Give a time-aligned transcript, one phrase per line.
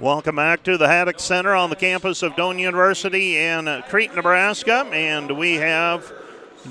[0.00, 4.88] Welcome back to the Haddock Center on the campus of Doane University in Crete, Nebraska.
[4.92, 6.12] And we have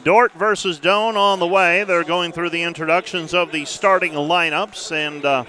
[0.06, 1.84] Dordt versus Doane on the way.
[1.84, 5.44] They're going through the introductions of the starting lineups, and uh,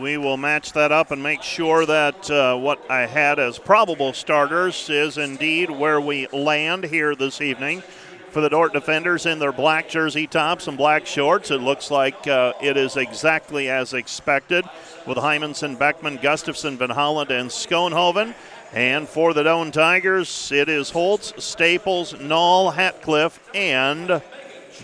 [0.00, 4.12] we will match that up and make sure that uh, what I had as probable
[4.12, 7.84] starters is indeed where we land here this evening
[8.30, 11.50] for the Dordt defenders in their black jersey tops and black shorts.
[11.50, 14.64] It looks like uh, it is exactly as expected
[15.06, 18.34] with Hymanson, Beckman, Gustafson, Van Holland, and Schoenhoven.
[18.72, 24.22] And for the Doane Tigers, it is Holtz, Staples, Null, Hatcliffe, and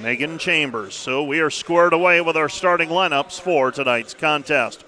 [0.01, 0.95] Megan Chambers.
[0.95, 4.85] So we are squared away with our starting lineups for tonight's contest.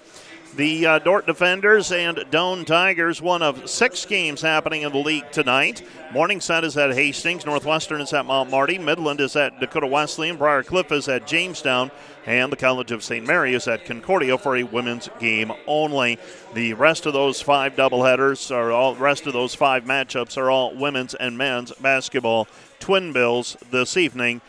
[0.55, 5.31] The uh, Dordt Defenders and Doane Tigers, one of six games happening in the league
[5.31, 5.83] tonight.
[6.11, 10.63] Morningside is at Hastings, Northwestern is at Mount Marty, Midland is at Dakota Wesleyan, Briar
[10.63, 11.91] Cliff is at Jamestown,
[12.25, 13.25] and the College of St.
[13.27, 16.17] Mary is at Concordia for a women's game only.
[16.55, 20.75] The rest of those five doubleheaders, or all rest of those five matchups, are all
[20.75, 22.47] women's and men's basketball
[22.79, 24.41] twin bills this evening.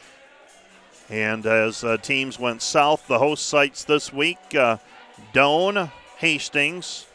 [1.11, 4.55] And as uh, teams went south, the host sites this week.
[4.55, 4.78] Uh,
[5.33, 7.06] Doane, Hastings,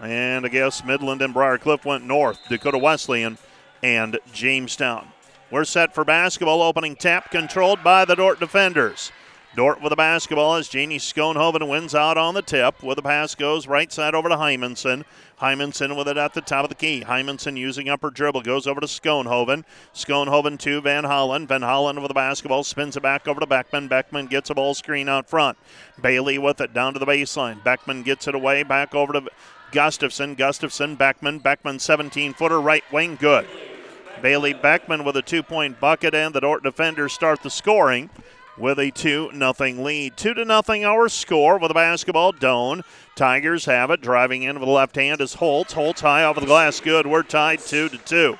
[0.00, 2.38] and I guess Midland and Briar Cliff went north.
[2.48, 3.38] Dakota Wesleyan
[3.82, 5.08] and Jamestown.
[5.50, 9.12] We're set for basketball opening tap controlled by the Dordt defenders.
[9.56, 12.82] Dordt with the basketball as Janie Schoenhoven wins out on the tip.
[12.82, 15.04] With the pass goes right side over to Hymanson.
[15.40, 17.02] Hymanson with it at the top of the key.
[17.06, 19.64] Hymanson using upper dribble goes over to Schoenhoven.
[19.94, 21.48] Schoenhoven to Van Hollen.
[21.48, 23.88] Van Hollen with the basketball spins it back over to Beckman.
[23.88, 25.56] Beckman gets a ball screen out front.
[26.00, 27.64] Bailey with it down to the baseline.
[27.64, 29.28] Beckman gets it away back over to
[29.72, 30.34] Gustafson.
[30.34, 31.38] Gustafson, Beckman.
[31.38, 33.46] Beckman 17 footer right wing good.
[34.20, 38.10] Bailey Beckman with a two point bucket, and the Dordt defenders start the scoring
[38.58, 40.16] with a 2 0 lead.
[40.16, 42.32] 2 to nothing our score with a basketball.
[42.32, 42.82] Doane.
[43.14, 44.00] Tigers have it.
[44.00, 45.72] Driving in with the left hand is Holtz.
[45.72, 46.80] Holtz high off of the glass.
[46.80, 47.06] Good.
[47.06, 48.38] We're tied 2 to 2.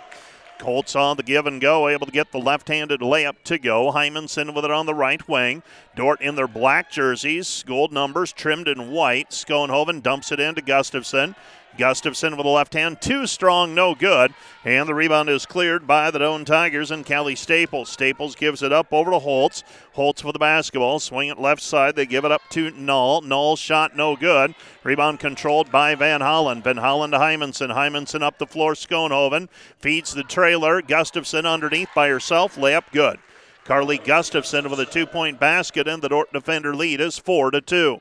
[0.62, 3.92] Holtz on the give and go, able to get the left handed layup to go.
[3.92, 5.62] Hymanson with it on the right wing.
[5.94, 9.30] Dordt in their black jerseys, gold numbers trimmed in white.
[9.30, 11.34] Schoenhoven dumps it into Gustafson.
[11.78, 14.34] Gustafson with the left hand, too strong, no good.
[14.64, 17.88] And the rebound is cleared by the Doane Tigers and Callie Staples.
[17.88, 19.64] Staples gives it up over to Holtz.
[19.92, 21.96] Holtz with the basketball, swing it left side.
[21.96, 23.22] They give it up to Null.
[23.22, 24.54] Null shot no good.
[24.82, 26.62] Rebound controlled by Van Hollen.
[26.62, 27.74] Van Hollen to Hymanson.
[27.74, 28.74] Hymanson up the floor.
[28.74, 30.82] Schoenhoven feeds the trailer.
[30.82, 32.56] Gustafson underneath by herself.
[32.56, 33.18] Layup good.
[33.64, 38.00] Carly Gustafson with a two-point basket, and the Dordt defender lead is four to two.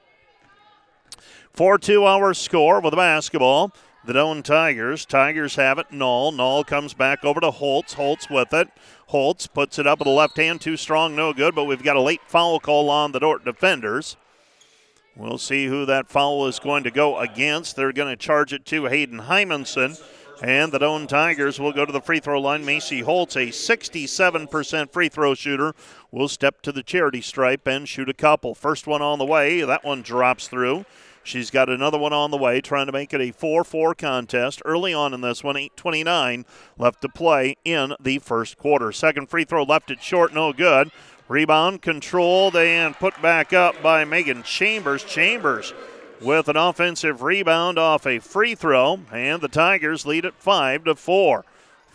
[1.58, 3.74] 4 2 hour score with the basketball.
[4.06, 5.08] The Doane Tigers.
[5.08, 5.92] Tigers have it.
[5.92, 6.32] Null.
[6.32, 7.94] Null comes back over to Holtz.
[7.94, 8.70] Holtz with it.
[9.08, 10.62] Holtz puts it up with the left hand.
[10.62, 14.18] Too strong, no good, but we've got a late foul call on the Dordt defenders.
[15.16, 17.76] We'll see who that foul is going to go against.
[17.76, 20.00] They're going to charge it to Hayden Hymanson.
[20.44, 22.66] And the Doane Tigers will go to the free throw line.
[22.66, 25.74] Macy Holtz, a 67% free throw shooter,
[26.12, 28.54] will step to the charity stripe and shoot a couple.
[28.54, 29.62] First one on the way.
[29.64, 30.86] That one drops through.
[31.28, 34.62] She's got another one on the way, trying to make it a 4 4 contest.
[34.64, 36.46] Early on in this one, 8.29
[36.78, 38.94] left to play in the first quarter.
[38.94, 40.90] Second free throw left it short, no good.
[41.28, 45.04] Rebound controlled and put back up by Megan Chambers.
[45.04, 45.74] Chambers
[46.22, 50.96] with an offensive rebound off a free throw, and the Tigers lead at 5 to
[50.96, 51.44] 4.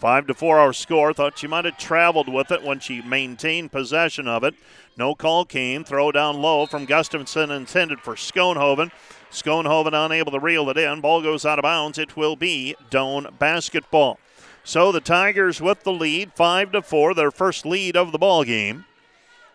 [0.02, 1.14] Five to four our score.
[1.14, 4.56] Thought she might have traveled with it when she maintained possession of it.
[4.96, 5.84] No call came.
[5.84, 8.90] Throw down low from Gustafson intended for Schoenhoven.
[9.32, 11.00] Schoenhoven unable to reel it in.
[11.00, 11.98] Ball goes out of bounds.
[11.98, 14.18] It will be Doane basketball.
[14.62, 18.44] So the Tigers with the lead, five to four, their first lead of the ball
[18.44, 18.84] game.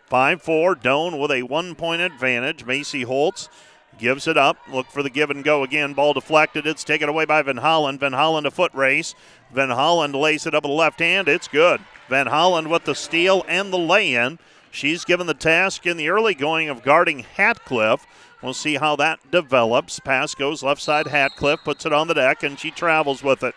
[0.07, 2.65] Five four, Doane with a one-point advantage.
[2.65, 3.49] Macy Holtz
[3.97, 4.57] gives it up.
[4.71, 5.94] Look for the give and go again.
[5.94, 6.67] Ball deflected.
[6.67, 7.99] It's taken away by Van Holland.
[7.99, 9.15] Van Holland a foot race.
[9.51, 11.27] Van Holland lays it up with the left hand.
[11.27, 11.81] It's good.
[12.09, 14.39] Van Holland with the steal and the lay-in.
[14.71, 18.05] She's given the task in the early going of guarding Hatcliffe.
[18.41, 19.99] We'll see how that develops.
[19.99, 21.07] Pass goes left side.
[21.07, 23.56] Hatcliffe puts it on the deck and she travels with it.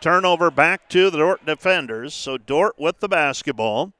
[0.00, 2.14] Turnover back to the Dordt defenders.
[2.14, 3.92] So Dordt with the basketball.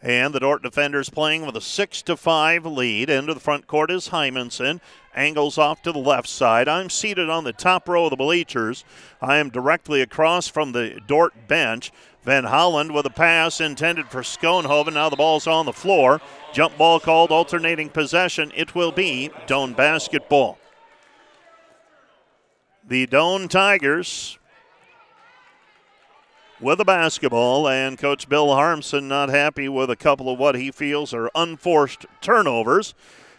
[0.00, 3.08] And the Dordt defenders playing with a 6 to 5 lead.
[3.08, 4.80] Into the front court is Hymanson.
[5.14, 6.68] Angles off to the left side.
[6.68, 8.84] I'm seated on the top row of the bleachers.
[9.20, 11.92] I am directly across from the Dordt bench.
[12.24, 14.94] Van Holland with a pass intended for Schoenhoven.
[14.94, 16.20] Now the ball's on the floor.
[16.52, 18.52] Jump ball called alternating possession.
[18.54, 20.58] It will be Doane basketball.
[22.86, 24.38] The Doane Tigers
[26.60, 30.70] with a basketball, and Coach Bill Harmson not happy with a couple of what he
[30.70, 32.94] feels are unforced turnovers.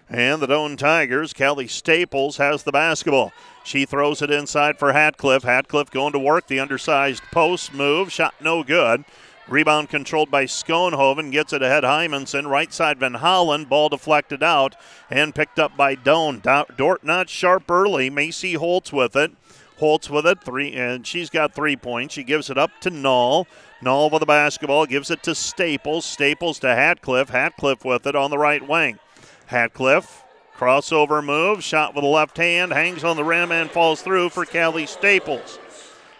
[0.09, 3.31] And the Doane Tigers, Kelly Staples has the basketball.
[3.63, 5.43] She throws it inside for Hatcliffe.
[5.43, 8.11] Hatcliffe going to work the undersized post move.
[8.11, 9.05] Shot no good.
[9.47, 11.31] Rebound controlled by Schoenhoven.
[11.31, 12.49] Gets it ahead Hymanson.
[12.49, 13.67] Right side Van Hollen.
[13.67, 14.75] Ball deflected out
[15.09, 16.41] and picked up by Doane.
[16.77, 18.09] Dordt not sharp early.
[18.09, 19.31] Macy Holtz with it.
[19.77, 20.43] Holtz with it.
[20.43, 22.13] Three and she's got three points.
[22.13, 23.47] She gives it up to Null.
[23.81, 24.85] Null with the basketball.
[24.85, 26.05] Gives it to Staples.
[26.05, 27.29] Staples to Hatcliffe.
[27.29, 28.99] Hatcliffe with it on the right wing.
[29.47, 30.23] Hatcliffe
[30.55, 34.45] Crossover move, shot with the left hand, hangs on the rim and falls through for
[34.45, 35.59] Callie Staples.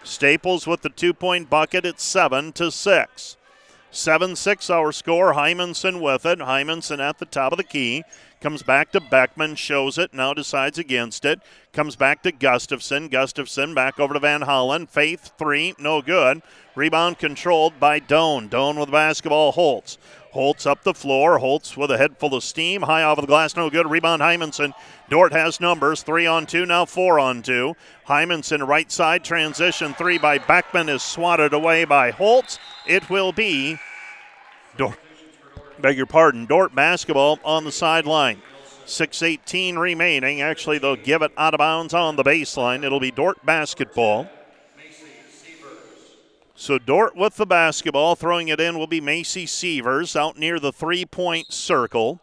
[0.03, 3.37] Staples with the two point bucket at 7 to 6.
[3.91, 5.33] 7 6 our score.
[5.33, 6.39] Hymanson with it.
[6.39, 8.03] Hymanson at the top of the key.
[8.43, 11.39] Comes back to Beckman, shows it, now decides against it.
[11.71, 13.07] Comes back to Gustafson.
[13.07, 14.89] Gustafson back over to Van Hollen.
[14.89, 16.41] Faith, three, no good.
[16.75, 18.49] Rebound controlled by Doane.
[18.49, 19.97] Doane with the basketball, Holtz.
[20.31, 21.37] Holtz up the floor.
[21.37, 22.81] Holtz with a head full of steam.
[22.81, 23.89] High off of the glass, no good.
[23.89, 24.73] Rebound Hymanson.
[25.09, 26.03] Dordt has numbers.
[26.03, 27.77] Three on two, now four on two.
[28.09, 32.59] Hymanson right side transition three by Beckman is swatted away by Holtz.
[32.85, 33.79] It will be
[34.75, 34.99] Dordt.
[35.83, 36.45] Beg your pardon.
[36.45, 38.41] Dordt basketball on the sideline.
[38.85, 40.41] 6.18 remaining.
[40.41, 42.85] Actually, they'll give it out of bounds on the baseline.
[42.85, 44.29] It'll be Dordt basketball.
[46.55, 50.71] So Dordt with the basketball, throwing it in will be Macy Sievers out near the
[50.71, 52.21] three point circle.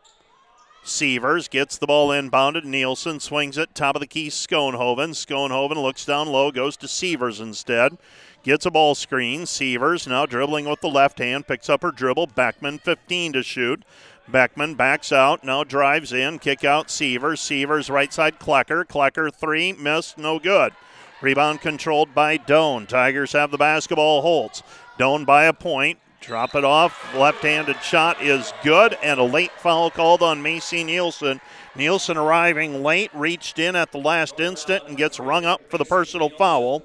[0.83, 2.65] Sievers gets the ball inbounded.
[2.65, 5.11] Nielsen swings it, top of the key, Schoenhoven.
[5.11, 7.99] Schoenhoven looks down low, goes to Sievers instead.
[8.43, 9.45] Gets a ball screen.
[9.45, 12.29] Sievers now dribbling with the left hand, picks up her dribble.
[12.29, 13.85] Beckman 15 to shoot.
[14.27, 17.41] Beckman backs out, now drives in, kick out Sievers.
[17.41, 18.85] Sievers right side Klecker.
[18.85, 20.73] Klecker three, missed, no good.
[21.21, 22.87] Rebound controlled by Doane.
[22.87, 24.23] Tigers have the basketball.
[24.23, 24.63] Holtz.
[24.99, 25.99] Doane by a point.
[26.23, 27.15] Drop it off.
[27.15, 31.41] Left handed shot is good, and a late foul called on Macy Nielsen.
[31.75, 35.85] Nielsen arriving late, reached in at the last instant, and gets rung up for the
[35.85, 36.83] personal foul.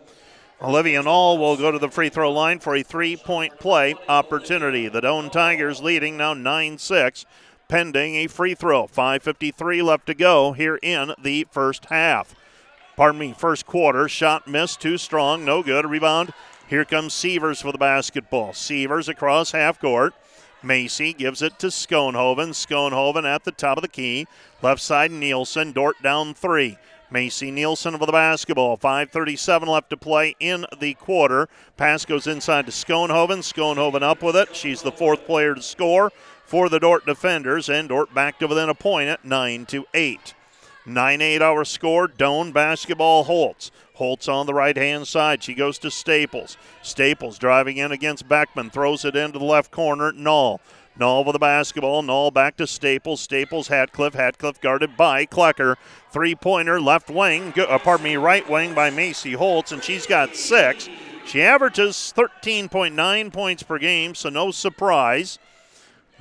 [0.61, 4.87] Olivia Null will go to the free throw line for a three point play opportunity.
[4.87, 7.25] The Doane Tigers leading now 9 6,
[7.67, 8.87] pending a free throw.
[8.87, 12.35] 5.53 left to go here in the first half
[12.95, 14.07] pardon me, first quarter.
[14.07, 15.85] Shot missed, too strong, no good.
[15.85, 16.33] Rebound.
[16.67, 18.53] Here comes Sievers for the basketball.
[18.53, 20.13] Sievers across half court.
[20.63, 22.49] Macy gives it to Schoenhoven.
[22.49, 24.25] Schoenhoven at the top of the key.
[24.61, 25.73] Left side, Nielsen.
[25.73, 26.77] Dordt down three.
[27.15, 28.77] Macy Nielsen for the basketball.
[28.77, 31.47] 5.37 left to play in the quarter.
[31.77, 33.37] Pass goes inside to Schoenhoven.
[33.37, 34.53] Schoenhoven up with it.
[34.53, 36.11] She's the fourth player to score
[36.43, 40.33] for the Dordt defenders, and Dordt back to within a point at 9 to 8.
[40.85, 42.09] 9 8 hour score.
[42.09, 43.71] Doane basketball Holtz.
[43.93, 45.41] Holtz on the right hand side.
[45.41, 46.57] She goes to Staples.
[46.81, 48.69] Staples driving in against Beckman.
[48.69, 50.11] Throws it into the left corner.
[50.11, 50.59] Null.
[50.97, 52.01] Null with the basketball.
[52.01, 53.21] Null back to Staples.
[53.21, 54.13] Staples, Hatcliffe.
[54.13, 55.75] Hatcliffe guarded by Klecker.
[56.11, 60.35] Three pointer left wing, uh, pardon me, right wing by Macy Holtz, and she's got
[60.35, 60.87] six.
[61.25, 65.39] She averages 13.9 points per game, so no surprise.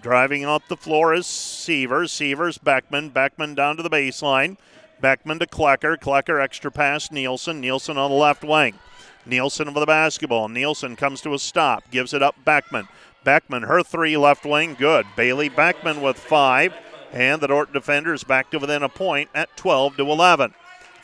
[0.00, 2.10] Driving off the floor is Sievers.
[2.10, 3.10] Sievers, Beckman.
[3.10, 4.56] Beckman down to the baseline.
[5.00, 5.96] Beckman to Klecker.
[5.96, 7.10] Klecker extra pass.
[7.10, 7.60] Nielsen.
[7.60, 8.74] Nielsen on the left wing.
[9.26, 10.48] Nielsen with the basketball.
[10.48, 11.90] Nielsen comes to a stop.
[11.90, 12.88] Gives it up Beckman.
[13.24, 15.06] Beckman, her three left wing, good.
[15.16, 16.74] Bailey Beckman with five.
[17.12, 20.52] And the Dordt defenders back to within a point at 12 to 11.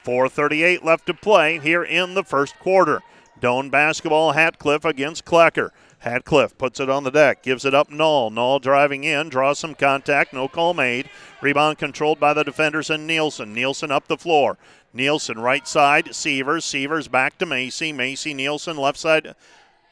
[0.05, 3.01] 4.38 left to play here in the first quarter.
[3.41, 5.71] Doane basketball, Hatcliffe against Klecker.
[6.01, 8.31] Hatcliffe puts it on the deck, gives it up Null.
[8.31, 11.11] Null driving in, draws some contact, no call made.
[11.43, 13.53] Rebound controlled by the defenders and Nielsen.
[13.53, 14.57] Nielsen up the floor.
[14.93, 16.65] Nielsen right side, Sievers.
[16.65, 17.93] Sievers back to Macy.
[17.93, 19.35] Macy Nielsen left side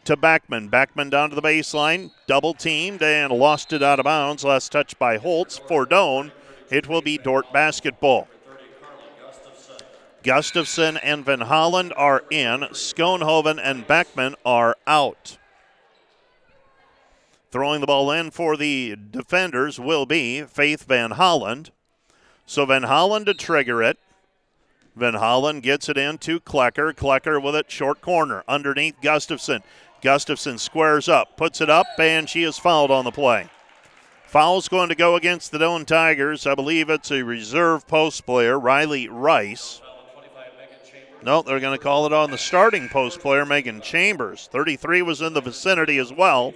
[0.04, 0.70] to Backman.
[0.70, 4.44] Backman down to the baseline, double teamed and lost it out of bounds.
[4.44, 6.32] Last touch by Holtz for Doane.
[6.70, 8.28] It will be Dordt basketball.
[10.22, 12.60] Gustafson and Van Holland are in.
[12.72, 15.38] Schoenhoven and Beckman are out.
[17.50, 21.70] Throwing the ball in for the defenders will be Faith Van Holland.
[22.44, 23.98] So Van Holland to trigger it.
[24.94, 26.92] Van Holland gets it into Klecker.
[26.92, 29.62] Klecker with it short corner underneath Gustafson.
[30.02, 33.48] Gustafson squares up, puts it up, and she is fouled on the play.
[34.26, 36.46] Foul's going to go against the Doane Tigers.
[36.46, 39.80] I believe it's a reserve post player, Riley Rice.
[41.22, 44.48] No, they're going to call it on the starting post player, Megan Chambers.
[44.52, 46.54] 33 was in the vicinity as well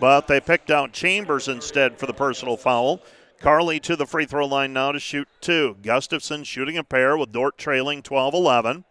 [0.00, 3.02] but they picked out Chambers instead for the personal foul.
[3.38, 5.76] Carly to the free throw line now to shoot two.
[5.82, 8.84] Gustafson shooting a pair with Dordt trailing 12 11.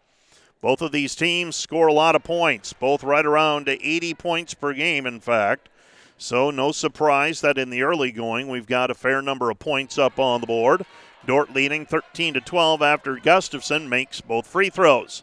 [0.62, 4.74] Both of these teams score a lot of points, both right around 80 points per
[4.74, 5.68] game, in fact.
[6.18, 9.96] So, no surprise that in the early going, we've got a fair number of points
[9.96, 10.84] up on the board.
[11.24, 15.22] Dordt leading 13 to 12 after Gustafson makes both free throws.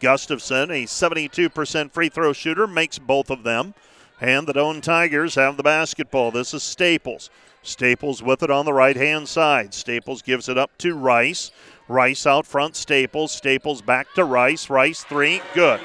[0.00, 3.74] Gustafson, a 72% free throw shooter, makes both of them.
[4.20, 6.32] And the Doane Tigers have the basketball.
[6.32, 7.30] This is Staples.
[7.62, 9.72] Staples with it on the right hand side.
[9.72, 11.50] Staples gives it up to Rice.
[11.88, 13.32] Rice out front, Staples.
[13.32, 14.68] Staples back to Rice.
[14.68, 15.80] Rice three, good.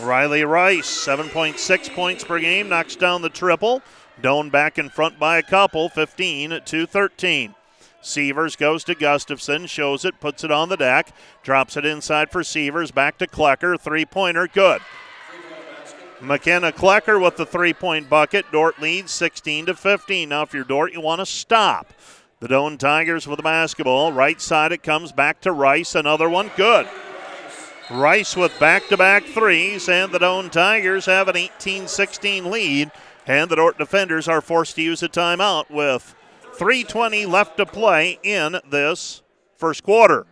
[0.00, 3.82] Riley Rice, 7.6 points per game, knocks down the triple.
[4.20, 7.54] Doane back in front by a couple, 15 to 13.
[8.02, 12.42] Sievers goes to Gustafson, shows it, puts it on the deck, drops it inside for
[12.42, 14.80] Sievers, back to Klecker, three pointer, good.
[16.22, 18.46] McKenna Klecker with the three point bucket.
[18.52, 20.28] Dordt leads 16 to 15.
[20.28, 21.92] Now, if you're Dordt, you want to stop.
[22.40, 24.12] The Doane Tigers with the basketball.
[24.12, 25.94] Right side, it comes back to Rice.
[25.94, 26.88] Another one, good.
[27.90, 32.90] Rice with back to back threes, and the Doane Tigers have an 18 16 lead.
[33.26, 36.14] And the Dordt defenders are forced to use a timeout with
[36.54, 39.22] 3.20 left to play in this
[39.56, 40.26] first quarter.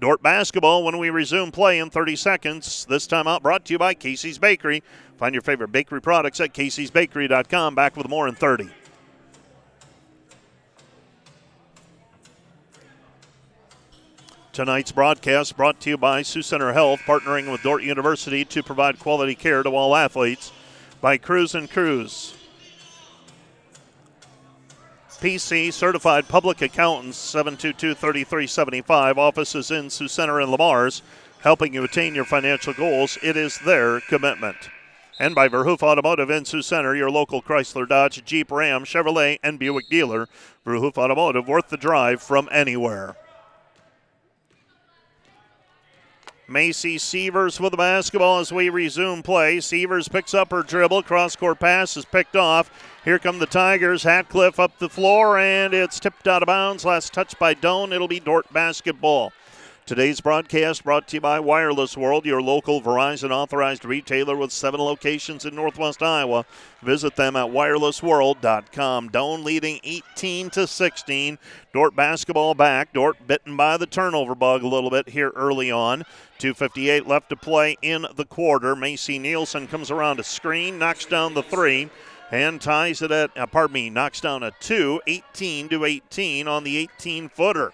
[0.00, 2.86] Dort basketball when we resume play in 30 seconds.
[2.88, 4.84] This time out brought to you by Casey's Bakery.
[5.18, 7.74] Find your favorite bakery products at caseysbakery.com.
[7.74, 8.70] Back with more in 30.
[14.52, 18.98] Tonight's broadcast brought to you by Sioux Center Health, partnering with Dordt University to provide
[18.98, 20.52] quality care to all athletes.
[21.00, 22.34] By Cruz and Cruz,
[25.20, 31.02] PC certified public accountants 722 3375 offices in Sioux Center and Le Mars
[31.40, 33.18] helping you attain your financial goals.
[33.22, 34.56] It is their commitment.
[35.20, 39.58] And by Verhoof Automotive in Sioux Center, your local Chrysler, Dodge, Jeep, Ram, Chevrolet, and
[39.58, 40.28] Buick dealer.
[40.64, 43.16] Verhoof Automotive, worth the drive from anywhere.
[46.50, 49.60] Macy Sievers with the basketball as we resume play.
[49.60, 51.02] Sievers picks up her dribble.
[51.02, 52.70] Cross court pass is picked off.
[53.04, 54.04] Here come the Tigers.
[54.04, 56.86] Hatcliffe up the floor, and it's tipped out of bounds.
[56.86, 57.92] Last touch by Doane.
[57.92, 59.32] It'll be Dordt basketball.
[59.88, 64.80] Today's broadcast brought to you by Wireless World, your local Verizon authorized retailer with seven
[64.80, 66.44] locations in Northwest Iowa.
[66.82, 69.08] Visit them at wirelessworld.com.
[69.08, 71.38] Doane leading 18 to 16.
[71.72, 72.92] Dordt basketball back.
[72.92, 76.04] Dordt bitten by the turnover bug a little bit here early on.
[76.38, 78.76] 2.58 left to play in the quarter.
[78.76, 81.88] Macy Nielsen comes around a screen, knocks down the three,
[82.30, 86.62] and ties it at, uh, pardon me, knocks down a two, 18 to 18 on
[86.62, 87.72] the 18 footer.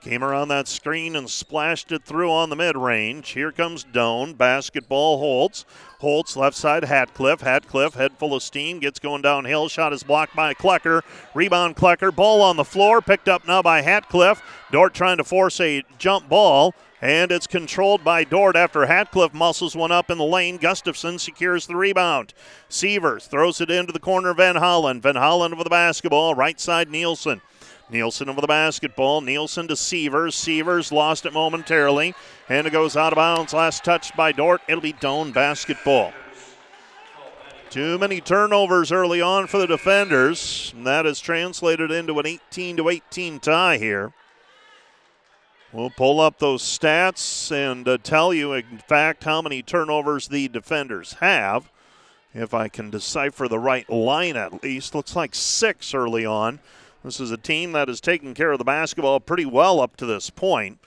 [0.00, 3.30] Came around that screen and splashed it through on the mid range.
[3.30, 4.36] Here comes Doane.
[4.36, 5.66] Basketball Holtz.
[5.98, 7.42] Holtz left side Hatcliffe.
[7.42, 8.78] Hatcliffe head full of steam.
[8.78, 9.68] Gets going downhill.
[9.68, 11.02] Shot is blocked by Klecker.
[11.34, 12.14] Rebound Klecker.
[12.14, 13.02] Ball on the floor.
[13.02, 14.42] Picked up now by Hatcliffe.
[14.72, 16.74] Dordt trying to force a jump ball.
[17.02, 20.56] And it's controlled by Dordt after Hatcliffe muscles one up in the lane.
[20.56, 22.32] Gustafson secures the rebound.
[22.70, 24.32] Sievers throws it into the corner.
[24.32, 25.02] Van Hollen.
[25.02, 26.34] Van Hollen with the basketball.
[26.34, 27.42] Right side Nielsen.
[27.90, 29.20] Nielsen over the basketball.
[29.20, 30.34] Nielsen to Sievers.
[30.34, 32.14] Sievers lost it momentarily.
[32.48, 33.52] And it goes out of bounds.
[33.52, 34.62] Last touched by Dordt.
[34.68, 36.12] It'll be Doane basketball.
[37.70, 40.72] Too many turnovers early on for the defenders.
[40.76, 44.12] And that has translated into an 18 to 18 tie here.
[45.72, 50.48] We'll pull up those stats and uh, tell you, in fact, how many turnovers the
[50.48, 51.70] defenders have.
[52.34, 54.94] If I can decipher the right line at least.
[54.94, 56.58] Looks like six early on.
[57.02, 60.06] This is a team that has taken care of the basketball pretty well up to
[60.06, 60.78] this point,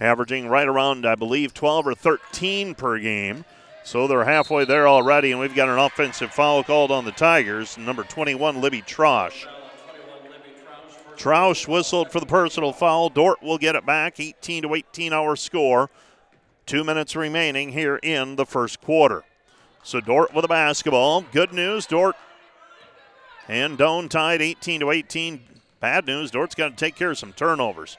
[0.00, 3.44] averaging right around, I believe, 12 or 13 per game.
[3.84, 7.78] So they're halfway there already, and we've got an offensive foul called on the Tigers.
[7.78, 9.46] Number 21, Libby Trosh.
[11.16, 13.08] Troush whistled for the personal foul.
[13.08, 14.18] Dordt will get it back.
[14.18, 15.90] 18 to 18 hour score.
[16.66, 19.22] Two minutes remaining here in the first quarter.
[19.82, 21.22] So Dordt with a basketball.
[21.32, 22.16] Good news, Dordt
[23.50, 25.40] and Doane tied 18 to 18.
[25.80, 27.96] Bad news, Dordt's got to take care of some turnovers.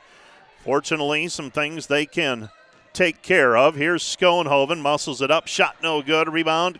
[0.63, 2.49] Fortunately, some things they can
[2.93, 3.73] take care of.
[3.73, 6.79] Here's Schoenhoven, muscles it up, shot no good, rebound.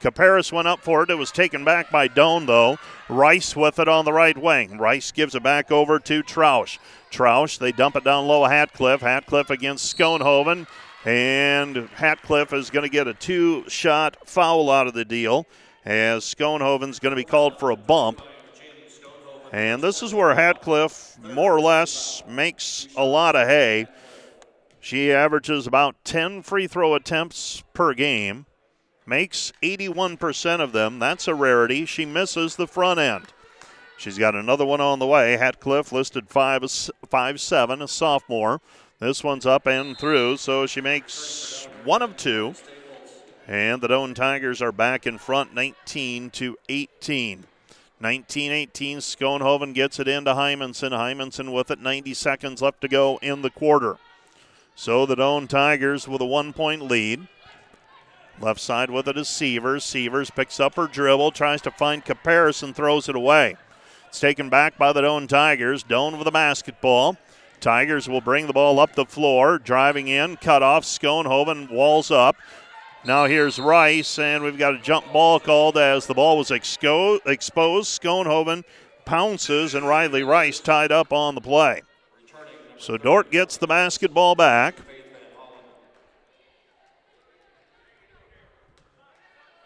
[0.00, 1.10] Caparis went up for it.
[1.10, 2.76] It was taken back by Doane, though.
[3.08, 4.78] Rice with it on the right wing.
[4.78, 6.78] Rice gives it back over to Troush.
[7.12, 9.00] Troush, they dump it down low Hatcliffe.
[9.00, 10.66] Hatcliffe against Schoenhoven.
[11.04, 15.46] And Hatcliffe is going to get a two shot foul out of the deal
[15.84, 18.22] as Schoenhoven's going to be called for a bump.
[19.52, 23.86] And this is where Hatcliffe more or less makes a lot of hay.
[24.80, 28.46] She averages about 10 free throw attempts per game,
[29.06, 30.98] makes 81% of them.
[30.98, 31.84] That's a rarity.
[31.84, 33.26] She misses the front end.
[33.98, 35.36] She's got another one on the way.
[35.36, 38.60] Hatcliffe listed 5 five, 7, a sophomore.
[39.00, 42.54] This one's up and through, so she makes one of two.
[43.46, 47.44] And the Doane Tigers are back in front 19 to 18.
[48.02, 50.90] 1918, Schoenhoven gets it into Hymanson.
[50.90, 53.96] Hymanson with it, 90 seconds left to go in the quarter.
[54.74, 57.28] So the Doane Tigers with a one point lead.
[58.40, 59.84] Left side with it is Sievers.
[59.84, 63.56] Sievers picks up her dribble, tries to find comparison, throws it away.
[64.08, 65.84] It's taken back by the Doane Tigers.
[65.84, 67.16] Doane with the basketball.
[67.60, 70.82] Tigers will bring the ball up the floor, driving in, cut off.
[70.82, 72.36] Schoenhoven walls up.
[73.04, 77.18] Now here's Rice, and we've got a jump ball called as the ball was exco-
[77.26, 78.00] exposed.
[78.00, 78.62] Schoenhoven
[79.04, 81.82] pounces, and Riley Rice tied up on the play.
[82.78, 84.76] So Dordt gets the basketball back.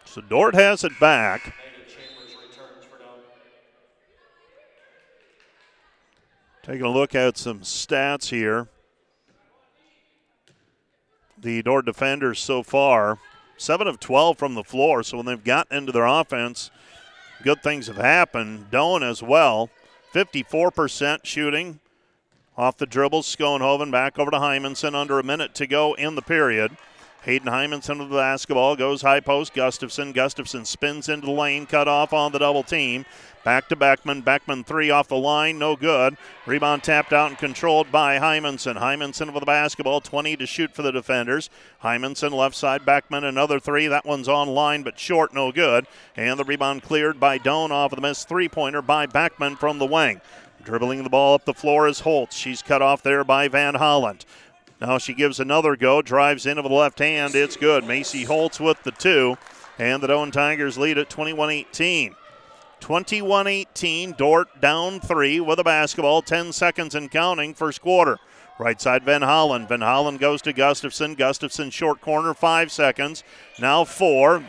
[0.05, 1.53] So Dordt has it back.
[6.63, 8.67] Taking a look at some stats here.
[11.37, 13.19] The Dordt defenders so far,
[13.57, 15.03] 7 of 12 from the floor.
[15.03, 16.71] So when they've gotten into their offense,
[17.43, 18.71] good things have happened.
[18.71, 19.69] Doane as well,
[20.13, 21.79] 54% shooting
[22.57, 23.21] off the dribble.
[23.21, 26.75] Schoenhoven back over to Hymanson under a minute to go in the period.
[27.27, 29.53] Hayden Hymanson with the basketball goes high post.
[29.53, 30.13] Gustafson.
[30.13, 33.05] Gustafson spins into the lane, cut off on the double team.
[33.43, 34.21] Back to Beckman.
[34.21, 36.15] Beckman three off the line, no good.
[36.45, 38.77] Rebound tapped out and controlled by Hymanson.
[38.77, 41.49] Hymanson with the basketball, 20 to shoot for the defenders.
[41.83, 43.87] Hymanson left side, Beckman another three.
[43.87, 45.85] That one's on line but short, no good.
[46.15, 49.79] And the rebound cleared by Doane off of the missed three pointer by Beckman from
[49.79, 50.21] the wing.
[50.63, 52.35] Dribbling the ball up the floor is Holtz.
[52.35, 54.25] She's cut off there by Van Holland.
[54.79, 57.35] Now she gives another go, drives in the left hand.
[57.35, 57.85] It's good.
[57.85, 59.37] Macy Holtz with the two.
[59.79, 62.15] And the Doane Tigers lead at 21 18.
[62.79, 64.11] 21 18.
[64.13, 66.21] Dordt down three with a basketball.
[66.21, 68.17] 10 seconds and counting, first quarter.
[68.59, 69.67] Right side, Van Hollen.
[69.67, 71.13] Van Hollen goes to Gustafson.
[71.13, 73.23] Gustafson short corner, five seconds.
[73.59, 74.43] Now four.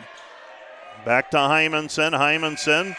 [1.05, 2.11] Back to Hymanson.
[2.11, 2.95] Hymanson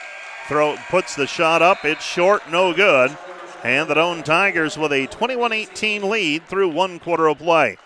[0.46, 1.84] throw puts the shot up.
[1.84, 3.16] It's short, no good.
[3.62, 7.76] And the Doane Tigers with a 21 18 lead through one quarter of play.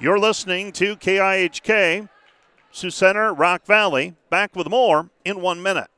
[0.00, 2.08] You're listening to KIHK,
[2.70, 4.14] Sioux Center, Rock Valley.
[4.30, 5.88] Back with more in one minute.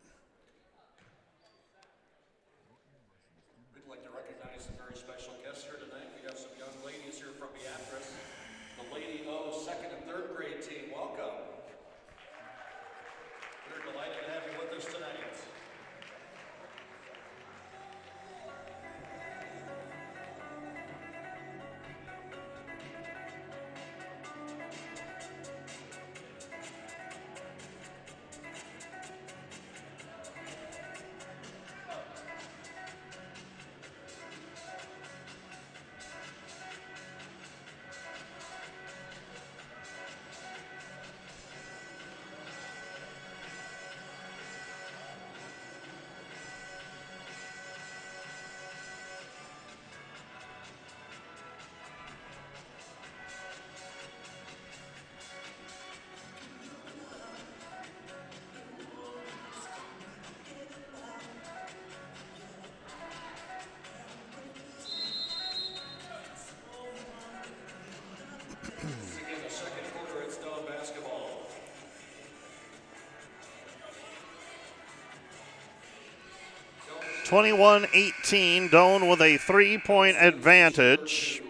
[77.25, 78.69] Twenty-one eighteen.
[78.69, 81.43] Doane with a three-point advantage.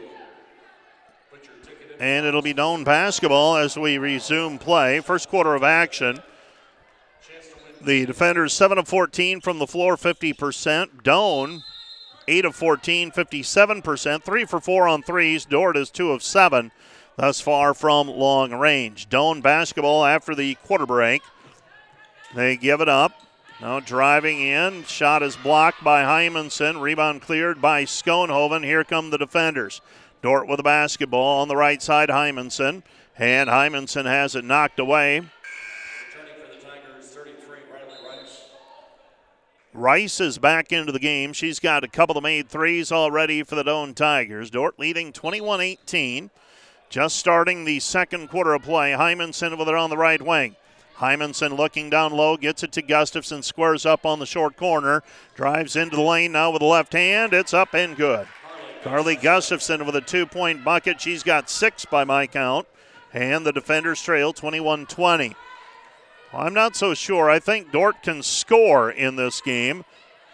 [1.98, 5.00] And it'll be Doane basketball as we resume play.
[5.00, 6.20] First quarter of action.
[7.80, 11.02] The defenders 7 of 14 from the floor, 50%.
[11.02, 11.62] Doane
[12.26, 14.22] 8 of 14, 57%.
[14.22, 15.44] 3 for 4 on threes.
[15.44, 16.70] Dordt is 2 of 7
[17.16, 19.08] thus far from long range.
[19.08, 21.22] Doane basketball after the quarter break.
[22.34, 23.12] They give it up.
[23.60, 24.84] Now driving in.
[24.84, 26.80] Shot is blocked by Hymanson.
[26.80, 28.64] Rebound cleared by Schoenhoven.
[28.64, 29.80] Here come the defenders.
[30.22, 32.82] Dordt with the basketball on the right side, Hymanson.
[33.16, 35.22] And Hymanson has it knocked away.
[39.72, 41.32] Rice is back into the game.
[41.32, 44.50] She's got a couple of made threes already for the Doane Tigers.
[44.50, 46.30] Dordt leading 21 18.
[46.90, 48.92] Just starting the second quarter of play.
[48.92, 50.54] Hymanson with it on the right wing.
[50.98, 55.02] Hymanson looking down low, gets it to Gustafson, squares up on the short corner,
[55.34, 57.32] drives into the lane now with the left hand.
[57.32, 58.26] It's up and good.
[58.84, 61.00] Carly Gustafson with a two point bucket.
[61.00, 62.66] She's got six by my count.
[63.14, 65.34] And the defenders trail 21 20.
[66.32, 67.30] I'm not so sure.
[67.30, 69.84] I think Dordt can score in this game.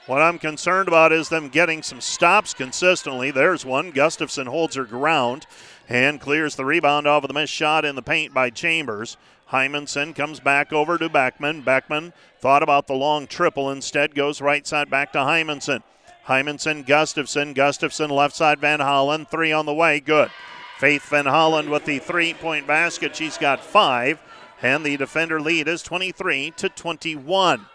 [0.07, 3.31] What I'm concerned about is them getting some stops consistently.
[3.31, 3.91] There's one.
[3.91, 5.47] Gustafson holds her ground
[5.89, 9.17] and clears the rebound off of the missed shot in the paint by Chambers.
[9.51, 11.65] Hymanson comes back over to Backman.
[11.65, 15.83] Backman thought about the long triple, instead goes right side back to Hymanson.
[16.27, 20.31] Hymanson, Gustafson, Gustafson, left side Van Hollen, three on the way, good.
[20.79, 23.17] Faith Van Hollen with the three point basket.
[23.17, 24.21] She's got five,
[24.63, 27.67] and the defender lead is 23 to 21.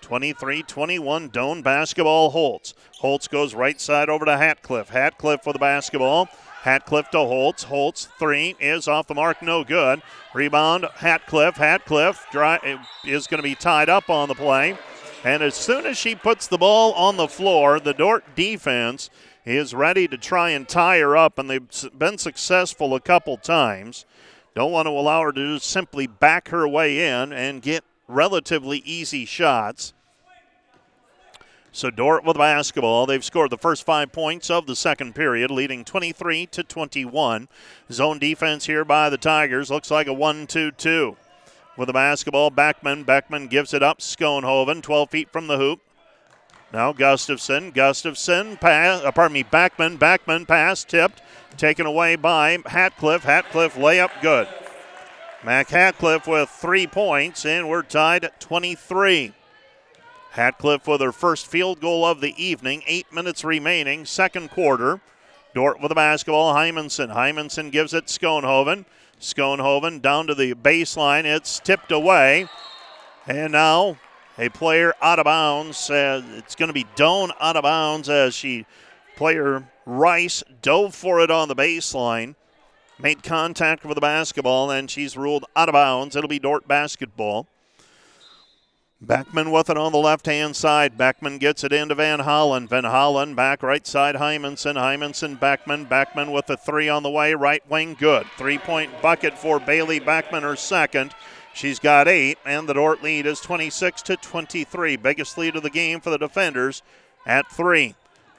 [0.00, 1.30] 23 21.
[1.30, 2.74] Doane basketball Holtz.
[2.98, 4.88] Holtz goes right side over to Hatcliffe.
[4.90, 6.28] Hatcliffe for the basketball.
[6.62, 7.62] Hatcliffe to Holtz.
[7.64, 10.02] Holtz three is off the mark, no good.
[10.34, 11.56] Rebound, Hatcliffe.
[11.56, 12.58] Hatcliffe dry,
[13.04, 14.76] is going to be tied up on the play.
[15.24, 19.10] And as soon as she puts the ball on the floor, the Dordt defense
[19.44, 24.04] is ready to try and tie her up, and they've been successful a couple times.
[24.54, 29.24] Don't want to allow her to simply back her way in and get relatively easy
[29.24, 29.94] shots.
[31.78, 33.06] So Dordt with basketball.
[33.06, 37.46] They've scored the first five points of the second period, leading 23 to 21.
[37.92, 41.14] Zone defense here by the Tigers looks like a 1-2-2.
[41.76, 43.04] With the basketball, Beckman.
[43.04, 44.00] Beckman gives it up.
[44.00, 45.80] Schoenhoven, 12 feet from the hoop.
[46.72, 47.70] Now Gustafson.
[47.70, 49.04] Gustafson pass.
[49.04, 49.44] Uh, pardon me.
[49.44, 49.98] Beckman.
[49.98, 51.22] Beckman pass tipped,
[51.56, 53.22] taken away by Hatcliffe.
[53.22, 54.48] Hatcliffe layup good.
[55.44, 59.32] Mac Hatcliffe with three points, and we're tied at 23.
[60.30, 62.82] Hatcliffe with her first field goal of the evening.
[62.86, 65.00] Eight minutes remaining, second quarter.
[65.54, 66.54] Dordt with the basketball.
[66.54, 67.14] Hymanson.
[67.14, 68.84] Hymanson gives it Schoenhoven.
[69.20, 71.24] Schoenhoven down to the baseline.
[71.24, 72.46] It's tipped away.
[73.26, 73.96] And now
[74.38, 75.90] a player out of bounds.
[75.90, 78.66] Uh, it's going to be Doane out of bounds as she,
[79.16, 82.34] player Rice, dove for it on the baseline.
[83.00, 86.14] Made contact with the basketball, and she's ruled out of bounds.
[86.14, 87.46] It'll be Dordt basketball.
[89.00, 90.98] Beckman with it on the left hand side.
[90.98, 92.68] Beckman gets it into Van Hollen.
[92.68, 94.16] Van Hollen back right side.
[94.16, 94.74] Hymanson.
[94.74, 95.84] Hymanson, Beckman.
[95.84, 97.32] Beckman with the three on the way.
[97.34, 98.26] Right wing, good.
[98.36, 101.14] Three point bucket for Bailey Beckman, her second.
[101.54, 104.96] She's got eight, and the Dordt lead is 26 to 23.
[104.96, 106.82] Biggest lead of the game for the defenders
[107.24, 107.94] at three.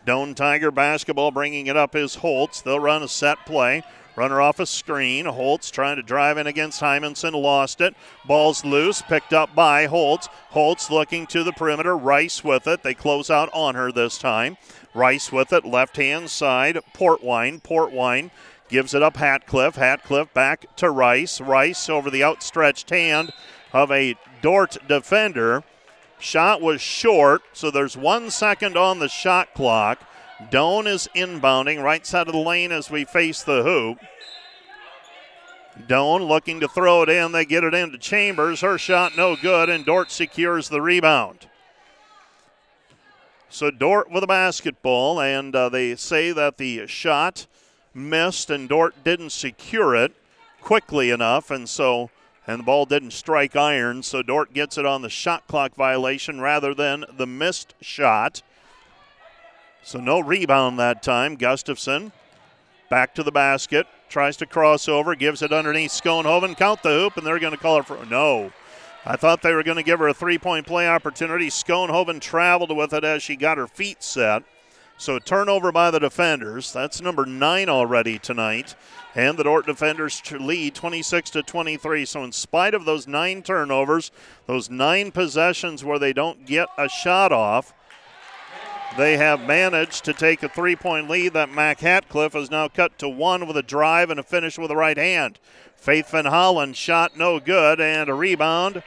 [0.05, 2.61] Doane Tiger basketball bringing it up is Holtz.
[2.61, 3.83] They'll run a set play.
[4.19, 5.27] Runner off a screen.
[5.27, 7.95] Holtz trying to drive in against Hymanson, lost it.
[8.25, 10.27] Ball's loose, picked up by Holtz.
[10.49, 11.95] Holtz looking to the perimeter.
[11.95, 12.83] Rice with it.
[12.83, 14.57] They close out on her this time.
[14.93, 16.79] Rice with it, left hand side.
[16.93, 17.61] Portwine.
[17.61, 18.29] Portwine
[18.67, 19.75] gives it up Hatcliffe.
[19.75, 21.39] Hatcliffe back to Rice.
[21.39, 23.31] Rice over the outstretched hand
[23.71, 25.63] of a Dordt defender.
[26.19, 30.03] Shot was short, so there's one second on the shot clock.
[30.49, 33.99] Doane is inbounding right side of the lane as we face the hoop.
[35.87, 37.31] Doane looking to throw it in.
[37.31, 38.61] They get it into Chambers.
[38.61, 41.47] Her shot no good, and Dordt secures the rebound.
[43.49, 47.47] So Dordt with a basketball, and uh, they say that the shot
[47.93, 50.13] missed and Dordt didn't secure it
[50.61, 52.09] quickly enough, and so
[52.47, 54.03] and the ball didn't strike iron.
[54.03, 58.41] So Dordt gets it on the shot clock violation rather than the missed shot.
[59.83, 61.35] So no rebound that time.
[61.35, 62.11] Gustafson
[62.89, 66.57] back to the basket, tries to cross over, gives it underneath Schoenhoven.
[66.57, 68.51] Count the hoop, and they're going to call it for no.
[69.05, 71.47] I thought they were going to give her a three point play opportunity.
[71.47, 74.43] Schoenhoven traveled with it as she got her feet set.
[74.97, 76.73] So turnover by the defenders.
[76.73, 78.75] That's number nine already tonight.
[79.15, 82.03] And the Dordt defenders lead 26 to 23.
[82.03, 84.11] So in spite of those nine turnovers,
[84.45, 87.73] those nine possessions where they don't get a shot off,
[88.97, 92.97] they have managed to take a three point lead that Mac Hatcliffe has now cut
[92.99, 95.39] to one with a drive and a finish with the right hand.
[95.75, 98.83] Faith Van Hollen shot no good and a rebound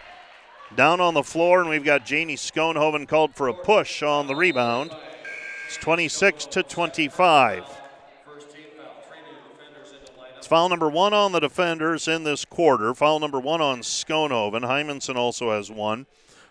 [0.77, 4.35] down on the floor, and we've got Janie Schoenhoven called for a push on the
[4.35, 4.91] rebound.
[5.67, 7.65] It's 26 to 25.
[10.37, 12.95] It's foul number one on the defenders in this quarter.
[12.95, 14.63] Foul number one on Schoenhoven.
[14.63, 16.07] Hymanson also has one.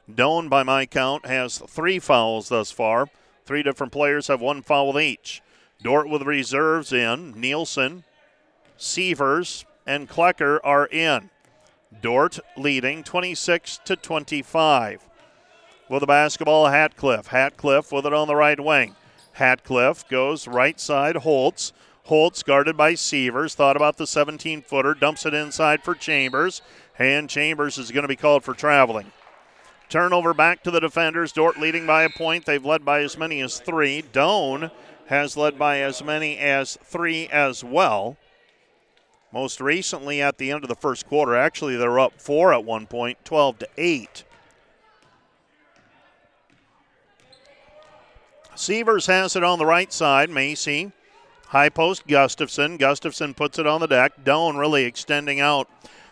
[0.10, 3.10] Doane, by my count, has three fouls thus far.
[3.46, 5.42] Three different players have one foul each.
[5.84, 7.40] Dordt with reserves in.
[7.40, 8.04] Nielsen,
[8.78, 11.30] Sievers, and Klecker are in.
[12.02, 15.08] Dordt leading 26 to 25.
[15.90, 17.28] With the basketball, Hatcliffe.
[17.28, 18.96] Hatcliffe with it on the right wing.
[19.34, 21.74] Hatcliffe goes right side, Holtz.
[22.04, 23.56] Holtz guarded by Sievers.
[23.56, 26.62] Thought about the 17 footer, dumps it inside for Chambers.
[26.98, 29.12] And Chambers is going to be called for traveling.
[29.92, 31.34] Turnover back to the defenders.
[31.34, 32.46] Dordt leading by a point.
[32.46, 34.02] They've led by as many as three.
[34.02, 34.72] Doane
[35.08, 38.16] has led by as many as three as well.
[39.34, 42.88] Most recently at the end of the first quarter, actually, they're up four at one
[42.88, 44.24] point, 12 to 8.
[48.56, 50.30] Sievers has it on the right side.
[50.30, 50.94] Macy.
[51.48, 52.78] High post Gustafson.
[52.78, 54.24] Gustafson puts it on the deck.
[54.24, 55.68] Doane really extending out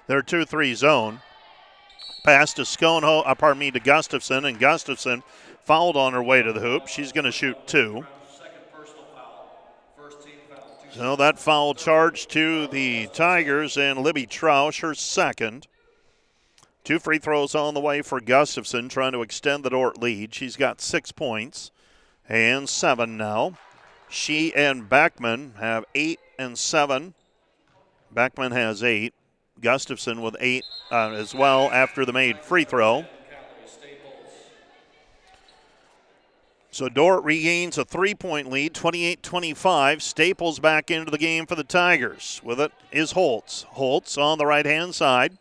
[0.07, 1.21] their 2 3 zone.
[2.23, 5.23] Pass to Sconeho, uh, pardon me, to Gustafson, and Gustafson
[5.61, 6.87] fouled on her way to the hoop.
[6.87, 8.05] She's going to shoot two.
[10.91, 15.67] So that foul charge to the Tigers and Libby Troush, her second.
[16.83, 20.33] Two free throws on the way for Gustafson, trying to extend the Dordt lead.
[20.33, 21.71] She's got six points
[22.27, 23.53] and seven now.
[24.09, 27.13] She and Backman have eight and seven.
[28.13, 29.13] Backman has eight.
[29.61, 33.05] Gustafson with eight uh, as well after the made free throw.
[36.71, 40.03] So Dordt regains a three point lead, 28 25.
[40.03, 42.39] Staples back into the game for the Tigers.
[42.43, 43.63] With it is Holtz.
[43.69, 45.37] Holtz on the right hand side.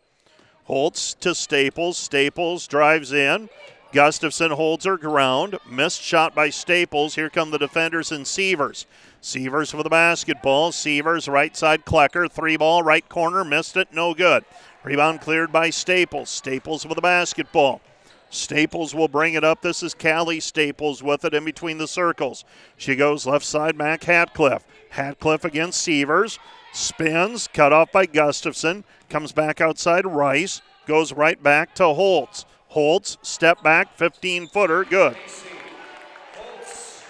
[0.65, 1.97] Holtz to Staples.
[1.97, 3.49] Staples drives in.
[3.91, 5.57] Gustafson holds her ground.
[5.67, 7.15] Missed shot by Staples.
[7.15, 8.85] Here come the defenders and Sievers.
[9.21, 10.71] Sievers for the basketball.
[10.71, 12.31] Sievers right side Klecker.
[12.31, 13.43] Three ball, right corner.
[13.43, 13.89] Missed it.
[13.91, 14.45] No good.
[14.83, 16.29] Rebound cleared by Staples.
[16.29, 17.81] Staples with the basketball.
[18.29, 19.61] Staples will bring it up.
[19.61, 22.45] This is Callie Staples with it in between the circles.
[22.77, 24.65] She goes left side, Mac Hatcliffe.
[24.91, 26.39] Hatcliffe against Sievers.
[26.71, 28.83] Spins, cut off by Gustafson.
[29.09, 30.61] Comes back outside Rice.
[30.85, 32.45] Goes right back to Holtz.
[32.69, 35.17] Holtz, step back, 15 footer, good.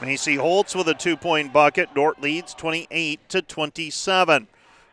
[0.02, 1.94] Macy Holtz with a two point bucket.
[1.94, 4.48] Dordt leads 28 to 27.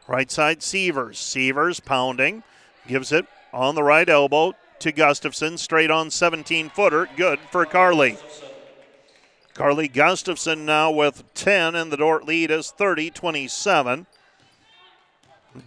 [0.08, 1.18] Right side Sievers.
[1.18, 2.42] Sievers pounding.
[2.86, 5.58] Gives it on the right elbow to Gustafson.
[5.58, 7.08] Straight on 17 footer.
[7.16, 8.18] Good for Carly.
[9.54, 14.06] Carly Gustafson now with 10, and the Dordt lead is 30 27.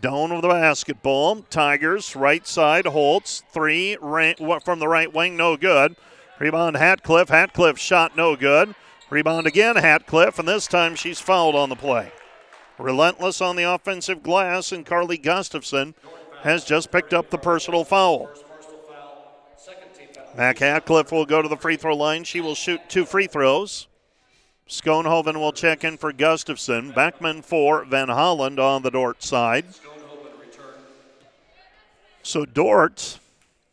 [0.01, 1.41] Doane with the basketball.
[1.49, 3.43] Tigers, right side, Holtz.
[3.51, 5.95] Three from the right wing, no good.
[6.37, 7.29] Rebound, Hatcliffe.
[7.29, 8.75] Hatcliffe shot, no good.
[9.09, 12.11] Rebound again, Hatcliffe, and this time she's fouled on the play.
[12.77, 15.95] Relentless on the offensive glass, and Carly Gustafson
[16.41, 18.29] has just picked up the personal foul.
[20.37, 22.23] Mac Hatcliffe will go to the free throw line.
[22.23, 23.87] She will shoot two free throws.
[24.69, 26.91] Schoenhoven will check in for Gustafson.
[26.91, 29.65] Beckman for Van Holland on the Dordt side.
[32.21, 33.19] So Dordt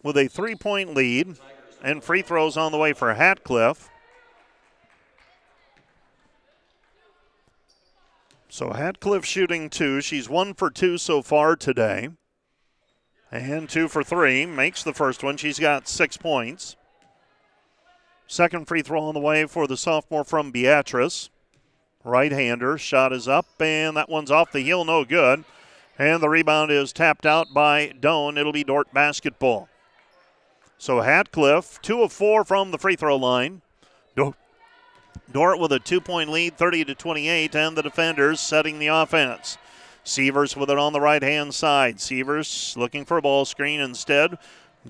[0.02, 1.36] with a three point lead
[1.84, 3.90] and free throws on the way for Hatcliffe.
[8.56, 10.00] So Hatcliffe shooting two.
[10.00, 12.08] She's one for two so far today.
[13.30, 14.46] And two for three.
[14.46, 15.36] Makes the first one.
[15.36, 16.74] She's got six points.
[18.26, 21.28] Second free throw on the way for the sophomore from Beatrice.
[22.02, 22.78] Right hander.
[22.78, 25.44] Shot is up, and that one's off the heel, no good.
[25.98, 28.38] And the rebound is tapped out by Doane.
[28.38, 29.68] It'll be Dordt basketball.
[30.78, 33.60] So Hatcliffe, two of four from the free throw line.
[35.30, 39.58] Dordt with a two point lead, 30 to 28, and the defenders setting the offense.
[40.04, 42.00] Sievers with it on the right hand side.
[42.00, 44.38] Sievers looking for a ball screen instead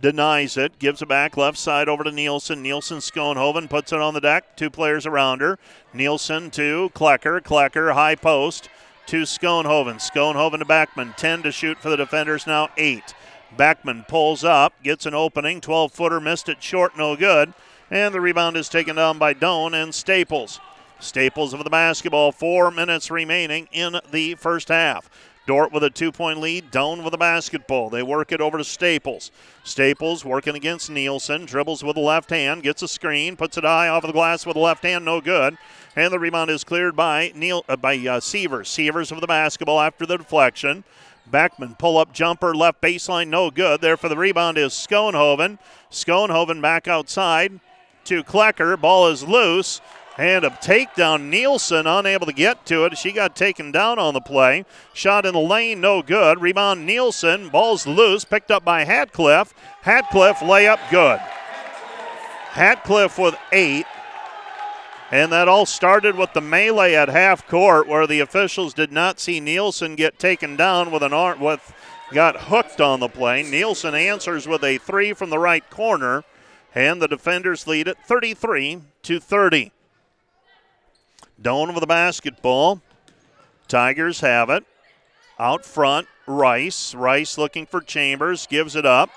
[0.01, 2.63] denies it, gives it back left side over to Nielsen.
[2.63, 4.57] Nielsen Schoenhoven puts it on the deck.
[4.57, 5.59] Two players around her.
[5.93, 7.41] Nielsen to Klecker.
[7.41, 8.69] Klecker high post
[9.07, 9.97] to Schoenhoven.
[9.97, 11.17] Schoenhoven to Backman.
[11.17, 13.15] 10 to shoot for the defenders, now 8.
[13.57, 15.61] Backman pulls up, gets an opening.
[15.61, 17.55] 12 footer, missed it short, no good.
[17.91, 20.61] And the rebound is taken down by Doane and Staples.
[20.99, 25.11] Staples of the basketball, four minutes remaining in the first half.
[25.47, 26.73] Dordt with a two point lead.
[26.73, 27.89] Doane with the basketball.
[27.89, 29.31] They work it over to Staples.
[29.63, 31.45] Staples working against Nielsen.
[31.45, 32.65] Dribbles with the left hand.
[32.65, 33.37] Gets a screen.
[33.37, 35.05] Puts it high off of the glass with the left hand.
[35.05, 35.57] No good.
[35.95, 38.69] And the rebound is cleared by Neil uh, by uh, Sievers.
[38.69, 40.83] Sievers with the basketball after the deflection.
[41.31, 43.29] Beckman pull up jumper left baseline.
[43.29, 43.81] No good.
[43.81, 45.59] There for the rebound is Schoenhoven.
[45.93, 47.61] Schoenhoven back outside
[48.07, 48.81] to Klecker.
[48.81, 49.81] Ball is loose.
[50.19, 51.29] And a takedown.
[51.29, 52.97] Nielsen unable to get to it.
[52.97, 54.65] She got taken down on the play.
[54.95, 56.41] Shot in the lane, no good.
[56.41, 57.51] Rebound Nielsen.
[57.51, 58.25] Ball's loose.
[58.25, 59.53] Picked up by Hatcliffe.
[59.83, 61.19] Hatcliffe layup good.
[61.19, 63.85] Hatcliffe with eight.
[65.11, 69.21] And that all started with the melee at half court where the officials did not
[69.21, 71.73] see Nielsen get taken down with an arm with
[72.13, 73.43] got hooked on the play.
[73.43, 76.25] Nielsen answers with a three from the right corner,
[76.75, 79.73] and the defenders lead it 33 to 30.
[81.41, 82.81] Doane with the basketball.
[83.69, 84.65] Tigers have it.
[85.39, 86.95] Out front, Rice.
[86.95, 89.11] Rice looking for Chambers, gives it up.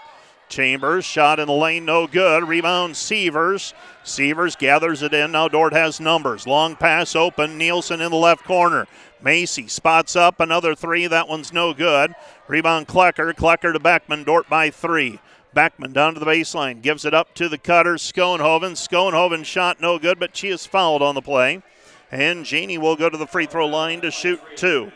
[0.49, 2.43] Chambers shot in the lane, no good.
[2.47, 3.73] Rebound, Sievers.
[4.03, 5.31] Sievers gathers it in.
[5.31, 6.47] Now Dordt has numbers.
[6.47, 7.57] Long pass open.
[7.57, 8.87] Nielsen in the left corner.
[9.21, 11.05] Macy spots up another three.
[11.05, 12.15] That one's no good.
[12.47, 13.31] Rebound, Klecker.
[13.33, 14.23] Klecker to Beckman.
[14.23, 15.19] Dordt by three.
[15.53, 18.73] Beckman down to the baseline, gives it up to the cutter, Schoenhoven.
[18.73, 21.63] Schoenhoven shot no good, but she is fouled on the play.
[22.11, 24.91] And Jeannie will go to the free throw line to shoot two.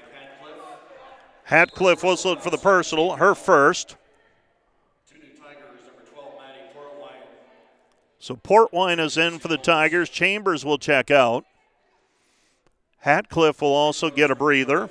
[1.45, 3.95] Hatcliffe whistled for the personal, her first.
[8.19, 10.09] So Portwine is in for the Tigers.
[10.09, 11.43] Chambers will check out.
[12.99, 14.89] Hatcliffe will also get a breather.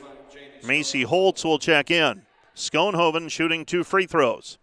[0.62, 2.26] Macy Holtz will check in.
[2.54, 4.58] Schoenhoven shooting two free throws.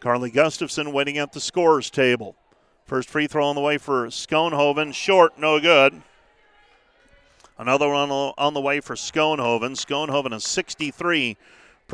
[0.00, 2.34] Carly Gustafson waiting at the scorers table.
[2.86, 4.94] First free throw on the way for Schoenhoven.
[4.94, 6.00] Short, no good.
[7.58, 9.76] Another one on the way for Schoenhoven.
[9.76, 11.36] Schoenhoven, a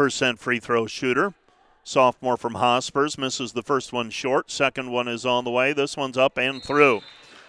[0.03, 1.35] 63% free throw shooter.
[1.83, 4.53] Sophomore from Hospers misses the first one short.
[4.53, 5.73] Second one is on the way.
[5.73, 7.01] This one's up and through.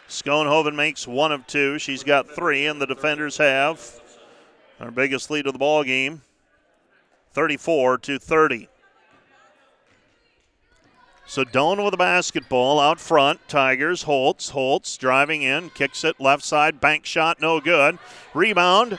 [0.09, 1.77] Schoenhoven makes one of two.
[1.77, 4.01] She's got three, and the defenders have
[4.79, 6.21] our biggest lead of the ball game,
[7.33, 8.69] 34 to 30.
[11.29, 13.45] So with the basketball out front.
[13.49, 14.49] Tigers, Holtz.
[14.49, 17.99] Holtz driving in, kicks it left side, bank shot, no good.
[18.33, 18.97] Rebound.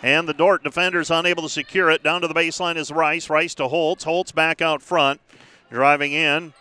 [0.00, 2.04] And the Dordt defenders unable to secure it.
[2.04, 3.28] Down to the baseline is Rice.
[3.28, 4.04] Rice to Holtz.
[4.04, 5.20] Holtz back out front.
[5.70, 6.52] Driving in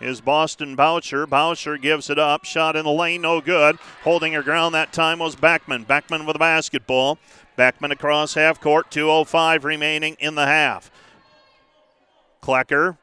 [0.00, 1.26] is Boston Boucher.
[1.26, 2.44] Boucher gives it up.
[2.44, 3.76] Shot in the lane, no good.
[4.02, 5.84] Holding her ground that time was Beckman.
[5.84, 7.18] Beckman with the basketball.
[7.56, 8.90] Beckman across half court.
[8.90, 10.90] 2.05 remaining in the half.
[12.42, 12.96] Klecker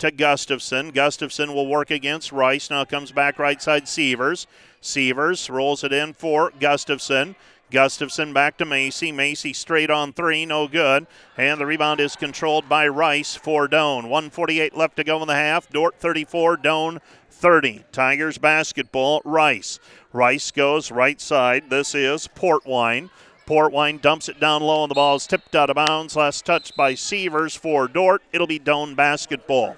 [0.00, 0.90] to Gustafson.
[0.90, 2.70] Gustafson will work against Rice.
[2.70, 4.46] Now comes back right side Sievers.
[4.80, 7.36] Sievers rolls it in for Gustafson.
[7.70, 9.12] Gustafson back to Macy.
[9.12, 11.06] Macy straight on three, no good.
[11.36, 14.04] And the rebound is controlled by Rice for Doane.
[14.04, 15.68] 148 left to go in the half.
[15.70, 17.84] Dordt 34, Doane 30.
[17.92, 19.78] Tigers basketball, Rice.
[20.12, 21.70] Rice goes right side.
[21.70, 23.10] This is Portwine.
[23.46, 26.16] Portwine dumps it down low, and the ball is tipped out of bounds.
[26.16, 28.22] Last touch by Sievers for Dordt.
[28.32, 29.76] It'll be Doane basketball.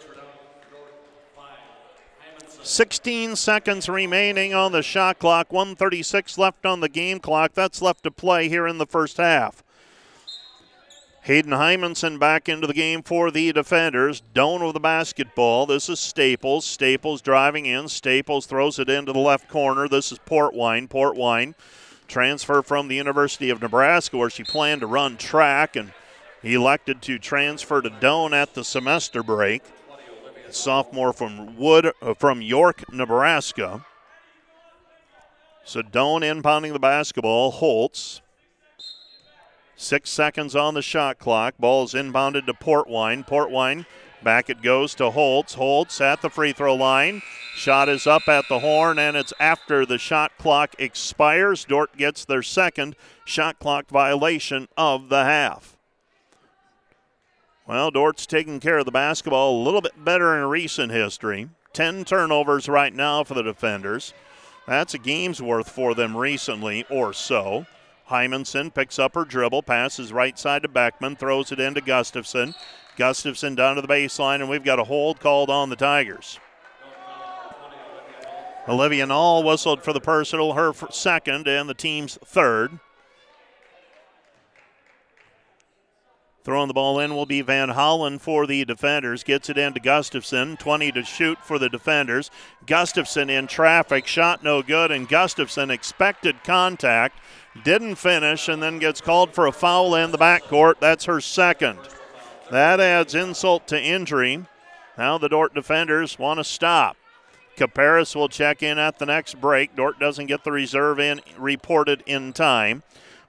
[2.65, 7.55] 16 seconds remaining on the shot clock, 136 left on the game clock.
[7.55, 9.65] That's left to play here in the first half.
[11.23, 14.23] Hayden Hymanson back into the game for the defenders.
[14.35, 15.67] Doane with the basketball.
[15.67, 16.65] This is Staples.
[16.65, 17.89] Staples driving in.
[17.89, 19.89] Staples throws it into the left corner.
[19.89, 20.89] This is Portwine.
[20.89, 21.55] Portwine
[22.07, 25.93] transfer from the University of Nebraska where she planned to run track and
[26.43, 29.63] elected to transfer to Doane at the semester break
[30.55, 33.85] sophomore from Wood uh, from York, Nebraska.
[35.65, 37.51] So Doane inbounding the basketball.
[37.53, 38.21] Holtz.
[39.77, 41.55] Six seconds on the shot clock.
[41.59, 43.27] Ball is inbounded to Portwine.
[43.27, 43.87] Portwine
[44.23, 45.55] back it goes to Holtz.
[45.55, 47.23] Holtz at the free throw line.
[47.55, 51.65] Shot is up at the horn, and it's after the shot clock expires.
[51.65, 55.77] Dordt gets their second shot clock violation of the half.
[57.73, 61.49] Well, Dordt's taking care of the basketball a little bit better in recent history.
[61.73, 64.13] 10 turnovers right now for the defenders.
[64.67, 67.65] That's a game's worth for them recently or so.
[68.11, 72.55] Hymanson picks up her dribble, passes right side to Beckman, throws it into Gustafson.
[72.99, 76.39] Gustafson down to the baseline, and we've got a hold called on the Tigers.
[78.69, 82.81] Olivia Nall whistled for the personal, her second, and the team's third.
[86.45, 89.23] Throwing the ball in will be Van Hollen for the defenders.
[89.23, 90.57] Gets it into Gustafson.
[90.57, 92.33] 20 to shoot for the defenders.
[92.67, 94.09] Gustafson in traffic.
[94.09, 97.19] Shot no good, and Gustafson expected contact.
[97.63, 100.81] Didn't finish, and then gets called for a foul in the backcourt.
[100.81, 101.79] That's her second.
[102.51, 104.45] That adds insult to injury.
[104.99, 106.97] Now the Dordt defenders want to stop.
[107.57, 109.77] Caparis will check in at the next break.
[109.77, 112.83] Dordt doesn't get the reserve in reported in time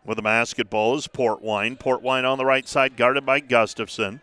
[0.06, 1.78] with the basketball is Portwine.
[1.78, 4.22] Portwine on the right side, guarded by Gustafson.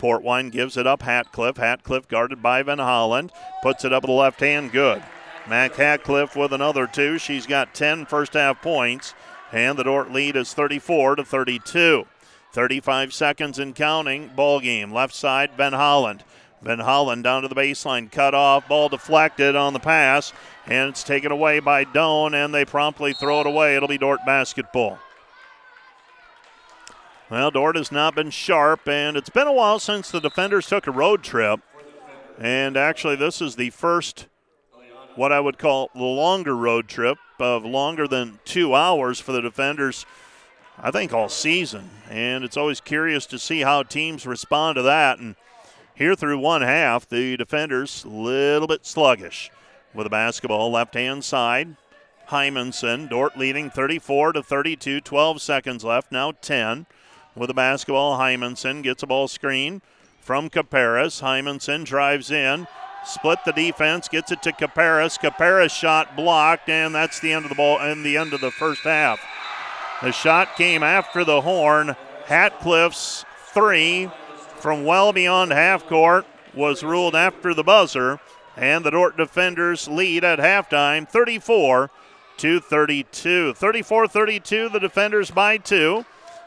[0.00, 1.58] Portwine gives it up Hatcliffe.
[1.58, 3.30] Hatcliffe guarded by Van Holland.
[3.62, 4.72] Puts it up with the left hand.
[4.72, 5.02] Good.
[5.46, 7.18] Mac Hatcliffe with another two.
[7.18, 9.14] She's got 10 first half points.
[9.52, 12.06] And the Dordt lead is 34 to 32.
[12.52, 14.28] 35 seconds and counting.
[14.28, 14.92] Ball game.
[14.92, 16.24] Left side, Van Holland.
[16.62, 18.10] Van Holland down to the baseline.
[18.10, 18.68] Cut off.
[18.68, 20.32] Ball deflected on the pass.
[20.66, 23.76] And it's taken away by Doan, and they promptly throw it away.
[23.76, 24.98] It'll be Dordt basketball.
[27.30, 30.88] Well, Dordt has not been sharp, and it's been a while since the defenders took
[30.88, 31.60] a road trip.
[32.40, 34.26] And actually, this is the first,
[35.14, 39.40] what I would call the longer road trip of longer than two hours for the
[39.40, 40.06] defenders,
[40.76, 41.90] I think, all season.
[42.10, 45.20] And it's always curious to see how teams respond to that.
[45.20, 45.36] And
[45.94, 49.52] here through one half, the defenders a little bit sluggish
[49.94, 51.76] with the basketball left hand side.
[52.30, 56.86] Hymanson, Dordt leading 34 to 32, 12 seconds left, now 10
[57.40, 58.18] with the basketball.
[58.18, 59.80] Hymanson gets a ball screen.
[60.20, 61.22] from Caparis.
[61.22, 62.68] Hymanson drives in,
[63.04, 65.18] split the defense, gets it to Caparis.
[65.18, 68.50] Caparis shot blocked, and that's the end of the ball and the end of the
[68.50, 69.18] first half.
[70.02, 71.96] The shot came after the horn.
[72.26, 74.10] Hatcliffe's three
[74.56, 78.20] from well beyond half court was ruled after the buzzer,
[78.56, 81.90] and the Dordt defenders lead at halftime 34
[82.36, 83.54] to 32.
[83.54, 86.04] 34 32, the defenders by two.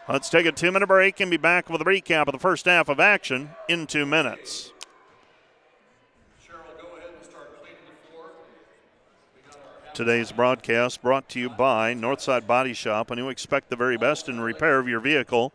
[0.10, 2.66] Let's take a two minute break and be back with a recap of the first
[2.66, 4.74] half of action in two minutes.
[9.94, 13.12] Today's broadcast brought to you by Northside Body Shop.
[13.12, 15.54] When you expect the very best in repair of your vehicle,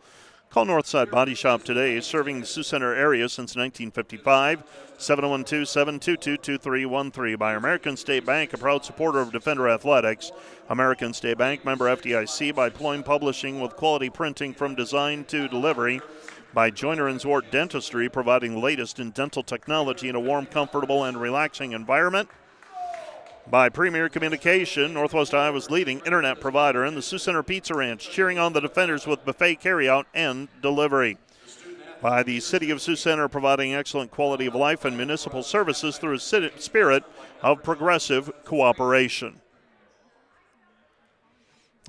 [0.49, 4.63] call Northside Body Shop today, serving the Sioux Center area since 1955.
[4.97, 10.31] 712 722 2313 by American State Bank, a proud supporter of Defender Athletics.
[10.69, 16.01] American State Bank, member FDIC, by Ployne Publishing with quality printing from design to delivery.
[16.51, 21.21] By Joyner and Zwart Dentistry, providing latest in dental technology in a warm, comfortable, and
[21.21, 22.27] relaxing environment
[23.49, 28.37] by Premier Communication, Northwest Iowa's leading internet provider, and the Sioux Center Pizza Ranch, cheering
[28.37, 31.17] on the defenders with buffet carryout and delivery.
[31.99, 36.15] By the City of Sioux Center, providing excellent quality of life and municipal services through
[36.15, 37.03] a spirit
[37.41, 39.41] of progressive cooperation.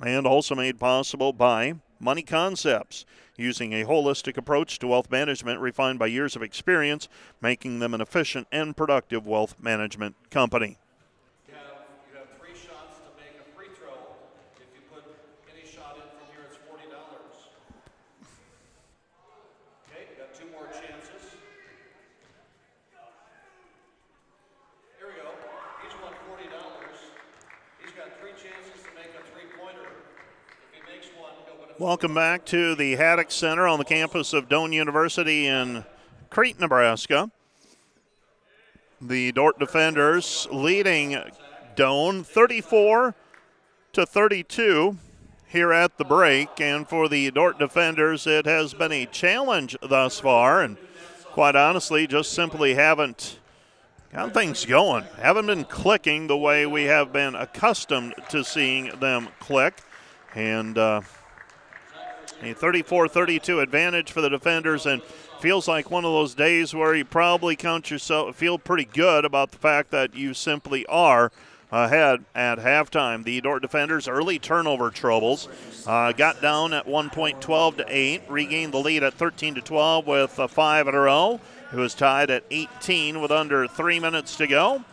[0.02, 3.04] And also made possible by Money Concepts,
[3.36, 7.06] using a holistic approach to wealth management refined by years of experience,
[7.42, 10.78] making them an efficient and productive wealth management company.
[31.80, 35.86] Welcome back to the Haddock Center on the campus of Doane University in
[36.28, 37.30] Crete, Nebraska.
[39.00, 41.16] The Dordt defenders leading
[41.76, 43.14] Doane 34
[43.94, 44.98] to 32
[45.48, 46.60] here at the break.
[46.60, 50.60] And for the Dordt defenders, it has been a challenge thus far.
[50.60, 50.76] And
[51.28, 53.38] quite honestly, just simply haven't
[54.12, 55.04] got things going.
[55.16, 59.80] Haven't been clicking the way we have been accustomed to seeing them click.
[60.34, 61.00] And, uh,
[62.42, 65.02] a 34 32 advantage for the defenders, and
[65.40, 69.50] feels like one of those days where you probably count yourself, feel pretty good about
[69.50, 71.32] the fact that you simply are
[71.72, 73.24] ahead at halftime.
[73.24, 75.48] The Dordt defenders early turnover troubles
[75.86, 79.60] uh, got down at one point 12 to 8, regained the lead at 13 to
[79.60, 81.40] 12 with a five in a row.
[81.72, 84.84] It was tied at 18 with under three minutes to go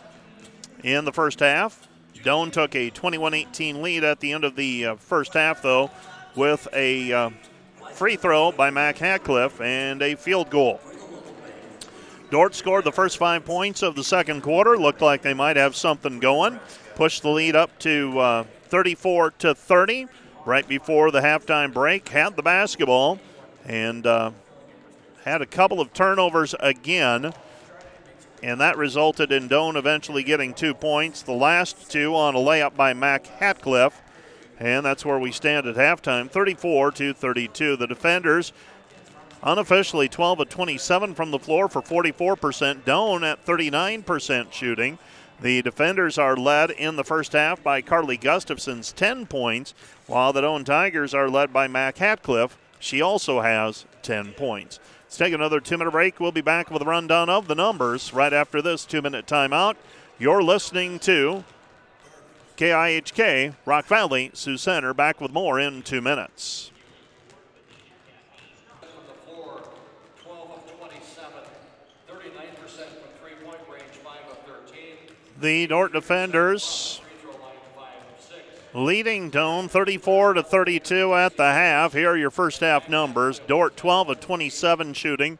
[0.83, 1.87] in the first half.
[2.23, 5.89] Doane took a 21 18 lead at the end of the uh, first half, though,
[6.37, 7.29] with a uh,
[7.93, 10.79] free throw by Mac Hatcliffe and a field goal.
[12.29, 14.77] Dordt scored the first five points of the second quarter.
[14.77, 16.59] Looked like they might have something going.
[16.95, 20.07] Pushed the lead up to uh, 34 to 30
[20.45, 22.09] right before the halftime break.
[22.09, 23.19] Had the basketball
[23.65, 24.31] and uh,
[25.23, 27.33] had a couple of turnovers again.
[28.43, 31.21] And that resulted in Doane eventually getting two points.
[31.21, 34.01] The last two on a layup by Mac Hatcliffe.
[34.59, 37.75] And that's where we stand at halftime 34 to 32.
[37.75, 38.53] The defenders
[39.43, 42.83] unofficially 12 of 27 from the floor for 44%.
[42.83, 44.97] Doane at 39% shooting.
[45.39, 49.75] The defenders are led in the first half by Carly Gustafson's 10 points,
[50.07, 52.57] while the Doane Tigers are led by Mac Hatcliffe.
[52.79, 54.79] She also has 10 points.
[55.05, 56.19] Let's take another two minute break.
[56.19, 59.75] We'll be back with a rundown of the numbers right after this two minute timeout.
[60.19, 61.43] You're listening to
[62.57, 64.93] KIHK, Rock Valley, Sioux Center.
[64.93, 66.71] Back with more in two minutes.
[75.39, 76.99] The Dordt defenders
[78.73, 81.93] leading Doane 34 to 32 at the half.
[81.93, 83.39] Here are your first half numbers.
[83.47, 85.37] Dordt 12 of 27 shooting,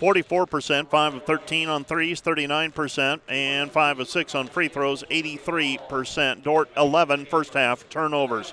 [0.00, 6.42] 44%, 5 of 13 on threes, 39%, and 5 of 6 on free throws, 83%.
[6.42, 8.52] Dordt 11 first half turnovers.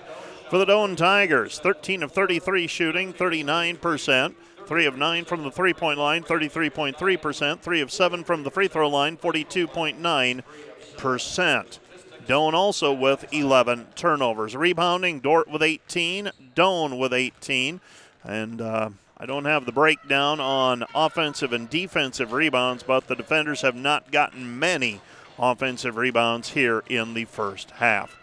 [0.50, 4.36] For the Doane Tigers, 13 of 33 shooting, 39%.
[4.66, 7.60] 3 of 9 from the three point line, 33.3%.
[7.60, 11.80] 3 of 7 from the free throw line, 42.9%.
[12.28, 14.56] Doane also with 11 turnovers.
[14.56, 17.82] Rebounding, Dordt with 18, Doane with 18.
[18.24, 18.90] And uh,
[19.24, 24.12] I don't have the breakdown on offensive and defensive rebounds, but the defenders have not
[24.12, 25.00] gotten many
[25.40, 28.18] offensive rebounds here in the first half.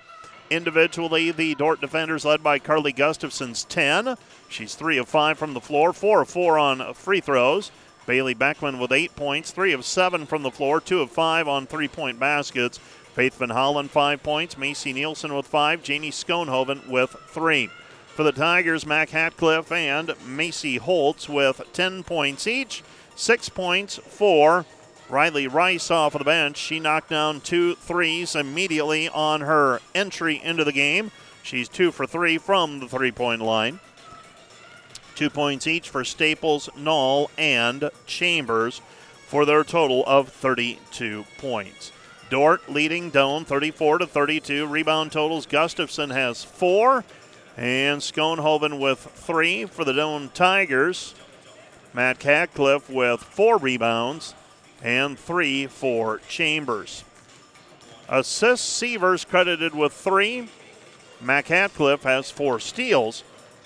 [0.50, 4.16] Individually, the Dordt defenders led by Carly Gustafson's 10.
[4.50, 7.70] She's 3 of 5 from the floor, 4 of 4 on free throws.
[8.04, 11.66] Bailey Beckman with eight points, three of seven from the floor, two of five on
[11.66, 12.76] three point baskets.
[12.78, 14.58] Faith Van Hollen, five points.
[14.58, 15.82] Macy Nielsen with five.
[15.82, 17.70] Janie Schoenhoven with three.
[18.14, 22.82] For the Tigers, Mac Hatcliffe and Macy Holtz with 10 points each.
[23.16, 24.66] Six points for
[25.08, 26.56] Riley Rice off of the bench.
[26.56, 31.10] She knocked down two threes immediately on her entry into the game.
[31.42, 33.80] She's two for three from the three point line.
[35.14, 38.80] Two points each for Staples, Null, and Chambers
[39.26, 41.92] for their total of 32 points.
[42.30, 44.66] Dordt leading Doane 34 to 32.
[44.66, 47.04] Rebound totals Gustafson has four,
[47.56, 51.14] and Schoenhoven with three for the Doane Tigers.
[51.92, 54.34] Mac Hatcliffe with four rebounds
[54.82, 57.04] and three for Chambers.
[58.08, 60.48] Assists Sievers credited with three.
[61.20, 63.24] Mac Hatcliffe has four steals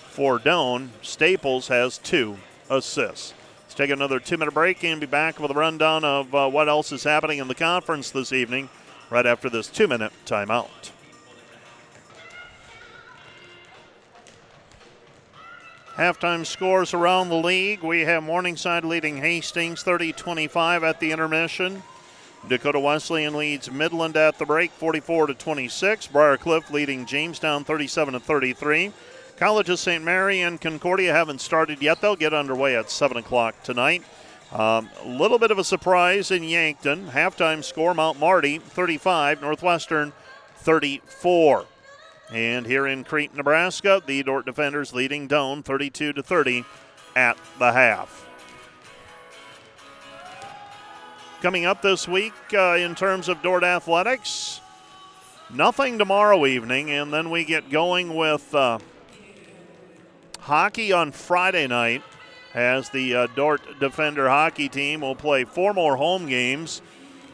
[0.09, 0.89] for Doane.
[1.01, 2.37] Staples has two
[2.69, 3.33] assists
[3.75, 6.69] Let's take another two minute break and be back with a rundown of uh, what
[6.69, 8.69] else is happening in the conference this evening
[9.09, 10.91] right after this two minute timeout.
[15.97, 17.81] Halftime scores around the league.
[17.81, 21.83] We have Morningside leading Hastings 30 25 at the intermission.
[22.49, 26.07] Dakota Wesleyan leads Midland at the break 44 to 26.
[26.07, 28.91] Briar Cliff leading Jamestown 37 to 33.
[29.37, 30.03] College of St.
[30.03, 32.01] Mary and Concordia haven't started yet.
[32.01, 34.03] They'll get underway at 7 o'clock tonight.
[34.51, 37.07] Um, a little bit of a surprise in Yankton.
[37.07, 40.11] Halftime score Mount Marty 35, Northwestern
[40.57, 41.65] 34.
[42.31, 46.65] And here in Crete, Nebraska, the Dordt defenders leading Doane 32 to 30
[47.15, 48.27] at the half.
[51.41, 54.61] Coming up this week uh, in terms of Dordt athletics,
[55.53, 58.53] nothing tomorrow evening, and then we get going with.
[58.53, 58.79] Uh,
[60.45, 62.03] hockey on Friday night
[62.53, 66.83] as the uh, Dordt Defender hockey team will play four more home games,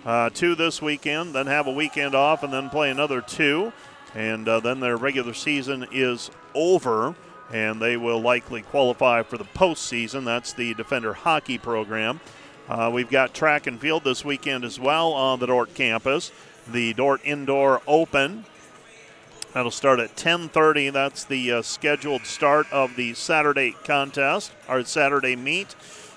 [0.06, 3.74] uh, two this weekend, then have a weekend off, and then play another two.
[4.14, 7.16] And uh, then their regular season is over,
[7.52, 10.26] and they will likely qualify for the postseason.
[10.26, 12.20] That's the Defender hockey program.
[12.68, 16.32] Uh, we've got track and field this weekend as well on the Dordt campus.
[16.68, 18.46] The Dordt Indoor Open
[19.54, 20.94] That'll start at 10:30.
[20.94, 25.76] That's the uh, scheduled start of the Saturday contest or Saturday meet,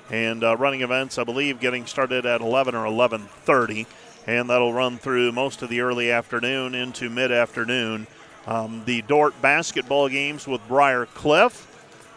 [0.09, 3.87] and uh, running events, I believe, getting started at 11 or 11:30,
[4.27, 8.07] and that'll run through most of the early afternoon into mid-afternoon.
[8.47, 11.71] Um, the Dordt basketball games with Briar Cliff,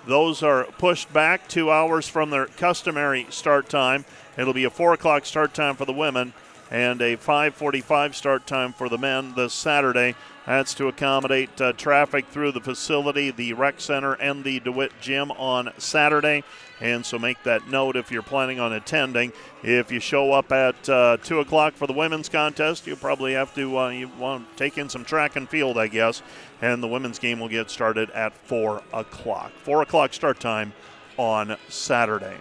[0.06, 4.06] those are pushed back two hours from their customary start time.
[4.38, 6.34] It'll be a four o'clock start time for the women
[6.72, 10.16] and a 5:45 start time for the men this Saturday.
[10.48, 15.30] That's to accommodate uh, traffic through the facility, the rec center, and the DeWitt gym
[15.32, 16.46] on Saturday.
[16.80, 19.34] And so make that note if you're planning on attending.
[19.62, 23.54] If you show up at uh, 2 o'clock for the women's contest, you probably have
[23.56, 26.22] to uh, you want to take in some track and field, I guess.
[26.62, 29.52] And the women's game will get started at 4 o'clock.
[29.64, 30.72] 4 o'clock start time
[31.18, 32.38] on Saturday.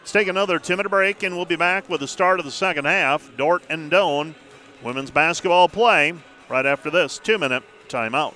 [0.00, 2.50] Let's take another 10 minute break, and we'll be back with the start of the
[2.50, 3.30] second half.
[3.36, 4.34] Dordt and Doane,
[4.82, 6.14] women's basketball play
[6.48, 8.34] right after this two minute timeout.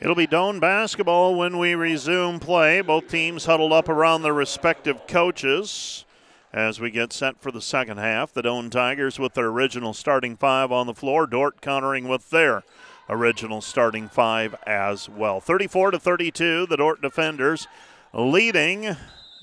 [0.00, 2.80] It'll be Doane basketball when we resume play.
[2.80, 6.04] Both teams huddled up around their respective coaches
[6.52, 8.32] as we get set for the second half.
[8.32, 11.26] The Doane Tigers with their original starting five on the floor.
[11.26, 12.62] Dordt countering with their
[13.08, 15.40] original starting five as well.
[15.40, 17.66] 34 to 32, the Dordt defenders
[18.14, 18.96] leading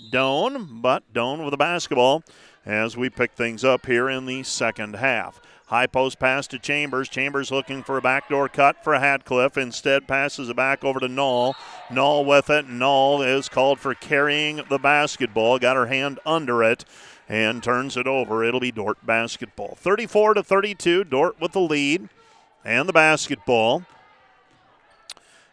[0.09, 2.23] Doane, but Doane with the basketball
[2.65, 5.41] as we pick things up here in the second half.
[5.67, 7.09] High post pass to Chambers.
[7.09, 9.57] Chambers looking for a backdoor cut for Hatcliffe.
[9.57, 11.55] Instead, passes it back over to Null.
[11.89, 12.69] Null with it.
[12.69, 15.57] Null is called for carrying the basketball.
[15.57, 16.85] Got her hand under it
[17.27, 18.43] and turns it over.
[18.43, 19.75] It'll be Dordt basketball.
[19.79, 21.03] 34 to 32.
[21.03, 22.09] Dordt with the lead
[22.63, 23.85] and the basketball.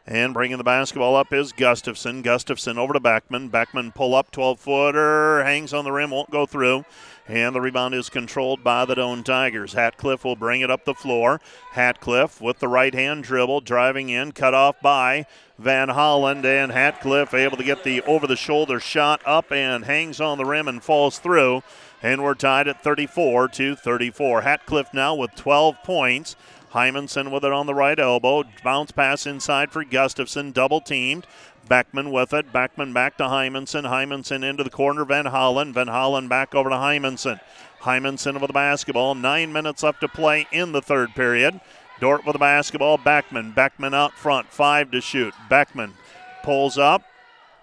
[0.06, 2.22] And bringing the basketball up is Gustafson.
[2.22, 3.48] Gustafson over to Beckman.
[3.48, 6.84] Beckman pull up 12 footer, hangs on the rim, won't go through.
[7.28, 9.74] And the rebound is controlled by the Doane Tigers.
[9.74, 11.40] Hatcliffe will bring it up the floor.
[11.72, 16.44] Hatcliffe with the right hand dribble, driving in, cut off by Van Holland.
[16.44, 20.44] And Hatcliffe able to get the over the shoulder shot up and hangs on the
[20.44, 21.62] rim and falls through.
[22.02, 24.40] And we're tied at 34 to 34.
[24.40, 26.34] Hatcliffe now with 12 points.
[26.72, 28.44] Hymanson with it on the right elbow.
[28.64, 31.26] Bounce pass inside for Gustafson, double teamed.
[31.72, 32.52] Beckman with it.
[32.52, 33.84] Beckman back to Hymanson.
[33.84, 35.06] Hymanson into the corner.
[35.06, 35.72] Van Hollen.
[35.72, 37.40] Van Hollen back over to Hymanson.
[37.80, 39.14] Hymanson with the basketball.
[39.14, 41.62] Nine minutes left to play in the third period.
[41.98, 42.98] Dordt with the basketball.
[42.98, 43.52] Beckman.
[43.52, 44.52] Beckman out front.
[44.52, 45.32] Five to shoot.
[45.48, 45.94] Beckman
[46.42, 47.04] pulls up,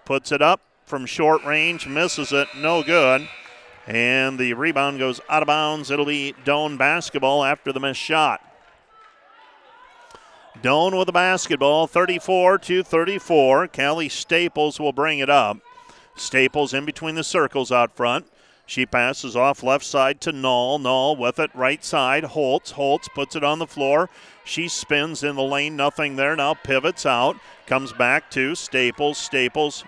[0.04, 3.28] puts it up, from short range, misses it, no good.
[3.86, 5.88] And the rebound goes out of bounds.
[5.88, 8.40] It'll be Doane basketball after the missed shot.
[10.62, 13.68] Doane with the basketball, 34 to 34.
[13.68, 15.56] Callie Staples will bring it up.
[16.16, 18.26] Staples in between the circles out front.
[18.66, 20.78] She passes off left side to Null.
[20.78, 22.24] Null with it right side.
[22.24, 22.72] Holtz.
[22.72, 24.10] Holtz puts it on the floor.
[24.44, 25.76] She spins in the lane.
[25.76, 26.36] Nothing there.
[26.36, 27.36] Now pivots out.
[27.66, 29.16] Comes back to Staples.
[29.16, 29.82] Staples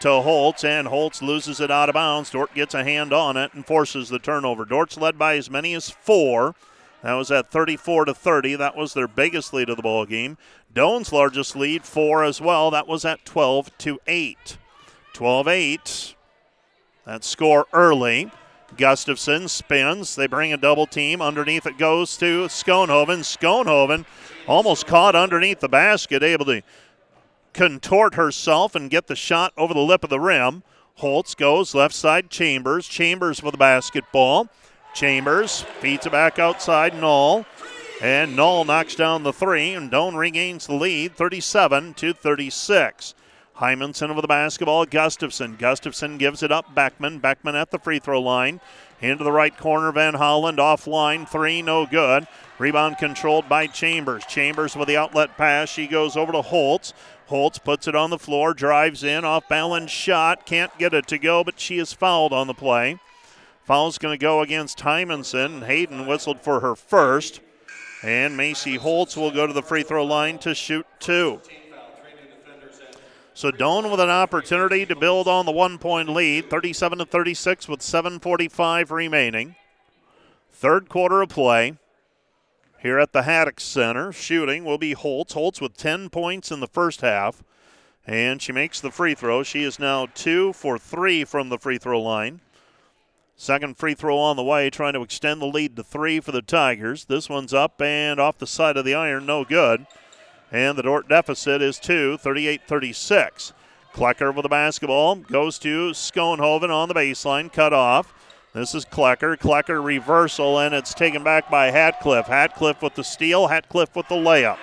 [0.00, 2.30] to Holtz, and Holtz loses it out of bounds.
[2.30, 4.64] Dordt gets a hand on it and forces the turnover.
[4.64, 6.54] Dordt's led by as many as four.
[7.02, 8.56] That was at 34 to 30.
[8.56, 10.36] That was their biggest lead of the ball game.
[10.72, 12.70] Doane's largest lead, four as well.
[12.70, 14.58] That was at 12 to 8.
[15.14, 16.14] 12 8.
[17.06, 18.30] That score early.
[18.76, 20.14] Gustafson spins.
[20.14, 21.20] They bring a double team.
[21.20, 23.20] Underneath it goes to Schoenhoven.
[23.24, 24.04] Schoenhoven
[24.46, 26.62] almost caught underneath the basket, able to
[27.52, 30.62] contort herself and get the shot over the lip of the rim.
[30.96, 32.86] Holtz goes left side, Chambers.
[32.86, 34.48] Chambers for the basketball.
[34.94, 37.46] Chambers feeds it back outside, Null.
[38.00, 43.14] And Null knocks down the three, and Doane regains the lead 37 to 36.
[43.60, 44.86] Hymanson over the basketball.
[44.86, 45.56] Gustafson.
[45.56, 46.74] Gustafson gives it up.
[46.74, 47.18] Beckman.
[47.18, 48.60] Beckman at the free throw line.
[49.02, 49.92] Into the right corner.
[49.92, 51.28] Van Holland offline.
[51.28, 52.26] Three, no good.
[52.58, 54.24] Rebound controlled by Chambers.
[54.24, 55.68] Chambers with the outlet pass.
[55.68, 56.94] She goes over to Holtz.
[57.26, 60.46] Holtz puts it on the floor, drives in, off balance shot.
[60.46, 62.98] Can't get it to go, but she is fouled on the play.
[63.70, 65.64] Foul's going to go against Hymanson.
[65.64, 67.38] Hayden whistled for her first.
[68.02, 71.40] And Macy Holtz will go to the free throw line to shoot two.
[73.32, 77.68] So Doane with an opportunity to build on the one point lead, 37 to 36
[77.68, 79.54] with 7:45 remaining.
[80.50, 81.74] Third quarter of play.
[82.80, 85.34] Here at the Haddock Center, shooting will be Holtz.
[85.34, 87.44] Holtz with 10 points in the first half,
[88.04, 89.44] and she makes the free throw.
[89.44, 92.40] She is now two for three from the free throw line.
[93.40, 96.42] Second free throw on the way, trying to extend the lead to three for the
[96.42, 97.06] Tigers.
[97.06, 99.86] This one's up and off the side of the iron, no good.
[100.52, 103.54] And the Dordt deficit is two, 38 36.
[103.94, 108.12] Klecker with the basketball goes to Schoenhoven on the baseline, cut off.
[108.52, 109.38] This is Klecker.
[109.38, 112.26] Klecker reversal, and it's taken back by Hatcliffe.
[112.26, 114.58] Hatcliffe with the steal, Hatcliffe with the layup.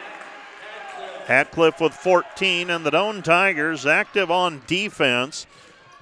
[1.25, 5.47] Hatcliffe with 14, and the Doane Tigers active on defense.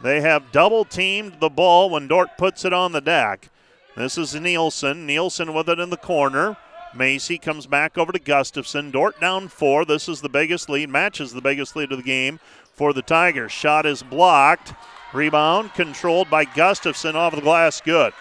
[0.02, 3.50] They have double teamed the ball when Dordt puts it on the deck.
[3.96, 5.06] This is Nielsen.
[5.06, 6.58] Nielsen with it in the corner.
[6.93, 8.91] Macy comes back over to Gustafson.
[8.91, 9.86] Dordt down four.
[9.86, 12.39] This is the biggest lead, matches the biggest lead of the game
[12.74, 13.52] for the Tigers.
[13.52, 14.74] Shot is blocked.
[15.14, 17.80] Rebound controlled by Gustafson off the glass.
[17.80, 18.14] Good.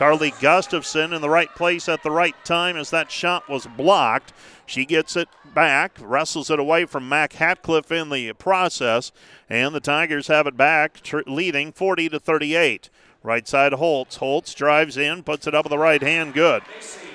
[0.00, 4.32] Carly Gustafson in the right place at the right time as that shot was blocked.
[4.64, 9.12] She gets it back, wrestles it away from Mac Hatcliffe in the process,
[9.50, 12.88] and the Tigers have it back, tr- leading 40 to 38.
[13.22, 14.16] Right side Holtz.
[14.16, 16.32] Holtz drives in, puts it up with the right hand.
[16.32, 16.62] Good.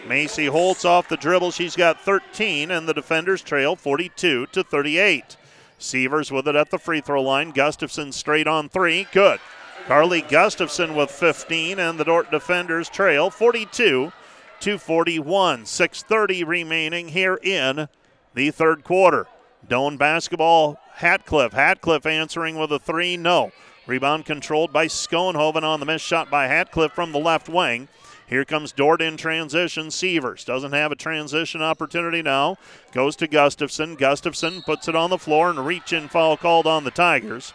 [0.07, 1.49] Macy Holtz off the dribble.
[1.49, 5.37] She's got 13, and the defenders trail 42 to 38.
[5.79, 7.49] Sievers with it at the free throw line.
[7.49, 9.07] Gustafson straight on three.
[9.11, 9.39] Good.
[9.87, 14.11] Carly Gustafson with 15, and the Dordt defenders trail 42
[14.61, 15.63] to 41.
[15.63, 17.87] 6.30 remaining here in
[18.33, 19.27] the third quarter.
[19.69, 21.53] Doane basketball, Hatcliffe.
[21.53, 23.15] Hatcliffe answering with a three.
[23.15, 23.51] No.
[23.85, 27.87] Rebound controlled by Schoenhoven on the missed shot by Hatcliffe from the left wing.
[28.27, 29.91] Here comes Dordt in transition.
[29.91, 32.57] Sievers doesn't have a transition opportunity now.
[32.91, 33.93] Goes to Gustafson.
[33.93, 37.53] Gustafson puts it on the floor and reach in foul called on the Tigers.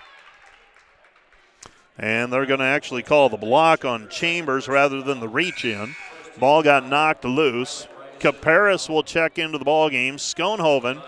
[2.01, 5.95] And they're going to actually call the block on Chambers rather than the reach in.
[6.39, 7.87] Ball got knocked loose.
[8.19, 10.17] Caparis will check into the ball game.
[10.17, 11.03] Schoenhoven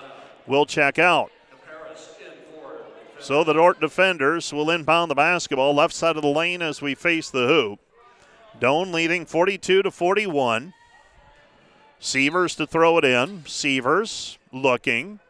[0.47, 1.33] will check out.
[3.19, 6.95] So the Dordt defenders will inbound the basketball left side of the lane as we
[6.95, 7.81] face the hoop.
[8.61, 10.75] Doane leading 42 to 41.
[12.01, 13.45] Sievers to throw it in.
[13.47, 15.21] Sievers looking.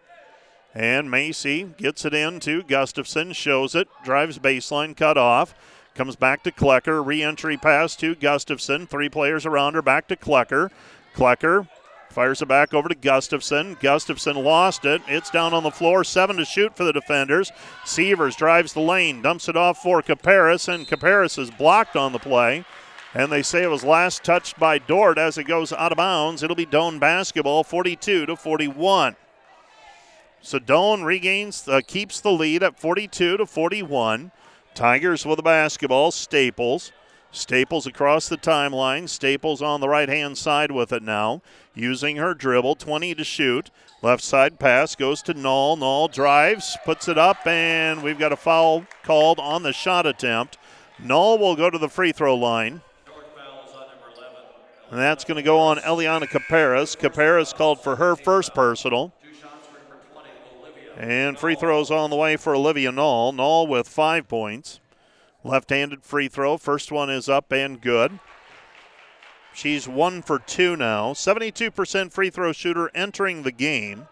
[0.74, 5.54] And Macy gets it in to Gustafson, shows it, drives baseline, cut off.
[5.94, 7.04] Comes back to Klecker.
[7.04, 8.86] Re entry pass to Gustafson.
[8.86, 9.82] Three players around her.
[9.82, 10.70] Back to Klecker.
[11.14, 11.68] Klecker
[12.08, 13.76] fires it back over to Gustafson.
[13.80, 15.02] Gustafson lost it.
[15.06, 16.04] It's down on the floor.
[16.04, 17.52] Seven to shoot for the defenders.
[17.84, 22.18] Sievers drives the lane, dumps it off for Caparis, and Caparis is blocked on the
[22.18, 22.64] play.
[23.14, 26.42] And they say it was last touched by Dordt as it goes out of bounds.
[26.42, 29.16] It'll be Doane basketball, 42 to 41.
[30.42, 34.32] So Doane regains, uh, keeps the lead at 42 to 41.
[34.74, 36.10] Tigers with the basketball.
[36.10, 36.92] Staples.
[37.30, 39.08] Staples across the timeline.
[39.08, 41.40] Staples on the right hand side with it now,
[41.74, 42.74] using her dribble.
[42.74, 43.70] 20 to shoot.
[44.02, 45.76] Left side pass goes to Null.
[45.76, 50.58] Null drives, puts it up, and we've got a foul called on the shot attempt.
[50.98, 52.82] Null will go to the free throw line.
[54.90, 56.96] And that's going to go on Eliana Caparas.
[56.96, 59.14] Caparas called for her first personal.
[60.96, 63.32] And free throws on the way for Olivia Null.
[63.32, 64.80] Null with five points.
[65.44, 66.56] Left handed free throw.
[66.56, 68.18] First one is up and good.
[69.54, 71.12] She's one for two now.
[71.12, 74.08] 72% free throw shooter entering the game.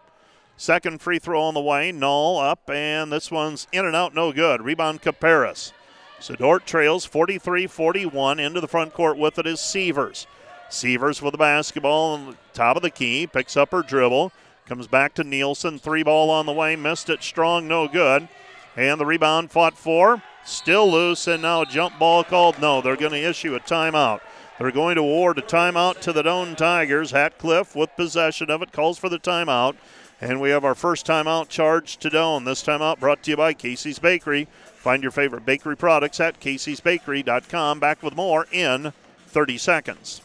[0.56, 1.92] Second free throw on the way.
[1.92, 4.60] Null up, and this one's in and out, no good.
[4.60, 5.72] Rebound Caparas.
[6.18, 8.38] So Dordt trails 43 41.
[8.38, 10.26] Into the front court with it is Sievers.
[10.68, 13.26] Sievers with the basketball on the top of the key.
[13.26, 14.32] Picks up her dribble.
[14.70, 15.80] Comes back to Nielsen.
[15.80, 16.76] Three ball on the way.
[16.76, 18.28] Missed it strong, no good.
[18.76, 20.22] And the rebound fought for.
[20.44, 22.60] Still loose, and now a jump ball called.
[22.60, 24.20] No, they're going to issue a timeout.
[24.60, 27.10] They're going to award a timeout to the Doane Tigers.
[27.10, 29.74] Hatcliffe with possession of it calls for the timeout.
[30.20, 32.44] And we have our first timeout charged to Doane.
[32.44, 34.46] This timeout brought to you by Casey's Bakery.
[34.76, 37.80] Find your favorite bakery products at caseysbakery.com.
[37.80, 38.92] Back with more in
[39.26, 40.20] 30 seconds.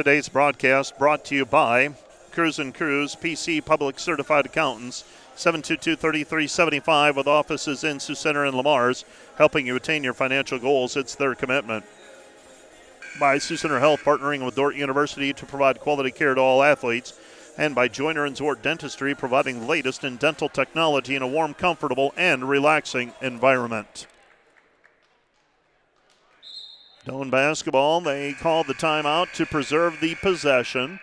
[0.00, 1.90] Today's broadcast brought to you by
[2.32, 5.04] Cruz and Cruz, PC Public Certified Accountants,
[5.36, 9.04] 722-3375 with offices in Sioux Center and Le Mars,
[9.36, 10.96] helping you attain your financial goals.
[10.96, 11.84] It's their commitment.
[13.20, 17.12] By Sioux Center Health, partnering with Dordt University to provide quality care to all athletes,
[17.58, 21.52] and by Joyner and Zwart Dentistry, providing the latest in dental technology in a warm,
[21.52, 24.06] comfortable, and relaxing environment.
[27.10, 31.00] Doane basketball, they called the timeout to preserve the possession.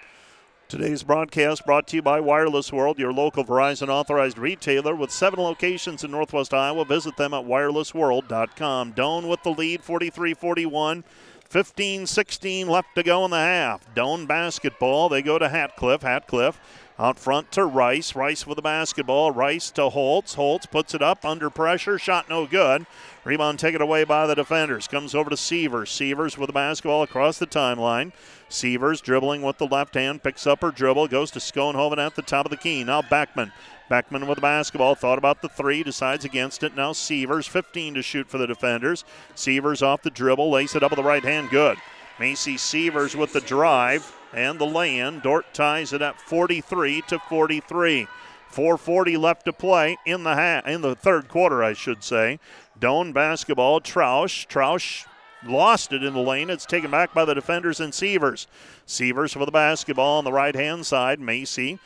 [0.69, 5.41] Today's broadcast brought to you by Wireless World, your local Verizon authorized retailer with seven
[5.41, 6.85] locations in Northwest Iowa.
[6.85, 8.93] Visit them at wirelessworld.com.
[8.93, 11.03] Doane with the lead, 43 41.
[11.49, 13.93] 15 16 left to go in the half.
[13.95, 16.01] Doane basketball, they go to Hatcliffe.
[16.01, 16.59] Hatcliffe
[16.99, 18.15] out front to Rice.
[18.15, 19.31] Rice with the basketball.
[19.31, 20.33] Rice to Holtz.
[20.33, 21.99] Holtz puts it up under pressure.
[21.99, 22.87] Shot no good.
[23.23, 24.87] Rebound taken away by the defenders.
[24.87, 25.91] Comes over to Sievers.
[25.91, 28.13] Sievers with the basketball across the timeline.
[28.49, 32.21] Sievers dribbling with the left hand, picks up her dribble, goes to Schoenhoven at the
[32.21, 32.83] top of the key.
[32.83, 33.51] Now Beckman.
[33.89, 36.75] Beckman with the basketball, thought about the three, decides against it.
[36.75, 39.05] Now Sievers, 15 to shoot for the defenders.
[39.35, 41.77] Sievers off the dribble, lace it up with the right hand, good.
[42.19, 45.19] Macy Sievers with the drive and the lay-in.
[45.19, 48.07] Dordt ties it at 43 to 43.
[48.49, 52.39] 4:40 left to play in the ha- in the third quarter, I should say.
[52.79, 53.81] Doane basketball.
[53.81, 54.47] Troush.
[54.47, 55.05] Troush
[55.45, 56.49] lost it in the lane.
[56.49, 58.47] It's taken back by the defenders and Sievers.
[58.85, 61.19] Sievers for the basketball on the right hand side.
[61.19, 61.77] Macy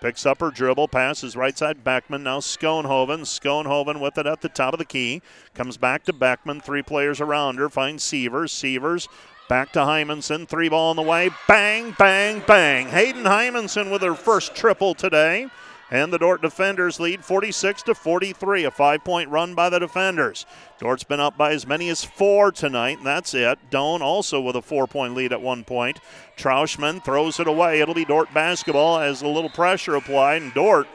[0.00, 2.22] picks up her dribble, passes right side Beckman.
[2.22, 3.20] Now Schoenhoven.
[3.20, 5.22] Schoenhoven with it at the top of the key.
[5.54, 6.60] Comes back to Beckman.
[6.60, 7.68] Three players around her.
[7.68, 8.52] Finds Sievers.
[8.52, 9.08] Sievers
[9.50, 10.46] Back to Hymanson.
[10.46, 11.28] Three ball on the way.
[11.48, 12.86] Bang, bang, bang.
[12.86, 15.48] Hayden Hymanson with her first triple today.
[15.92, 20.46] And the Dordt defenders lead 46 to 43, a five point run by the defenders.
[20.78, 23.58] Dordt's been up by as many as four tonight, and that's it.
[23.70, 25.98] Doane also with a four point lead at one point.
[26.36, 27.80] Trauschman throws it away.
[27.80, 30.86] It'll be Dordt basketball as a little pressure applied, and Dordt.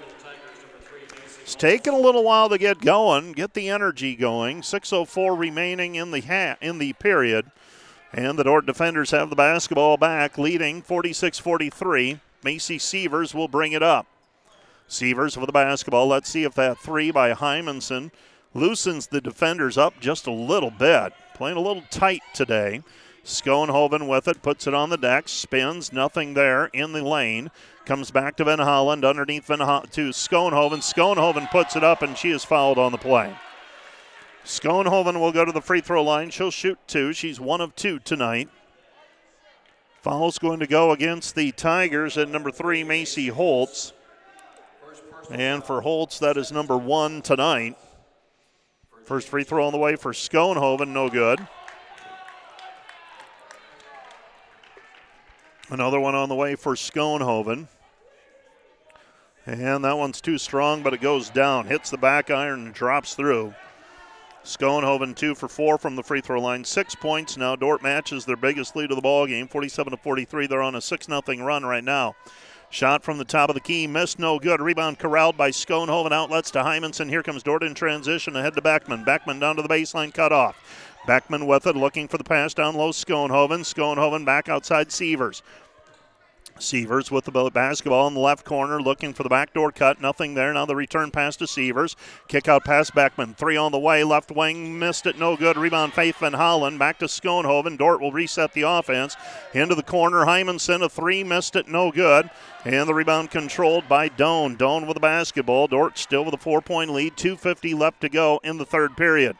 [1.42, 4.62] it's taken a little while to get going, get the energy going.
[4.62, 7.52] 6:04 remaining in the ha- in the period.
[8.14, 12.22] And the Dordt defenders have the basketball back, leading 46 43.
[12.46, 14.08] Macy Sievers will bring it up.
[14.88, 16.08] Sievers with the basketball.
[16.08, 18.12] Let's see if that three by Hymanson
[18.54, 21.14] loosens the defenders up just a little bit.
[21.34, 22.82] Playing a little tight today.
[23.26, 27.50] Schoenhoven with it, puts it on the deck, spins, nothing there in the lane.
[27.84, 30.78] Comes back to Van Holland underneath Van Ho- to Schoenhoven.
[30.78, 33.36] Schoenhoven puts it up, and she is fouled on the play.
[34.46, 36.30] Schoenhoven will go to the free throw line.
[36.30, 37.14] She'll shoot two.
[37.14, 38.48] She's one of two tonight.
[40.04, 43.92] Foul's going to go against the Tigers at number three, Macy Holtz.
[45.32, 47.78] And for Holtz, that is number one tonight.
[49.06, 51.46] First free throw on the way for Schoenhoven, no good.
[55.70, 57.68] Another one on the way for Schoenhoven.
[59.48, 61.68] And that one's too strong, but it goes down.
[61.68, 63.54] Hits the back iron and drops through.
[64.44, 67.36] Schoenhoven two for four from the free throw line, six points.
[67.36, 70.46] Now Dordt matches their biggest lead of the ball game, 47 to 43.
[70.48, 72.16] They're on a six nothing run right now.
[72.76, 74.62] Shot from the top of the key, missed, no good.
[74.62, 76.12] Rebound corralled by Schoenhoven.
[76.12, 77.08] Outlets to Hymanson.
[77.08, 79.06] Here comes Dordt in transition ahead to Beckman.
[79.06, 80.58] Beckman down to the baseline, cut off.
[81.08, 82.92] Beckman with it, looking for the pass down low.
[82.92, 83.62] Schoenhoven.
[83.62, 85.42] Schoenhoven back outside Sievers.
[86.58, 90.00] Sievers with the basketball in the left corner, looking for the backdoor cut.
[90.00, 90.54] Nothing there.
[90.54, 91.98] Now the return pass to Sievers.
[92.30, 93.34] Kick out pass Beckman.
[93.34, 94.06] Three on the way.
[94.06, 95.20] Left wing missed it.
[95.20, 95.58] No good.
[95.58, 96.78] Rebound Faith Van Hollen.
[96.80, 97.78] Back to Schoenhoven.
[97.78, 99.18] Dordt will reset the offense.
[99.54, 100.26] Into the corner.
[100.26, 101.26] Hymanson a three.
[101.26, 101.68] Missed it.
[101.68, 102.30] No good.
[102.64, 104.58] And the rebound controlled by Doane.
[104.58, 105.68] Doane with the basketball.
[105.68, 107.18] Dordt still with a four point lead.
[107.18, 109.36] 2.50 left to go in the third period.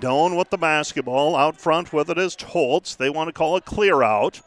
[0.00, 1.36] Doane with the basketball.
[1.36, 2.94] Out front with it is Holtz.
[2.94, 4.40] They want to call a clear out.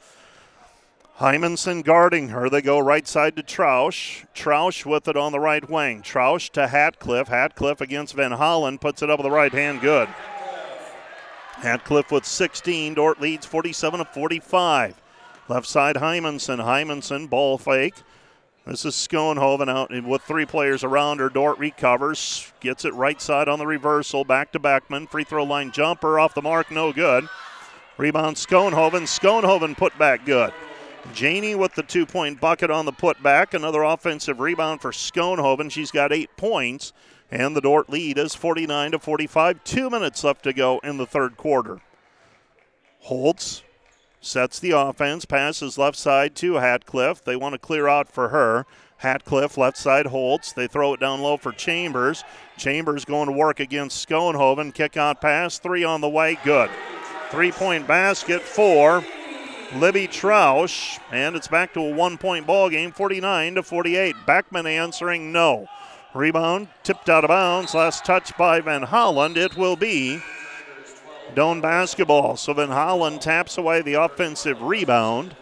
[1.19, 2.49] Hymanson guarding her.
[2.49, 4.25] They go right side to Troush.
[4.33, 6.01] Troush with it on the right wing.
[6.01, 7.27] Troush to Hatcliffe.
[7.27, 9.81] Hatcliffe against Van Hollen puts it up with the right hand.
[9.81, 10.07] Good.
[11.57, 12.93] Hatcliffe with 16.
[12.93, 15.01] Dordt leads 47 to 45.
[15.49, 16.63] Left side Hymanson.
[16.63, 17.95] Hymanson ball fake.
[18.65, 21.27] This is Schoenhoven out with three players around her.
[21.27, 24.23] Dordt recovers, gets it right side on the reversal.
[24.23, 25.09] Back to Backman.
[25.09, 27.27] Free throw line jumper off the mark, no good.
[27.97, 29.03] Rebound Schoenhoven.
[29.03, 30.53] Schoenhoven put back good.
[31.13, 33.53] Janey with the two point bucket on the putback.
[33.53, 35.71] Another offensive rebound for Schoenhoven.
[35.71, 36.93] She's got eight points.
[37.31, 39.63] And the Dordt lead is 49 to 45.
[39.63, 41.79] Two minutes left to go in the third quarter.
[43.01, 43.63] Holtz
[44.19, 47.23] sets the offense, passes left side to Hatcliffe.
[47.23, 48.65] They want to clear out for her.
[48.97, 50.51] Hatcliffe, left side Holtz.
[50.51, 52.23] They throw it down low for Chambers.
[52.57, 54.73] Chambers going to work against Schoenhoven.
[54.73, 56.69] Kick out pass, three on the way, good.
[57.29, 59.05] Three point basket for
[59.75, 64.15] Libby Troush, and it's back to a one-point ball game, 49 to 48.
[64.25, 65.67] Backman answering no.
[66.15, 67.75] Rebound tipped out of bounds.
[67.75, 69.37] Last touch by Van Holland.
[69.37, 70.21] It will be
[71.35, 72.35] Doane basketball.
[72.35, 75.35] So Van Holland taps away the offensive rebound.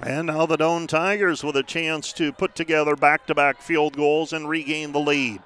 [0.00, 3.96] And now the Doane Tigers with a chance to put together back to back field
[3.96, 5.42] goals and regain the lead.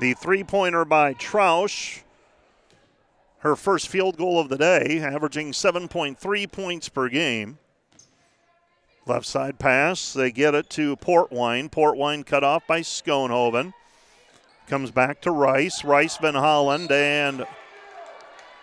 [0.00, 2.00] The three pointer by Troush
[3.42, 7.58] her first field goal of the day, averaging 7.3 points per game.
[9.04, 11.68] Left side pass, they get it to Portwine.
[11.68, 13.74] Portwine cut off by Schoenhoven.
[14.68, 15.82] Comes back to Rice.
[15.82, 17.44] Rice Van Holland and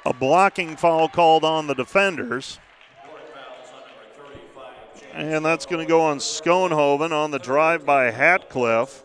[0.05, 2.57] a blocking foul called on the defenders.
[5.13, 9.03] And that's going to go on Schoenhoven on the drive by Hatcliffe.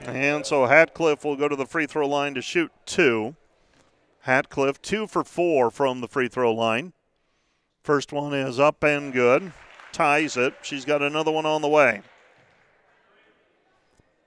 [0.00, 3.36] And so Hatcliffe will go to the free throw line to shoot two.
[4.26, 6.92] Hatcliffe, two for four from the free throw line.
[7.84, 9.52] First one is up and good.
[9.92, 10.54] Ties it.
[10.62, 12.02] She's got another one on the way.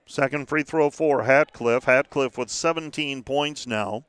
[0.06, 1.84] Second free throw for Hatcliffe.
[1.84, 4.04] Hatcliffe with 17 points now.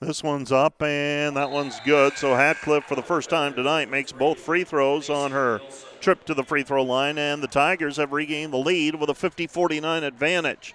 [0.00, 2.18] This one's up and that one's good.
[2.18, 5.62] So Hatcliffe, for the first time tonight, makes both free throws on her
[6.00, 9.14] trip to the free throw line, and the Tigers have regained the lead with a
[9.14, 10.74] 50 49 advantage.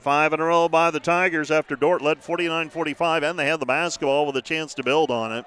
[0.00, 3.60] Five in a row by the Tigers after Dordt led 49 45, and they had
[3.60, 5.44] the basketball with a chance to build on it.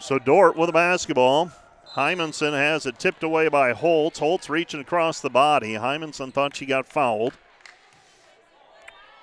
[0.00, 1.52] So Dordt with the basketball.
[1.94, 4.20] Hymanson has it tipped away by Holtz.
[4.20, 5.74] Holtz reaching across the body.
[5.74, 7.34] Hymanson thought she got fouled.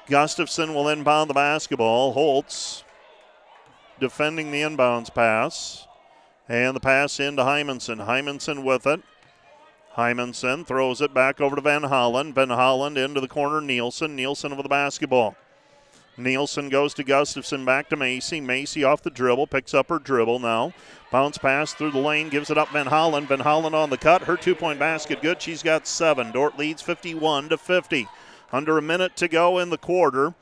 [0.08, 2.14] Gustafson will inbound the basketball.
[2.14, 2.84] Holtz
[4.00, 5.88] defending the inbounds pass.
[6.48, 8.06] And the pass into Hymanson.
[8.06, 9.02] Hymanson with it.
[10.00, 12.34] Hymanson throws it back over to Van Holland.
[12.34, 13.60] Van Holland into the corner.
[13.60, 14.16] Nielsen.
[14.16, 15.36] Nielsen with the basketball.
[16.18, 18.42] Nielsen goes to Gustafson, back to Macy.
[18.42, 20.74] Macy off the dribble, picks up her dribble now.
[21.12, 23.28] Bounce pass through the lane, gives it up Van Holland.
[23.28, 24.24] Van Holland on the cut.
[24.24, 25.42] Her two point basket good.
[25.42, 26.32] She's got seven.
[26.32, 28.08] Dordt leads 51 to 50.
[28.52, 30.34] Under a minute to go in the quarter.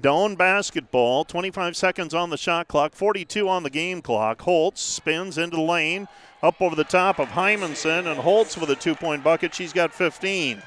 [0.00, 4.42] Doane basketball, 25 seconds on the shot clock, 42 on the game clock.
[4.42, 6.06] Holtz spins into the lane,
[6.46, 9.54] up over the top of Hymanson, and Holtz with a two point bucket.
[9.54, 10.62] She's got 15.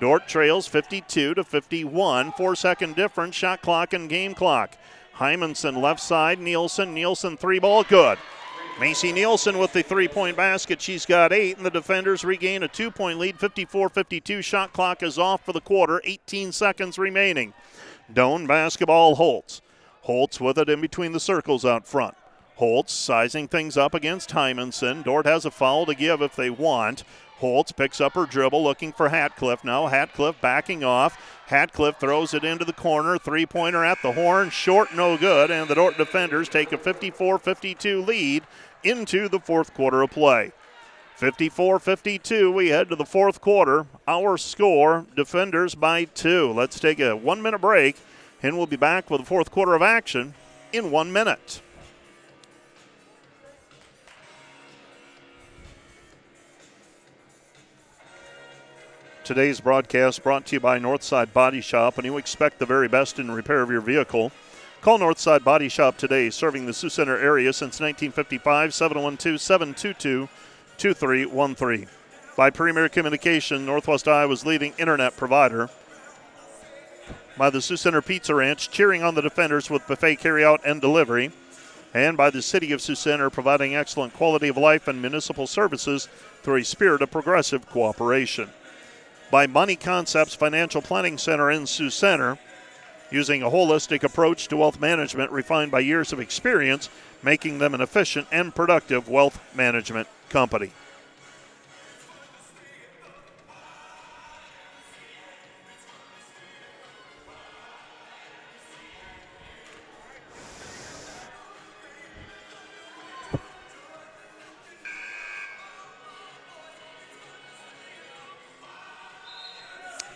[0.00, 2.32] Dordt trails 52 to 51.
[2.32, 4.76] Four second difference, shot clock and game clock.
[5.16, 6.92] Hymanson left side, Nielsen.
[6.92, 8.18] Nielsen three ball, good.
[8.80, 10.82] Macy Nielsen with the three point basket.
[10.82, 13.38] She's got eight, and the defenders regain a two point lead.
[13.38, 14.42] 54 52.
[14.42, 16.00] Shot clock is off for the quarter.
[16.04, 17.54] 18 seconds remaining.
[18.12, 19.62] Doane basketball Holtz.
[20.02, 22.16] Holtz with it in between the circles out front.
[22.56, 25.04] Holtz sizing things up against Hymanson.
[25.04, 27.04] Dordt has a foul to give if they want.
[27.38, 29.88] Holtz picks up her dribble looking for Hatcliffe now.
[29.88, 31.18] Hatcliffe backing off.
[31.46, 33.18] Hatcliffe throws it into the corner.
[33.18, 34.50] Three pointer at the horn.
[34.50, 35.50] Short, no good.
[35.50, 38.44] And the Dordt defenders take a 54 52 lead
[38.84, 40.52] into the fourth quarter of play.
[41.16, 43.86] 54 52, we head to the fourth quarter.
[44.06, 46.52] Our score, defenders by two.
[46.52, 47.96] Let's take a one minute break,
[48.42, 50.34] and we'll be back with the fourth quarter of action
[50.72, 51.60] in one minute.
[59.32, 61.96] Today's broadcast brought to you by Northside Body Shop.
[61.96, 64.30] When you expect the very best in repair of your vehicle,
[64.82, 70.28] call Northside Body Shop today, serving the Sioux Center area since 1955, 712 722
[70.76, 71.86] 2313.
[72.36, 75.70] By Premier Communication, Northwest Iowa's leading internet provider.
[77.38, 81.32] By the Sioux Center Pizza Ranch, cheering on the defenders with buffet carryout and delivery.
[81.94, 86.06] And by the City of Sioux Center, providing excellent quality of life and municipal services
[86.42, 88.50] through a spirit of progressive cooperation
[89.32, 92.36] by Money Concepts Financial Planning Center in Sioux Center,
[93.10, 96.90] using a holistic approach to wealth management refined by years of experience,
[97.22, 100.70] making them an efficient and productive wealth management company.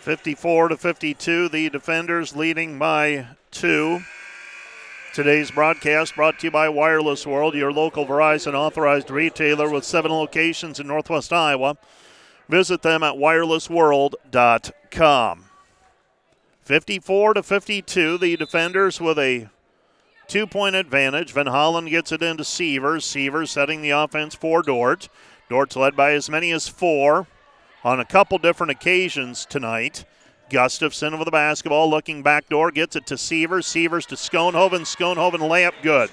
[0.07, 3.99] 54 to 52, the defenders leading by two.
[5.13, 10.13] Today's broadcast brought to you by Wireless World, your local Verizon authorized retailer with seven
[10.13, 11.75] locations in Northwest Iowa.
[12.47, 15.43] Visit them at wirelessworld.com.
[16.61, 19.49] 54 to 52, the defenders with a
[20.29, 21.33] two point advantage.
[21.33, 23.03] Van Hollen gets it into Sievers.
[23.03, 25.09] Sievers setting the offense for Dordt.
[25.49, 27.27] Dordt's led by as many as four
[27.87, 30.03] on a couple different occasions tonight.
[30.49, 33.65] Gustafson with the basketball, looking back door, gets it to Sievers.
[33.65, 34.81] Sievers to Schoenhoven.
[34.81, 36.09] Schoenhoven layup good.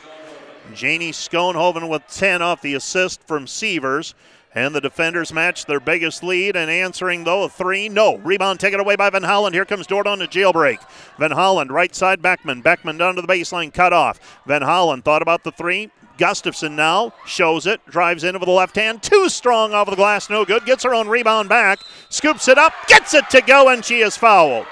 [0.72, 4.14] Janie Schoenhoven with 10 off the assist from Sievers.
[4.54, 7.88] And the defenders match their biggest lead and answering, though, a three.
[7.88, 8.18] No.
[8.18, 9.56] Rebound taken away by Van Holland.
[9.56, 10.78] Here comes Dordt on the jailbreak.
[11.18, 12.62] Van Holland, right side Beckman.
[12.62, 14.40] Beckman down to the baseline, cut off.
[14.46, 18.76] Van Holland thought about the three, Gustafson now shows it, drives in over the left
[18.76, 20.64] hand, too strong off of the glass, no good.
[20.64, 24.16] Gets her own rebound back, scoops it up, gets it to go, and she is
[24.16, 24.66] fouled.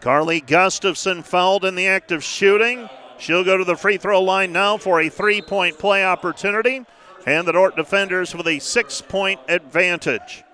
[0.00, 2.88] Carly Gustafson fouled in the act of shooting.
[3.18, 6.84] She'll go to the free throw line now for a three point play opportunity,
[7.26, 10.44] and the Dordt defenders with a six point advantage.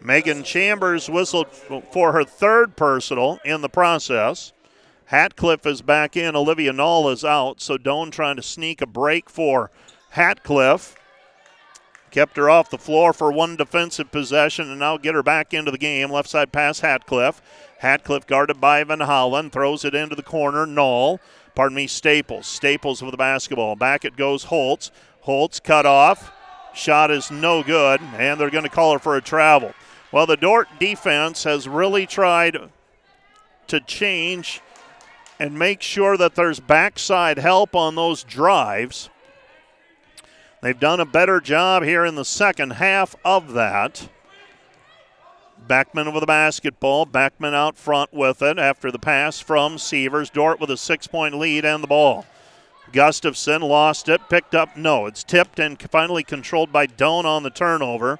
[0.00, 1.48] Megan Chambers whistled
[1.90, 4.52] for her third personal in the process.
[5.06, 6.34] Hatcliffe is back in.
[6.34, 7.60] Olivia Knoll is out.
[7.60, 9.70] So Doane trying to sneak a break for
[10.10, 10.96] Hatcliffe.
[12.10, 15.70] Kept her off the floor for one defensive possession and now get her back into
[15.70, 16.10] the game.
[16.10, 17.42] Left side pass, Hatcliffe.
[17.78, 19.50] Hatcliffe guarded by Van Hollen.
[19.50, 20.66] Throws it into the corner.
[20.66, 21.20] Knoll.
[21.54, 22.46] Pardon me, Staples.
[22.46, 23.76] Staples with the basketball.
[23.76, 24.90] Back it goes Holtz.
[25.20, 26.32] Holtz cut off.
[26.74, 29.72] Shot is no good, and they're going to call her for a travel.
[30.12, 32.58] Well, the Dordt defense has really tried
[33.68, 34.60] to change
[35.38, 39.10] and make sure that there's backside help on those drives.
[40.62, 44.08] They've done a better job here in the second half of that.
[45.66, 47.06] Beckman with the basketball.
[47.06, 50.30] Beckman out front with it after the pass from Sievers.
[50.30, 52.24] Dordt with a six point lead and the ball.
[52.92, 54.76] Gustafson lost it, picked up.
[54.76, 58.18] No, it's tipped and finally controlled by Doane on the turnover.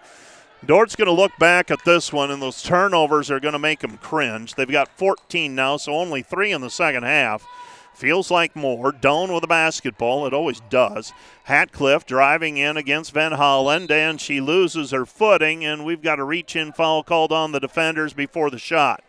[0.64, 3.80] Dordt's going to look back at this one, and those turnovers are going to make
[3.80, 4.54] them cringe.
[4.54, 7.46] They've got 14 now, so only three in the second half.
[7.94, 8.92] Feels like more.
[8.92, 10.26] Doane with a basketball.
[10.26, 11.12] It always does.
[11.44, 16.24] Hatcliffe driving in against Van Holland, and she loses her footing, and we've got a
[16.24, 19.02] reach in foul called on the defenders before the shot.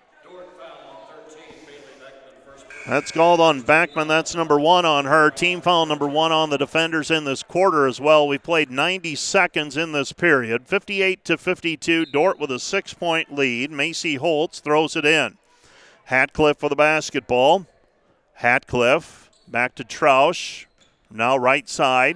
[2.88, 4.08] That's called on Beckman.
[4.08, 5.30] That's number one on her.
[5.30, 8.26] Team foul number one on the defenders in this quarter as well.
[8.26, 10.68] We played 90 seconds in this period.
[10.68, 12.06] 58 to 52.
[12.06, 13.72] Dordt with a six point lead.
[13.72, 15.38] Macy Holtz throws it in.
[16.06, 17.68] Hatcliffe for the basketball.
[18.36, 20.66] Hatcliffe back to Troush.
[21.12, 22.16] Now right side.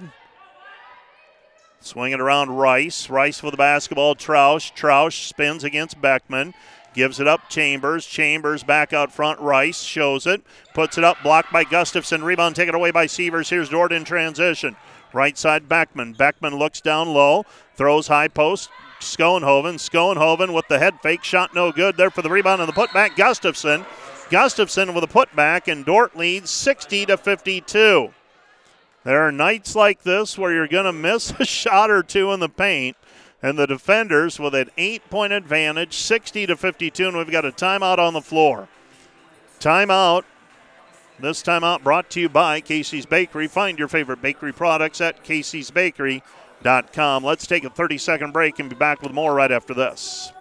[1.80, 3.10] Swing it around Rice.
[3.10, 4.14] Rice for the basketball.
[4.14, 4.72] Troush.
[4.74, 6.54] Troush spins against Beckman.
[6.94, 8.06] Gives it up, Chambers.
[8.06, 9.40] Chambers back out front.
[9.40, 10.42] Rice shows it.
[10.74, 12.22] Puts it up, blocked by Gustafson.
[12.22, 13.48] Rebound taken away by Sievers.
[13.48, 14.76] Here's Dordt in transition.
[15.12, 16.12] Right side, Beckman.
[16.12, 17.44] Beckman looks down low,
[17.76, 18.70] throws high post.
[19.00, 19.74] Schoenhoven.
[19.74, 21.24] Schoenhoven with the head fake.
[21.24, 23.16] Shot no good there for the rebound and the putback.
[23.16, 23.84] Gustafson.
[24.30, 28.14] Gustafson with a putback, and Dordt leads 60 to 52.
[29.04, 32.40] There are nights like this where you're going to miss a shot or two in
[32.40, 32.96] the paint
[33.42, 37.50] and the defenders with an eight point advantage, 60 to 52, and we've got a
[37.50, 38.68] timeout on the floor.
[39.58, 40.24] Timeout.
[41.18, 43.46] This timeout brought to you by Casey's Bakery.
[43.46, 47.22] Find your favorite bakery products at Casey's caseysbakery.com.
[47.24, 50.32] Let's take a 30 second break and be back with more right after this.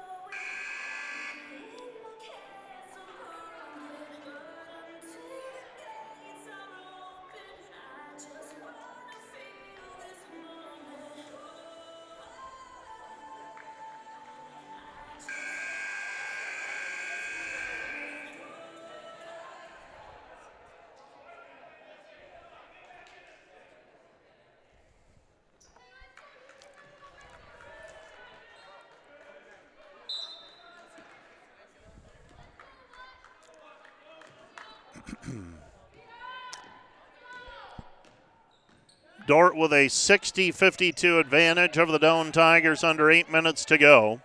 [39.31, 44.19] Dordt with a 60 52 advantage over the Doane Tigers under eight minutes to go.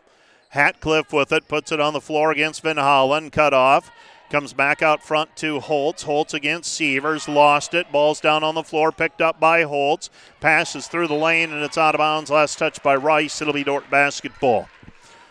[0.49, 3.93] Hatcliffe with it, puts it on the floor against Van Hollen, cut off.
[4.31, 6.03] Comes back out front to Holtz.
[6.03, 7.29] Holtz against Sievers.
[7.29, 7.93] Lost it.
[7.93, 8.91] Ball's down on the floor.
[8.91, 10.11] Picked up by Holtz.
[10.41, 12.29] Passes through the lane and it's out of bounds.
[12.29, 13.41] Last touch by Rice.
[13.41, 14.69] It'll be Dordt basketball.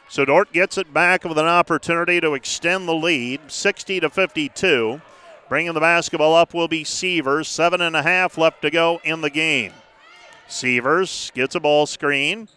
[0.08, 5.02] So Dordt gets it back with an opportunity to extend the lead, 60 to 52.
[5.48, 7.48] Bringing the basketball up will be Sievers.
[7.48, 9.74] Seven and a half left to go in the game.
[10.48, 12.50] Sievers gets a ball screen,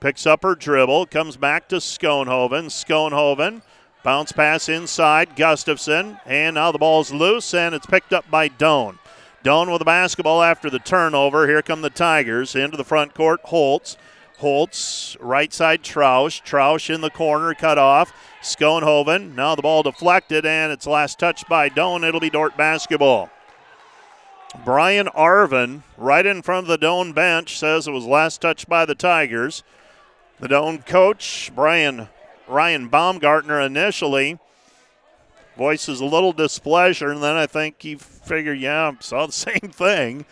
[0.00, 2.66] picks up her dribble, comes back to Schoenhoven.
[2.66, 3.62] Schoenhoven
[4.04, 6.20] Bounce pass inside, Gustafson.
[6.26, 8.98] And now the ball's loose, and it's picked up by Doane.
[9.42, 11.48] Doane with the basketball after the turnover.
[11.48, 13.40] Here come the Tigers into the front court.
[13.44, 13.96] Holtz.
[14.38, 16.42] Holtz, right side Troush.
[16.42, 18.12] Troush in the corner, cut off.
[18.44, 19.34] Schoenhoven.
[19.34, 22.06] Now the ball deflected, and it's last touched by Doane.
[22.06, 23.30] It'll be Dordt basketball.
[24.64, 28.84] Brian Arvin, right in front of the Doane bench, says it was last touched by
[28.84, 29.64] the Tigers.
[30.38, 32.08] The Doane coach, Brian
[32.46, 34.38] Ryan Baumgartner initially
[35.56, 40.24] voices a little displeasure, and then I think he figured, yeah, saw the same thing.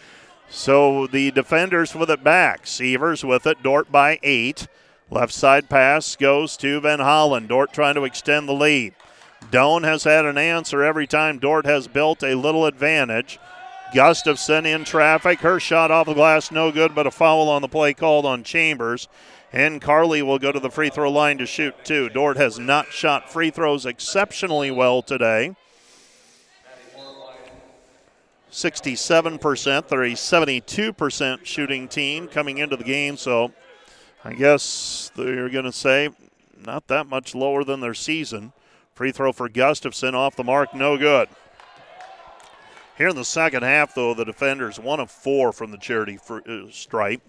[0.48, 2.66] So the defenders with it back.
[2.66, 3.62] Sievers with it.
[3.62, 4.68] Dordt by eight.
[5.12, 7.50] Left side pass goes to Van Holland.
[7.50, 8.94] Dordt trying to extend the lead.
[9.50, 13.38] Doane has had an answer every time Dordt has built a little advantage.
[13.92, 15.40] Gustafson in traffic.
[15.40, 18.42] Her shot off the glass, no good, but a foul on the play called on
[18.42, 19.06] Chambers.
[19.52, 22.08] And Carly will go to the free throw line to shoot two.
[22.08, 25.54] Dordt has not shot free throws exceptionally well today.
[28.50, 29.88] 67%.
[29.88, 33.52] They're a 72% shooting team coming into the game, so
[34.24, 36.10] I guess they're going to say
[36.64, 38.52] not that much lower than their season.
[38.94, 41.28] Free throw for Gustafson off the mark, no good.
[42.98, 46.40] Here in the second half, though, the defenders one of four from the charity uh,
[46.70, 47.22] stripe.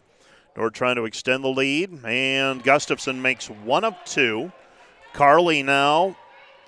[0.56, 4.52] Dordt trying to extend the lead, and Gustafson makes one of two.
[5.14, 6.16] Carly now,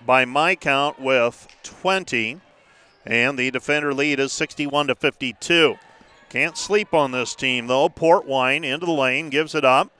[0.05, 2.39] by my count, with 20,
[3.05, 5.75] and the defender lead is 61 to 52.
[6.29, 7.87] Can't sleep on this team though.
[7.89, 9.91] Portwine into the lane, gives it up.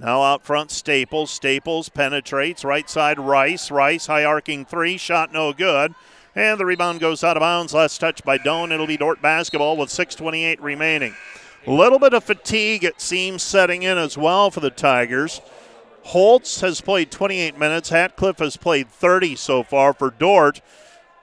[0.00, 1.30] Now out front, Staples.
[1.30, 3.20] Staples penetrates right side.
[3.20, 3.70] Rice.
[3.70, 5.94] Rice high arcing three, shot no good.
[6.34, 7.74] And the rebound goes out of bounds.
[7.74, 8.72] Last touch by Doane.
[8.72, 11.14] It'll be Dordt basketball with 6:28 remaining.
[11.66, 15.42] A little bit of fatigue, it seems, setting in as well for the Tigers.
[16.04, 17.90] Holtz has played 28 minutes.
[17.90, 20.62] Hatcliffe has played 30 so far for Dordt.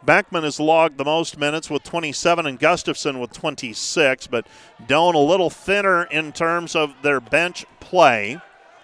[0.04, 4.46] Beckman has logged the most minutes with 27 and Gustafson with 26, but
[4.86, 8.40] Doane a little thinner in terms of their bench play.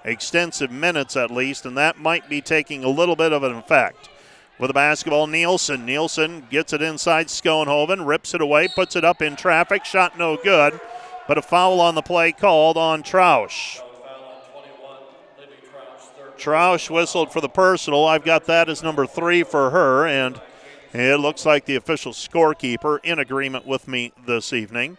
[0.06, 4.10] Extensive minutes at least, and that might be taking a little bit of an effect.
[4.60, 5.86] With the basketball, Nielsen.
[5.86, 9.86] Nielsen gets it inside Schoenhoven, rips it away, puts it up in traffic.
[9.86, 10.80] Shot no good
[11.28, 13.82] but a foul on the play called on Troush.
[16.38, 18.06] Troush whistled for the personal.
[18.06, 20.42] I've got that as number three for her, and
[20.92, 24.98] it looks like the official scorekeeper in agreement with me this evening.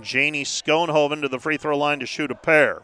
[0.00, 2.82] Janie Schoenhoven to the free throw line to shoot a pair.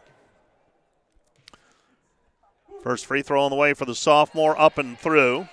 [2.81, 5.47] First free throw on the way for the sophomore, up and through.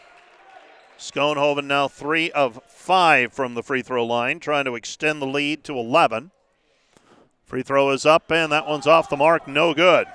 [0.98, 5.62] Schoenhoven now three of five from the free throw line, trying to extend the lead
[5.64, 6.30] to 11.
[7.44, 9.46] Free throw is up, and that one's off the mark.
[9.46, 10.06] No good.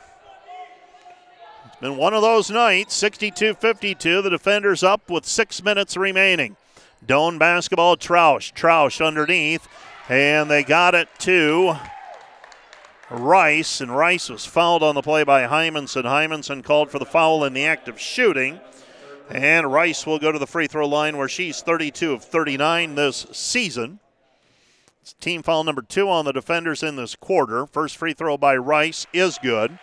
[1.68, 2.96] It's been one of those nights.
[2.96, 4.22] 62 52.
[4.22, 6.58] The defenders up with six minutes remaining.
[7.06, 8.54] Doane basketball, Troush.
[8.54, 9.68] Troush underneath,
[10.10, 11.76] and they got it to
[13.14, 16.04] Rice, and Rice was fouled on the play by Hymanson.
[16.04, 18.60] Hymanson called for the foul in the act of shooting.
[19.30, 23.28] And Rice will go to the free throw line where she's 32 of 39 this
[23.32, 24.00] season.
[25.02, 27.68] It's team foul number two on the defenders in this quarter.
[27.68, 29.78] First free throw by Rice is good.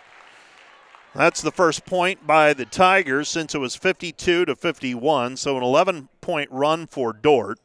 [1.15, 5.63] That's the first point by the Tigers since it was 52 to 51, so an
[5.63, 7.59] 11 point run for Dordt.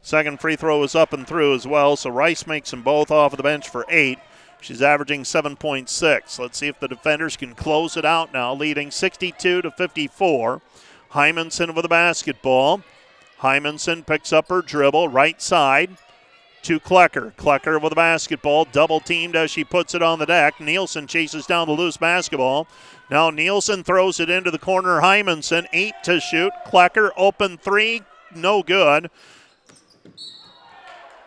[0.00, 3.32] Second free throw is up and through as well, so Rice makes them both off
[3.32, 4.18] of the bench for eight.
[4.62, 6.38] She's averaging 7.6.
[6.38, 10.62] Let's see if the defenders can close it out now, leading 62 to 54.
[11.12, 12.82] Hymanson with the basketball.
[13.40, 15.96] Hymanson picks up her dribble, right side
[16.62, 17.34] to Klecker.
[17.34, 20.60] Klecker with the basketball, double teamed as she puts it on the deck.
[20.60, 22.68] Nielsen chases down the loose basketball.
[23.10, 25.00] Now Nielsen throws it into the corner.
[25.00, 26.52] Hymanson, eight to shoot.
[26.66, 28.02] Klecker open three,
[28.34, 29.10] no good.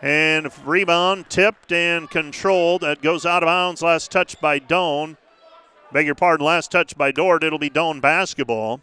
[0.02, 2.82] And rebound tipped and controlled.
[2.82, 3.82] That goes out of bounds.
[3.82, 5.16] Last touch by Doane.
[5.92, 7.44] Beg your pardon, last touch by Dordt.
[7.44, 8.82] It'll be Doane basketball.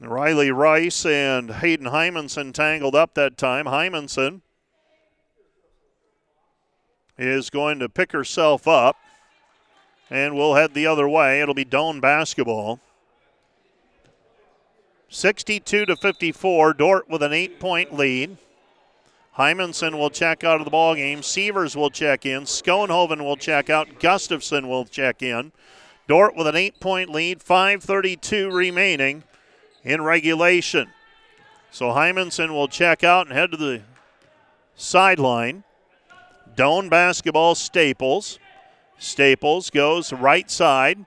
[0.00, 3.64] Riley Rice and Hayden Hymanson tangled up that time.
[3.64, 4.42] Hymanson
[7.16, 8.96] is going to pick herself up
[10.10, 11.40] and we'll head the other way.
[11.40, 12.80] It'll be Doane basketball.
[15.08, 18.36] 62 to 54, Dordt with an eight point lead.
[19.36, 21.22] Hymanson will check out of the ball game.
[21.22, 22.42] Sievers will check in.
[22.42, 24.00] Schoenhoven will check out.
[24.00, 25.52] Gustafson will check in.
[26.08, 29.24] Dordt with an eight point lead, 5.32 remaining
[29.84, 30.88] in regulation.
[31.70, 33.82] So Hymanson will check out and head to the
[34.74, 35.64] sideline.
[36.56, 38.38] Doane basketball, Staples.
[38.98, 41.04] Staples goes right side.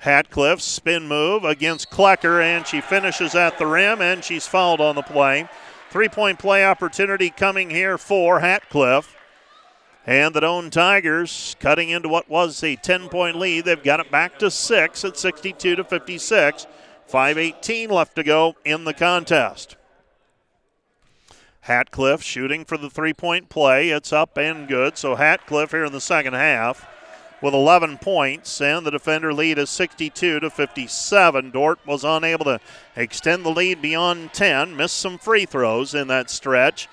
[0.00, 4.94] Hatcliffe spin move against Klecker, and she finishes at the rim, and she's fouled on
[4.94, 5.46] the play.
[5.90, 9.14] Three point play opportunity coming here for Hatcliffe.
[10.06, 13.66] And the Doane Tigers cutting into what was a 10 point lead.
[13.66, 16.66] They've got it back to six at 62 to 56.
[17.10, 19.76] 5.18 left to go in the contest.
[21.62, 23.90] Hatcliffe shooting for the three point play.
[23.90, 24.96] It's up and good.
[24.96, 26.88] So Hatcliffe here in the second half
[27.42, 31.50] with 11 points, and the defender lead is 62 to 57.
[31.50, 32.60] Dordt was unable to
[32.96, 36.88] extend the lead beyond 10, missed some free throws in that stretch,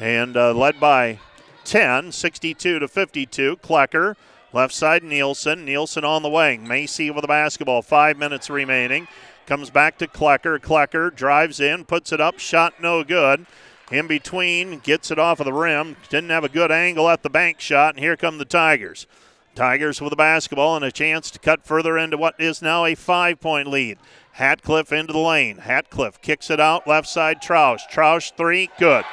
[0.00, 1.18] and uh, led by
[1.64, 3.56] 10, 62 to 52.
[3.56, 4.16] Klecker,
[4.52, 5.64] left side Nielsen.
[5.64, 6.66] Nielsen on the wing.
[6.66, 7.82] Macy with the basketball.
[7.82, 9.08] Five minutes remaining.
[9.46, 10.58] Comes back to Klecker.
[10.58, 13.46] Klecker drives in, puts it up, shot no good.
[13.92, 15.96] In between, gets it off of the rim.
[16.08, 19.06] Didn't have a good angle at the bank shot, and here come the Tigers.
[19.54, 22.94] Tigers with the basketball and a chance to cut further into what is now a
[22.94, 23.98] five point lead.
[24.32, 25.58] Hatcliffe into the lane.
[25.58, 27.40] Hatcliffe kicks it out left side.
[27.40, 27.88] Troush.
[27.90, 28.68] Troush three.
[28.78, 29.04] Good.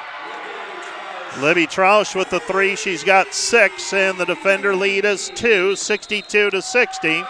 [1.40, 2.76] Libby Troush with the three.
[2.76, 7.24] She's got six, and the defender lead is two, 62 to 60.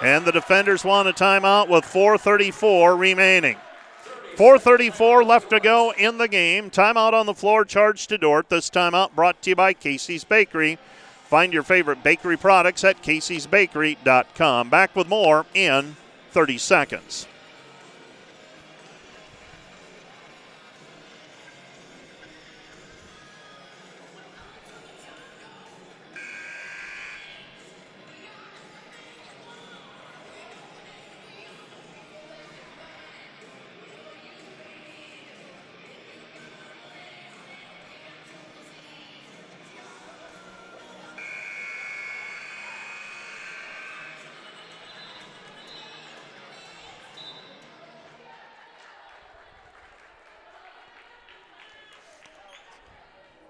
[0.00, 3.56] And the defenders want a timeout with 4.34 remaining.
[4.36, 6.70] 4.34 left to go in the game.
[6.70, 8.48] Timeout on the floor, charged to Dordt.
[8.48, 10.78] This timeout brought to you by Casey's Bakery.
[11.34, 14.70] Find your favorite bakery products at caseysbakery.com.
[14.70, 15.96] Back with more in
[16.30, 17.26] 30 seconds.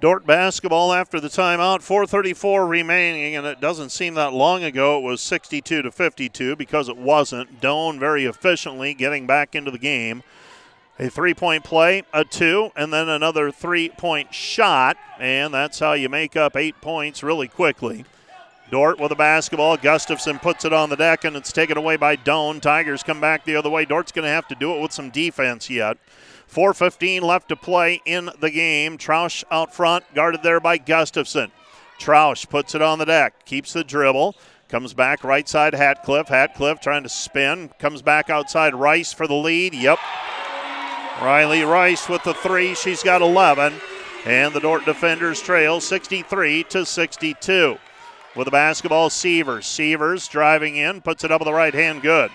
[0.05, 1.81] Dordt basketball after the timeout.
[1.81, 6.90] 4:34 remaining, and it doesn't seem that long ago it was 62 to 52 because
[6.90, 7.59] it wasn't.
[7.62, 10.22] Doane very efficiently getting back into the game.
[10.98, 16.36] A three-point play, a two, and then another three-point shot, and that's how you make
[16.36, 18.05] up eight points really quickly.
[18.70, 19.78] Dordt with a basketball.
[19.78, 22.60] Gustafson puts it on the deck, and it's taken away by Doane.
[22.60, 23.86] Tigers come back the other way.
[23.86, 25.97] Dordt's going to have to do it with some defense yet.
[26.55, 28.97] 4.15 left to play in the game.
[28.97, 31.51] Troush out front, guarded there by Gustafson.
[31.98, 34.36] Troush puts it on the deck, keeps the dribble,
[34.68, 36.28] comes back right side Hatcliffe.
[36.28, 39.74] Hatcliffe trying to spin, comes back outside Rice for the lead.
[39.74, 39.98] Yep.
[41.20, 42.74] Riley Rice with the three.
[42.74, 43.72] She's got 11.
[44.24, 47.78] And the Dordt defenders trail 63 to 62.
[48.35, 49.66] With the basketball, Sievers.
[49.66, 52.31] Sievers driving in, puts it up with the right hand, good.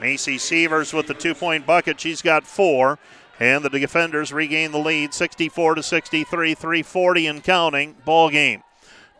[0.00, 2.00] Macy Sievers with the two point bucket.
[2.00, 2.98] She's got four.
[3.40, 8.62] And the defenders regain the lead 64 to 63, 340 and counting ball game.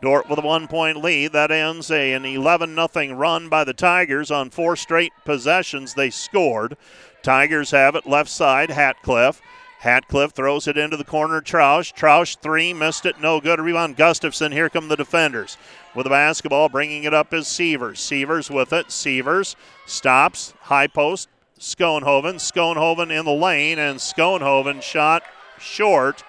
[0.01, 1.33] Dordt with a one point lead.
[1.33, 6.09] That ends a, an 11 0 run by the Tigers on four straight possessions they
[6.09, 6.77] scored.
[7.23, 9.41] Tigers have it left side, Hatcliffe.
[9.79, 11.41] Hatcliffe throws it into the corner.
[11.41, 11.93] Troush.
[11.93, 13.59] Troush three, missed it, no good.
[13.59, 14.51] Rebound Gustafson.
[14.51, 15.57] Here come the defenders.
[15.93, 17.99] With the basketball, bringing it up is Sievers.
[17.99, 18.91] Sievers with it.
[18.91, 19.55] Sievers
[19.85, 21.29] stops, high post,
[21.65, 22.35] Schoenhoven.
[22.35, 25.23] Schoenhoven in the lane, and Schoenhoven shot
[25.59, 26.23] short.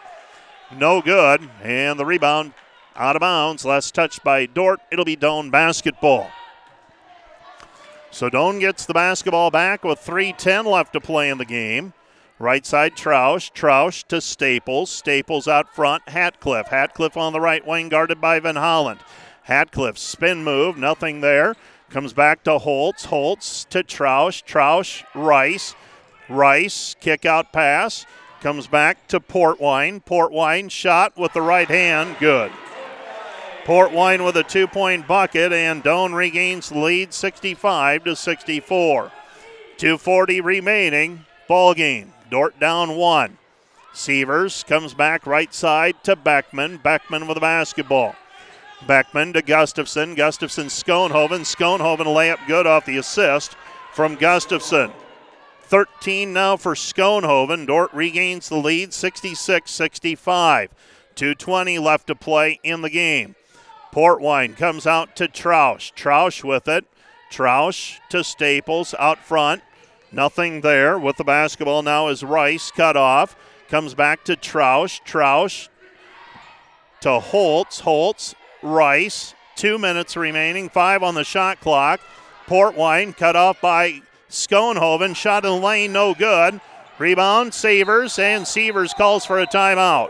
[0.75, 1.49] No good.
[1.63, 2.55] And the rebound
[2.97, 3.65] out of bounds.
[3.65, 4.81] Last touched by Dordt.
[4.91, 6.31] It'll be Doane basketball.
[8.11, 11.93] So Doane gets the basketball back with 3.10 left to play in the game.
[12.39, 13.53] Right side, Troush.
[13.53, 14.91] Troush to Staples.
[14.91, 16.69] Staples out front, Hatcliffe.
[16.69, 19.01] Hatcliffe on the right wing, guarded by Van Holland.
[19.43, 21.55] Hatcliffe spin move, nothing there.
[21.91, 23.07] Comes back to Holtz.
[23.07, 24.45] Holtz to Troush.
[24.45, 25.75] Troush, Rice.
[26.29, 28.05] Rice, kick out pass.
[28.41, 30.05] Comes back to Portwine.
[30.05, 32.17] Portwine shot with the right hand.
[32.19, 32.53] Good.
[33.65, 39.13] Portwine with a two point bucket, and Doane regains lead 65 to 64.
[39.77, 41.25] 240 remaining.
[41.49, 42.13] ball game.
[42.31, 43.39] Dordt down one.
[43.93, 46.77] Sievers comes back right side to Beckman.
[46.79, 48.15] Beckman with the basketball.
[48.87, 50.15] Beckman to Gustafson.
[50.15, 51.41] Gustafson, Schoenhoven.
[51.41, 53.57] Schoenhoven layup good off the assist
[53.93, 54.93] from Gustafson.
[55.63, 57.67] 13 now for Schoenhoven.
[57.67, 60.71] Dordt regains the lead 66 65.
[61.17, 63.35] 2.20 left to play in the game.
[63.93, 65.93] Portwine comes out to Troush.
[65.95, 66.85] Troush with it.
[67.33, 69.63] Troush to Staples out front.
[70.13, 73.35] Nothing there with the basketball now is Rice cut off.
[73.69, 75.01] Comes back to Troush.
[75.05, 75.69] Troush
[77.01, 77.81] to Holtz.
[77.81, 79.35] Holtz, Rice.
[79.55, 80.69] Two minutes remaining.
[80.69, 82.01] Five on the shot clock.
[82.47, 85.17] Portwine cut off by Schoenhoven.
[85.17, 86.61] Shot in the lane, no good.
[86.99, 90.09] Rebound, Sievers, and Sievers calls for a timeout.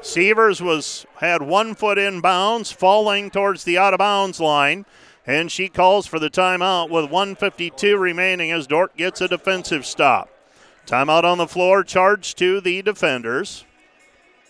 [0.00, 4.86] Sievers was had one foot in bounds, falling towards the out of bounds line,
[5.26, 10.28] and she calls for the timeout with 152 remaining as Dordt gets a defensive stop.
[10.86, 13.64] Timeout on the floor, charge to the defenders.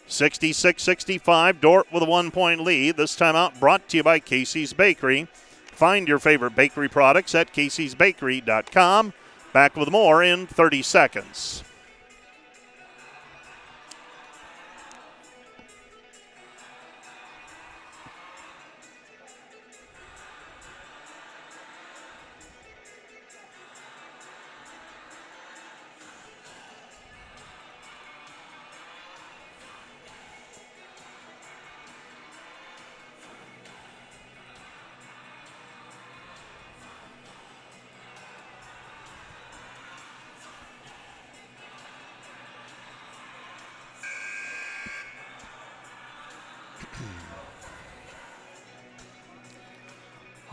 [0.08, 2.96] 66 65, Dordt with a one point lead.
[2.96, 5.28] This time out brought to you by Casey's Bakery.
[5.66, 9.12] Find your favorite bakery products at caseysbakery.com.
[9.52, 11.62] Back with more in 30 seconds.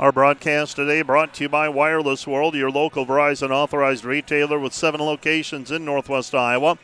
[0.06, 4.72] Our broadcast today brought to you by Wireless World, your local Verizon authorized retailer with
[4.72, 6.78] seven locations in Northwest Iowa.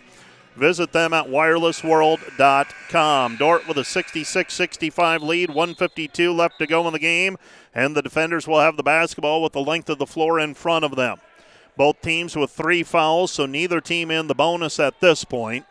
[0.56, 3.38] Visit them at wirelessworld.com.
[3.38, 7.38] Dordt with a 66 65 lead, 152 left to go in the game,
[7.76, 10.84] and the defenders will have the basketball with the length of the floor in front
[10.84, 11.20] of them.
[11.78, 15.68] Both teams with three fouls, so neither team in the bonus at this point.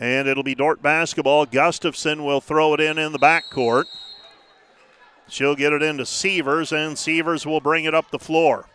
[0.00, 1.46] And it'll be Dordt basketball.
[1.46, 3.84] Gustafson will throw it in in the backcourt.
[5.28, 8.66] She'll get it into Sievers, and Sievers will bring it up the floor.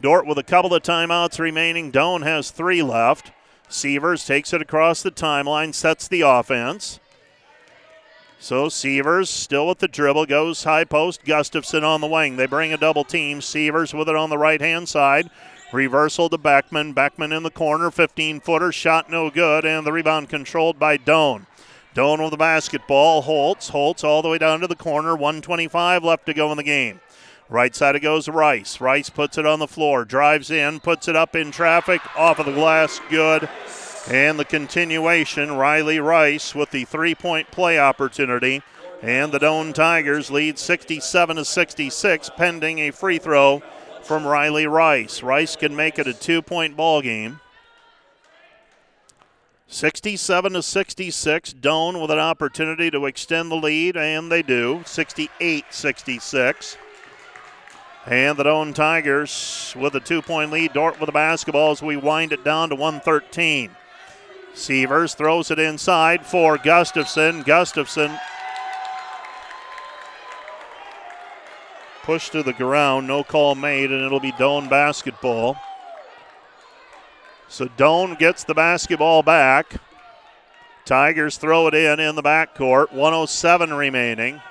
[0.00, 1.90] Dordt with a couple of timeouts remaining.
[1.90, 3.32] Doane has three left.
[3.68, 7.00] Sievers takes it across the timeline, sets the offense.
[8.38, 11.24] So Sievers still with the dribble, goes high post.
[11.24, 12.36] Gustafson on the wing.
[12.36, 13.40] They bring a double team.
[13.40, 15.30] Sievers with it on the right hand side.
[15.72, 16.92] Reversal to Beckman.
[16.92, 21.46] Beckman in the corner, 15 footer, shot no good, and the rebound controlled by Doane.
[21.94, 23.22] Doane with the basketball.
[23.22, 23.68] Holtz.
[23.68, 25.14] Holtz all the way down to the corner.
[25.14, 27.00] 125 left to go in the game.
[27.48, 28.80] Right side it goes Rice.
[28.80, 32.46] Rice puts it on the floor, drives in, puts it up in traffic, off of
[32.46, 33.48] the glass, good.
[34.08, 38.62] And the continuation, Riley Rice with the three point play opportunity.
[39.02, 43.62] And the Doane Tigers lead 67 to 66, pending a free throw
[44.02, 45.22] from Riley Rice.
[45.22, 47.40] Rice can make it a two point ball game.
[49.66, 51.54] 67 to 66.
[51.54, 54.82] Doane with an opportunity to extend the lead, and they do.
[54.84, 56.76] 68 66.
[58.06, 60.74] And the Doane Tigers with a two point lead.
[60.74, 63.70] Dordt with the basketball as we wind it down to 113.
[64.52, 67.42] Sievers throws it inside for Gustafson.
[67.42, 68.16] Gustafson
[72.04, 73.06] pushed to the ground.
[73.06, 75.56] No call made, and it'll be Doane basketball.
[77.54, 79.76] So Doane gets the basketball back.
[80.84, 82.90] Tigers throw it in in the backcourt.
[82.90, 84.42] 107 remaining.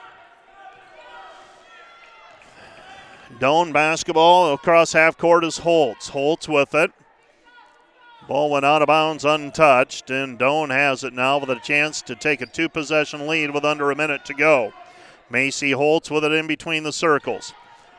[3.40, 6.08] Doane basketball across half court is Holtz.
[6.08, 6.94] Holtz with it.
[8.30, 12.16] Ball went out of bounds untouched, and Doane has it now with a chance to
[12.16, 14.72] take a two possession lead with under a minute to go.
[15.30, 17.54] Macy Holtz with it in between the circles.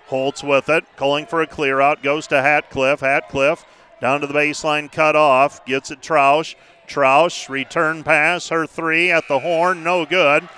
[0.06, 3.00] Holtz with it, calling for a clear out, goes to Hatcliffe.
[3.00, 3.66] Hatcliffe
[4.00, 5.64] down to the baseline, cut off.
[5.64, 6.54] Gets it Troush.
[6.86, 10.48] Troush, return pass, her three at the horn, no good.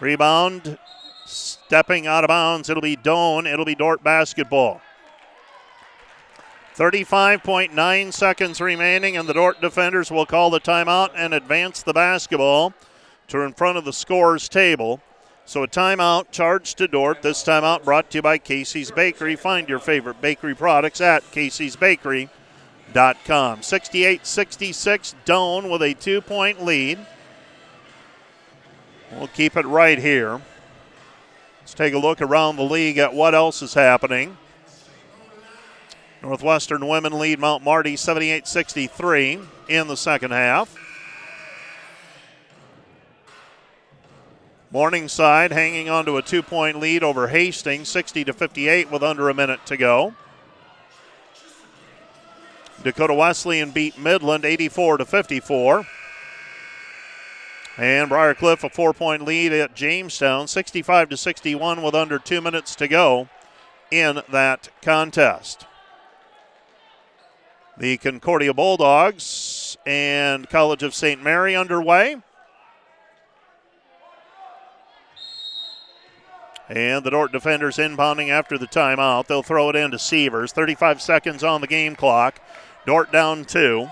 [0.00, 0.78] Rebound,
[1.24, 2.68] stepping out of bounds.
[2.68, 3.50] It'll be Doane.
[3.50, 4.80] It'll be Dordt basketball.
[6.76, 12.74] 35.9 seconds remaining, and the Dordt defenders will call the timeout and advance the basketball
[13.28, 15.00] to in front of the scorers table.
[15.46, 17.22] So a timeout charged to Dordt.
[17.22, 19.36] This timeout brought to you by Casey's Bakery.
[19.36, 22.28] Find your favorite bakery products at Casey's Bakery.
[22.94, 23.60] Com.
[23.60, 27.04] 68 66, Doane with a two point lead.
[29.10, 30.40] We'll keep it right here.
[31.60, 34.36] Let's take a look around the league at what else is happening.
[36.22, 40.76] Northwestern women lead Mount Marty 78 63 in the second half.
[44.70, 49.28] Morningside hanging on to a two point lead over Hastings 60 to 58 with under
[49.28, 50.14] a minute to go.
[52.84, 55.86] Dakota Wesleyan beat Midland 84 to 54.
[57.76, 62.76] And Briar Cliff a four-point lead at Jamestown, 65 to 61, with under two minutes
[62.76, 63.28] to go
[63.90, 65.66] in that contest.
[67.76, 71.20] The Concordia Bulldogs and College of St.
[71.20, 72.22] Mary underway.
[76.68, 79.26] And the Dordt defenders inbounding after the timeout.
[79.26, 80.52] They'll throw it into Sievers.
[80.52, 82.40] 35 seconds on the game clock.
[82.86, 83.88] Dordt down two.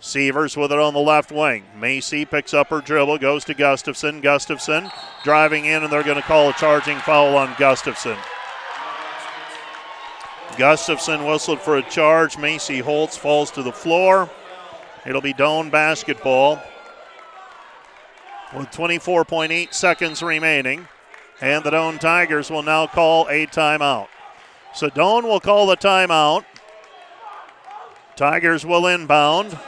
[0.00, 1.64] Sievers with it on the left wing.
[1.80, 4.20] Macy picks up her dribble, goes to Gustafson.
[4.20, 4.90] Gustafson
[5.22, 8.18] driving in, and they're going to call a charging foul on Gustafson.
[10.58, 12.38] Gustafson whistled for a charge.
[12.38, 14.28] Macy Holtz falls to the floor.
[15.06, 16.62] It'll be Doane basketball
[18.54, 20.86] with 24.8 seconds remaining.
[21.40, 24.08] And the Doane Tigers will now call a timeout.
[24.74, 26.44] So Doane will call the timeout.
[28.16, 29.58] Tigers will inbound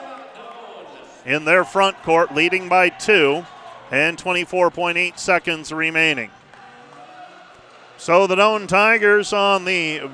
[1.25, 3.45] in their front court, leading by two,
[3.91, 6.31] and 24.8 seconds remaining.
[7.99, 10.09] So the Doane Tigers on the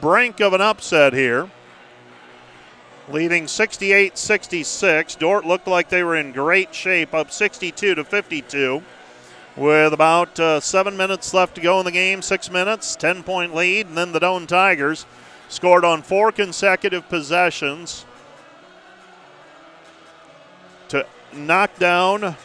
[0.00, 1.50] brink of an upset here.
[3.08, 5.14] Leading 68 66.
[5.16, 8.82] Dordt looked like they were in great shape, up 62 to 52.
[9.56, 13.54] With about uh, seven minutes left to go in the game, six minutes, 10 point
[13.54, 15.06] lead, and then the Doane Tigers
[15.50, 18.06] scored on four consecutive possessions
[20.88, 21.04] to
[21.34, 22.36] knock down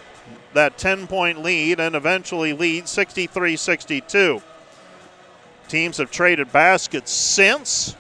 [0.53, 4.41] that 10 point lead and eventually lead 63 62.
[5.67, 7.95] Teams have traded baskets since.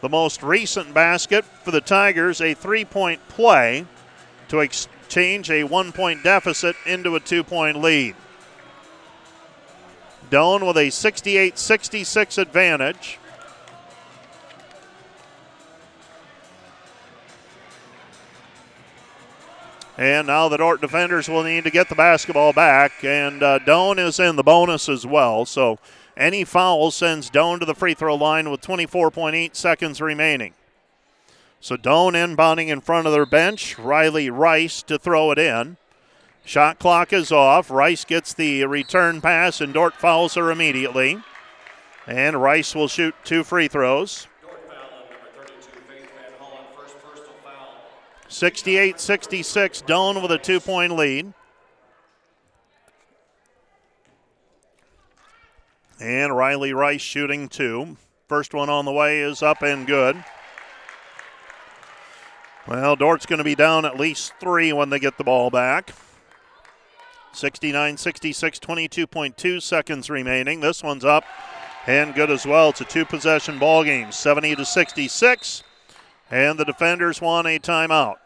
[0.00, 3.84] The most recent basket for the Tigers, a three point play
[4.48, 8.14] to exchange a one point deficit into a two point lead.
[10.30, 13.19] Doane with a 68 66 advantage.
[20.00, 23.04] And now the Dordt defenders will need to get the basketball back.
[23.04, 25.44] And uh, Doane is in the bonus as well.
[25.44, 25.78] So
[26.16, 30.54] any foul sends Doane to the free throw line with 24.8 seconds remaining.
[31.60, 33.78] So Doane inbounding in front of their bench.
[33.78, 35.76] Riley Rice to throw it in.
[36.46, 37.70] Shot clock is off.
[37.70, 41.18] Rice gets the return pass, and Dordt fouls her immediately.
[42.06, 44.28] And Rice will shoot two free throws.
[48.30, 51.34] 68 66, Doane with a two point lead.
[56.00, 57.96] And Riley Rice shooting two.
[58.28, 60.24] First one on the way is up and good.
[62.68, 65.92] Well, Dordt's going to be down at least three when they get the ball back.
[67.32, 70.60] 69 66, 22.2 seconds remaining.
[70.60, 71.24] This one's up
[71.88, 72.70] and good as well.
[72.70, 75.64] It's a two possession ball game, 70 to 66.
[76.30, 78.16] And the defenders want a timeout.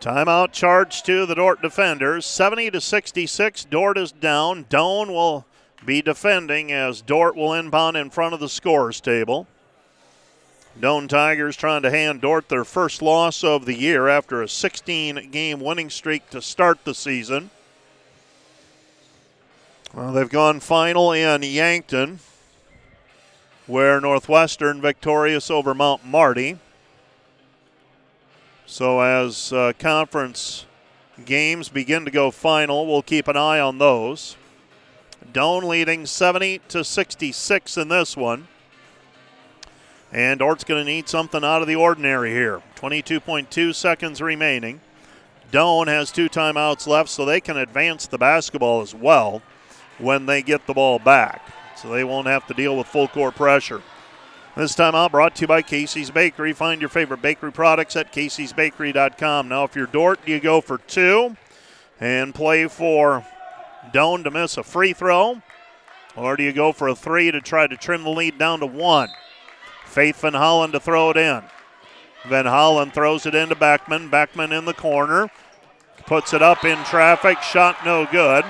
[0.00, 2.26] Timeout charge to the Dordt defenders.
[2.26, 3.64] 70 to 66.
[3.64, 4.64] Dordt is down.
[4.64, 5.46] Doane will
[5.84, 9.46] be defending as Dordt will inbound in front of the scores table.
[10.78, 15.30] Doane Tigers trying to hand Dordt their first loss of the year after a 16
[15.30, 17.50] game winning streak to start the season.
[19.92, 22.20] Well, they've gone final in Yankton,
[23.66, 26.58] where Northwestern victorious over Mount Marty.
[28.66, 30.66] So as uh, conference
[31.24, 34.36] games begin to go final, we'll keep an eye on those.
[35.32, 38.48] Doane leading 70 to 66 in this one.
[40.12, 42.62] And Dordt's going to need something out of the ordinary here.
[42.76, 44.80] 22.2 seconds remaining.
[45.50, 49.42] Doane has two timeouts left, so they can advance the basketball as well
[49.98, 51.42] when they get the ball back.
[51.76, 53.82] So they won't have to deal with full court pressure.
[54.56, 56.52] This time out brought to you by Casey's Bakery.
[56.52, 59.48] Find your favorite bakery products at caseysbakery.com.
[59.48, 61.36] Now, if you're Dordt, you go for two
[62.00, 63.26] and play for
[63.92, 65.42] Doane to miss a free throw?
[66.16, 68.66] Or do you go for a three to try to trim the lead down to
[68.66, 69.08] one?
[69.84, 71.42] Faith Van Holland to throw it in.
[72.28, 74.08] Van Holland throws it into Beckman.
[74.08, 75.30] Beckman in the corner.
[76.06, 77.42] Puts it up in traffic.
[77.42, 78.44] Shot no good.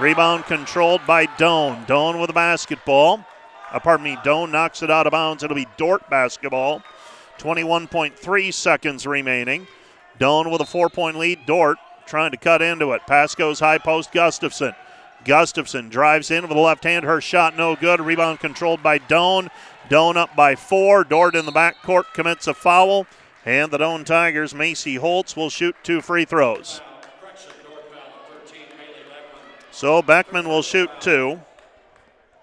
[0.00, 1.86] Rebound controlled by Doane.
[1.86, 3.22] Doane with a basketball.
[3.70, 5.42] Uh, pardon me, Doane knocks it out of bounds.
[5.42, 6.82] It'll be Dordt basketball.
[7.36, 9.66] 21.3 seconds remaining.
[10.18, 11.44] Doane with a four point lead.
[11.44, 13.02] Dordt trying to cut into it.
[13.06, 14.10] Pass goes high post.
[14.10, 14.74] Gustafson
[15.26, 17.04] Gustafson drives in with the left hand.
[17.04, 18.00] Her shot no good.
[18.00, 19.50] Rebound controlled by Doane.
[19.90, 21.04] Doane up by four.
[21.04, 23.06] Dordt in the backcourt commits a foul.
[23.44, 26.80] And the Doane Tigers, Macy Holtz, will shoot two free throws.
[29.72, 31.40] So Beckman will shoot two.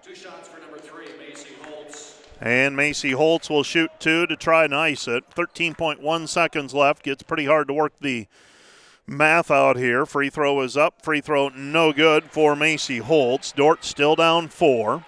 [0.02, 2.20] Two shots for number three, Macy Holtz.
[2.40, 5.24] And Macy Holtz will shoot two to try and ice it.
[5.30, 7.02] 13.1 seconds left.
[7.02, 8.26] Gets pretty hard to work the
[9.06, 10.06] math out here.
[10.06, 11.02] Free throw is up.
[11.02, 13.52] Free throw no good for Macy Holtz.
[13.52, 15.04] Dordt still down four.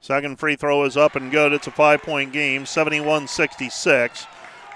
[0.00, 1.52] Second free throw is up and good.
[1.52, 4.26] It's a five point game, 71 66.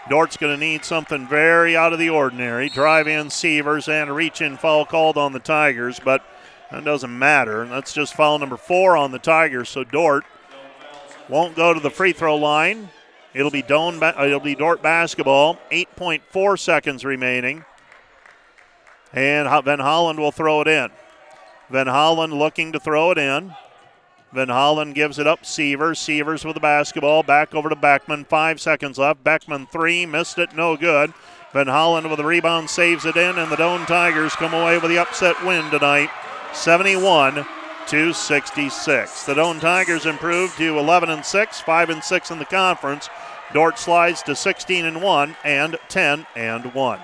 [0.09, 2.69] Dordt's going to need something very out of the ordinary.
[2.69, 6.24] Drive in Sievers and reach in foul called on the Tigers, but
[6.70, 7.66] that doesn't matter.
[7.66, 9.69] That's just foul number four on the Tigers.
[9.69, 10.24] So Dordt
[11.29, 12.89] won't go to the free throw line.
[13.35, 15.59] It'll be Doane, uh, it'll be Dordt basketball.
[15.70, 17.65] 8.4 seconds remaining.
[19.12, 20.91] And Van Holland will throw it in.
[21.70, 23.55] Van Holland looking to throw it in.
[24.33, 25.45] Van Hollen gives it up.
[25.45, 25.99] Sievers.
[25.99, 27.23] Sievers with the basketball.
[27.23, 28.25] Back over to Beckman.
[28.25, 29.23] Five seconds left.
[29.23, 30.07] Beckman three.
[30.07, 30.57] Missed it.
[30.57, 31.13] No good.
[31.53, 34.91] Van Hollen with the rebound saves it in, and the Doane Tigers come away with
[34.91, 36.09] the upset win tonight
[36.55, 37.45] 71
[37.89, 39.25] to 66.
[39.25, 43.11] The Doane Tigers improved to 11 and 6, 5 and 6 in the conference.
[43.53, 47.01] Dordt slides to 16 and 1 and 10 and 1.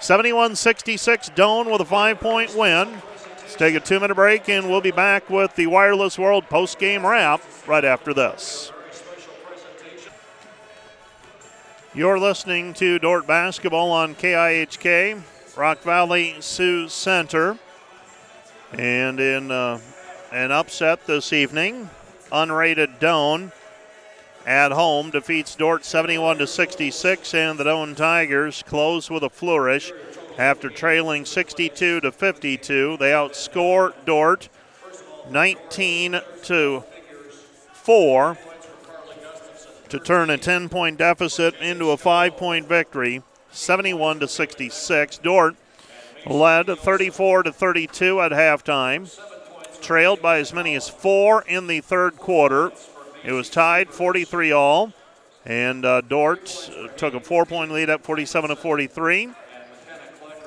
[0.00, 2.88] 71 66 Doane with a five point win.
[3.48, 6.78] Let's take a two minute break and we'll be back with the Wireless World post
[6.78, 8.70] game wrap right after this.
[11.94, 15.22] You're listening to Dordt Basketball on KIHK,
[15.56, 17.56] Rock Valley Sioux Center.
[18.74, 19.80] And in uh,
[20.30, 21.88] an upset this evening,
[22.30, 23.50] unrated Doane
[24.44, 29.90] at home defeats Dordt 71 to 66, and the Doane Tigers close with a flourish
[30.38, 32.96] after trailing 62 to 52.
[32.96, 34.48] They outscore Dordt
[35.28, 36.84] 19 to
[37.72, 38.38] 4
[39.88, 45.18] to turn a 10 point deficit into a 5 point victory 71 to 66.
[45.18, 45.56] Dordt
[46.26, 49.18] led 34 to 32 at halftime,
[49.80, 52.72] trailed by as many as 4 in the third quarter.
[53.24, 54.92] It was tied 43 all
[55.44, 59.30] and uh, Dordt took a 4 point lead at 47 to 43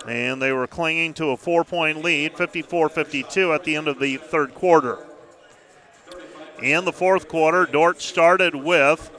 [0.07, 3.99] and they were clinging to a four point lead, 54 52, at the end of
[3.99, 4.97] the third quarter.
[6.61, 9.09] In the fourth quarter, Dordt started with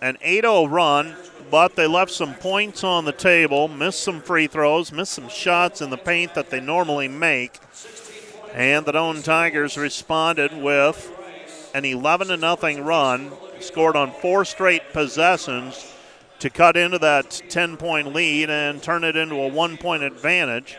[0.00, 1.14] an 8 0 run,
[1.50, 5.80] but they left some points on the table, missed some free throws, missed some shots
[5.80, 7.58] in the paint that they normally make.
[8.52, 11.10] And the Doane Tigers responded with
[11.74, 15.91] an 11 0 run, scored on four straight possessions
[16.42, 20.76] to cut into that 10 point lead and turn it into a one point advantage.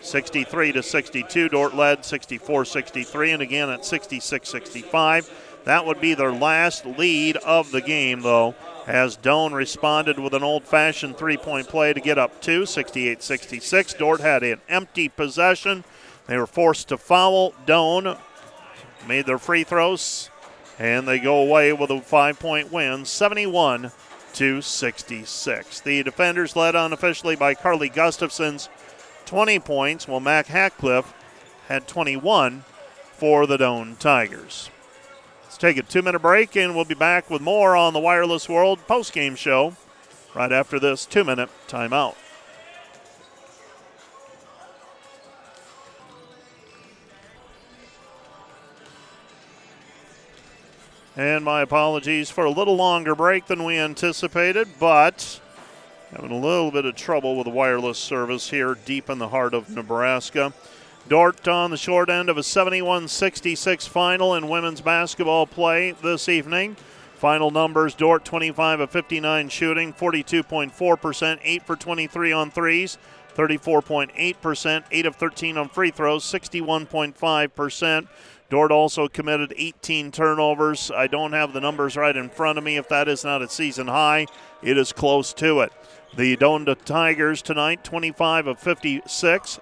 [0.00, 1.50] 63 to 62.
[1.50, 5.60] Dordt led 64 63, and again at 66 65.
[5.64, 8.54] That would be their last lead of the game, though,
[8.86, 13.22] as Doane responded with an old fashioned three point play to get up two, 68
[13.22, 13.94] 66.
[13.94, 15.84] Dordt had an empty possession.
[16.26, 17.52] They were forced to foul.
[17.66, 18.18] Doane
[19.06, 20.30] made their free throws,
[20.78, 23.92] and they go away with a five point win, 71
[24.36, 25.80] to 66.
[25.80, 28.68] The defenders led unofficially by Carly Gustafson's
[29.24, 31.12] 20 points, while Mac Hatcliffe
[31.68, 32.64] had 21
[33.14, 34.70] for the Doan Tigers.
[35.42, 38.48] Let's take a two minute break and we'll be back with more on the Wireless
[38.48, 39.74] World postgame show
[40.34, 42.14] right after this two minute timeout.
[51.16, 55.40] And my apologies for a little longer break than we anticipated, but
[56.10, 59.54] having a little bit of trouble with the wireless service here deep in the heart
[59.54, 60.52] of Nebraska.
[61.08, 66.28] Dordt on the short end of a 71 66 final in women's basketball play this
[66.28, 66.76] evening.
[67.14, 72.98] Final numbers Dordt 25 of 59 shooting, 42.4%, 8 for 23 on threes,
[73.34, 78.06] 34.8%, 8 of 13 on free throws, 61.5%.
[78.48, 80.90] Dordt also committed 18 turnovers.
[80.90, 82.76] I don't have the numbers right in front of me.
[82.76, 84.26] If that is not a season high,
[84.62, 85.72] it is close to it.
[86.16, 89.60] The Donda Tigers tonight, 25 of 56,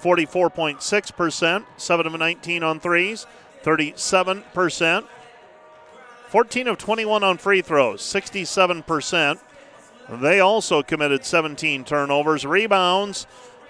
[0.00, 3.26] 44.6%, 7 of 19 on threes,
[3.62, 5.04] 37%,
[6.28, 9.40] 14 of 21 on free throws, 67%.
[10.10, 12.46] They also committed 17 turnovers.
[12.46, 13.26] Rebounds,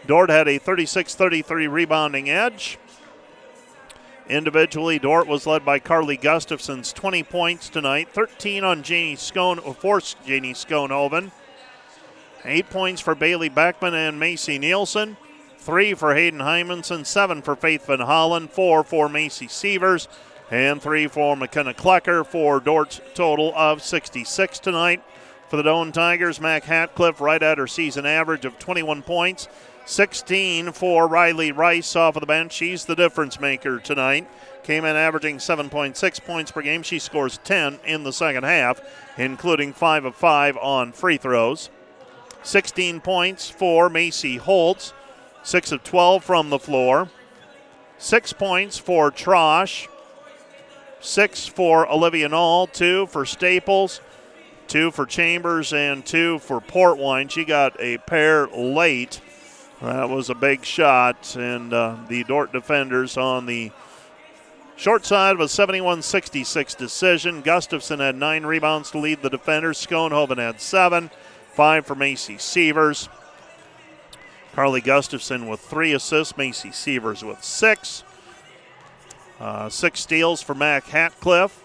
[0.07, 2.79] Dordt had a 36 33 rebounding edge.
[4.29, 9.73] Individually, Dordt was led by Carly Gustafson's 20 points tonight, 13 on Janie Scone, or
[9.73, 11.31] forced Janie Schoenhoven.
[12.45, 15.17] Eight points for Bailey Beckman and Macy Nielsen.
[15.57, 20.09] Three for Hayden Hymanson, seven for Faith Van Holland, four for Macy Sievers,
[20.51, 25.03] and three for McKenna Klecker for Dordt's total of 66 tonight.
[25.49, 29.49] For the Doane Tigers, Mac Hatcliffe right at her season average of 21 points.
[29.89, 32.53] 16 for Riley Rice off of the bench.
[32.53, 34.29] She's the difference maker tonight.
[34.63, 36.83] Came in averaging 7.6 points per game.
[36.83, 38.83] She scores 10 in the second half,
[39.17, 41.71] including 5 of 5 on free throws.
[42.43, 44.93] 16 points for Macy Holtz,
[45.43, 47.09] 6 of 12 from the floor.
[47.97, 49.89] 6 points for Troush,
[51.01, 54.03] 6 for Olivia Knoll, 2 for Staples,
[54.67, 57.31] 2 for Chambers, and 2 for Portwine.
[57.31, 59.23] She got a pair late
[59.81, 63.71] that was a big shot, and uh, the Dordt defenders on the
[64.77, 67.43] short side of a 71 66 decision.
[67.43, 69.85] Gustafson had nine rebounds to lead the defenders.
[69.85, 71.11] Schoenhoven had seven,
[71.53, 73.09] five for Macy Sievers.
[74.55, 78.03] Carly Gustafson with three assists, Macy Sievers with six.
[79.39, 81.63] Uh, six steals for Mac Hatcliffe.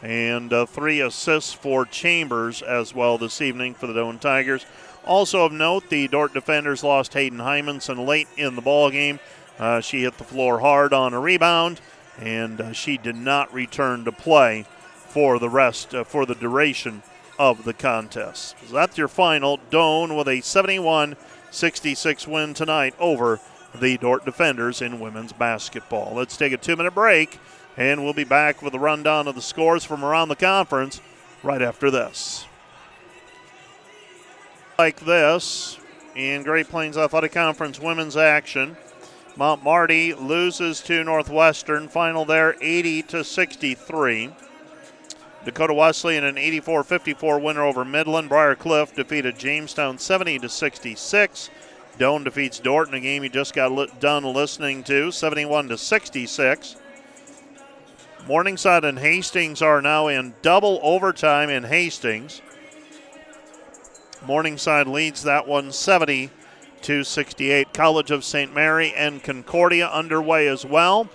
[0.00, 4.64] And uh, three assists for Chambers as well this evening for the Doane Tigers.
[5.04, 9.18] Also of note, the Dordt defenders lost Hayden Hymanson late in the ball game.
[9.58, 11.80] Uh, she hit the floor hard on a rebound,
[12.18, 14.64] and uh, she did not return to play
[14.94, 17.02] for the rest uh, for the duration
[17.38, 18.54] of the contest.
[18.66, 19.58] So that's your final.
[19.70, 23.40] Doane with a 71-66 win tonight over
[23.74, 26.14] the Dordt defenders in women's basketball.
[26.14, 27.38] Let's take a two-minute break,
[27.76, 31.00] and we'll be back with a rundown of the scores from around the conference
[31.42, 32.46] right after this
[34.82, 35.78] like this
[36.16, 38.76] in Great Plains Athletic Conference women's action.
[39.36, 41.86] Mount Marty loses to Northwestern.
[41.86, 44.34] Final there 80 to 63.
[45.44, 48.28] Dakota Wesley Wesleyan an 84-54 winner over Midland.
[48.28, 51.50] Briar Cliff defeated Jamestown 70 to 66.
[51.96, 55.78] Doane defeats Dordt in a game you just got li- done listening to 71 to
[55.78, 56.74] 66.
[58.26, 62.42] Morningside and Hastings are now in double overtime in Hastings.
[64.26, 66.30] Morningside leads that one 70
[66.82, 67.72] to 68.
[67.72, 68.54] College of St.
[68.54, 71.08] Mary and Concordia underway as well.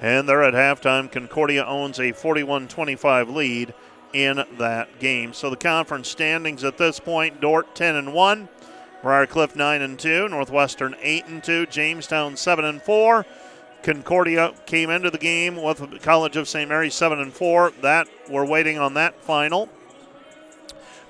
[0.00, 1.10] And they're at halftime.
[1.10, 3.74] Concordia owns a 41 25 lead
[4.12, 5.32] in that game.
[5.32, 8.48] So the conference standings at this point Dordt 10 and 1,
[9.02, 13.26] Briar Cliff 9 and 2, Northwestern 8 and 2, Jamestown 7 and 4.
[13.82, 16.68] Concordia came into the game with College of St.
[16.68, 17.72] Mary 7 and 4.
[17.82, 19.68] That we're waiting on that final.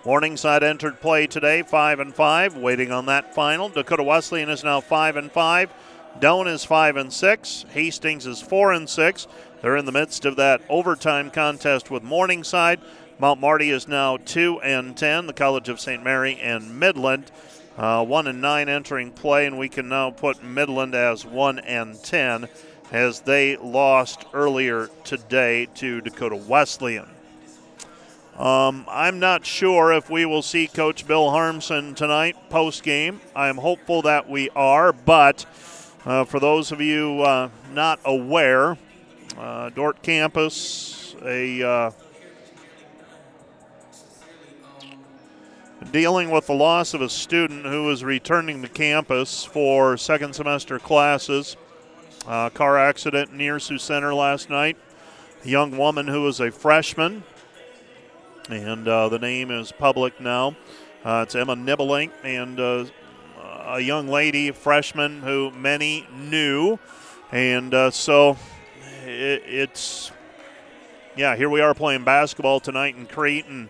[0.04, 3.70] Morningside entered play today, five and five, waiting on that final.
[3.70, 5.72] Dakota Wesleyan is now five and five.
[6.20, 7.64] Doane is five and six.
[7.70, 9.26] Hastings is four and six.
[9.62, 12.80] They're in the midst of that overtime contest with Morningside.
[13.18, 15.26] Mount Marty is now two and ten.
[15.26, 16.04] The College of St.
[16.04, 17.30] Mary and Midland,
[17.78, 22.02] uh, one and nine entering play, and we can now put Midland as one and
[22.04, 22.48] ten
[22.92, 27.13] as they lost earlier today to Dakota Wesleyan.
[28.38, 33.20] Um, I'm not sure if we will see Coach Bill Harmsen tonight post game.
[33.36, 35.46] I'm hopeful that we are, but
[36.04, 38.76] uh, for those of you uh, not aware,
[39.38, 41.90] uh, Dordt campus, a uh,
[45.92, 50.80] dealing with the loss of a student who is returning to campus for second semester
[50.80, 51.56] classes.
[52.26, 54.76] Uh, car accident near Sioux Center last night.
[55.44, 57.22] A young woman who was a freshman
[58.48, 60.54] and uh, the name is public now.
[61.04, 62.84] Uh, it's Emma Nibbelink, and uh,
[63.66, 66.78] a young lady, freshman, who many knew.
[67.32, 68.36] And uh, so
[69.04, 70.12] it, it's,
[71.16, 73.68] yeah, here we are playing basketball tonight in Crete and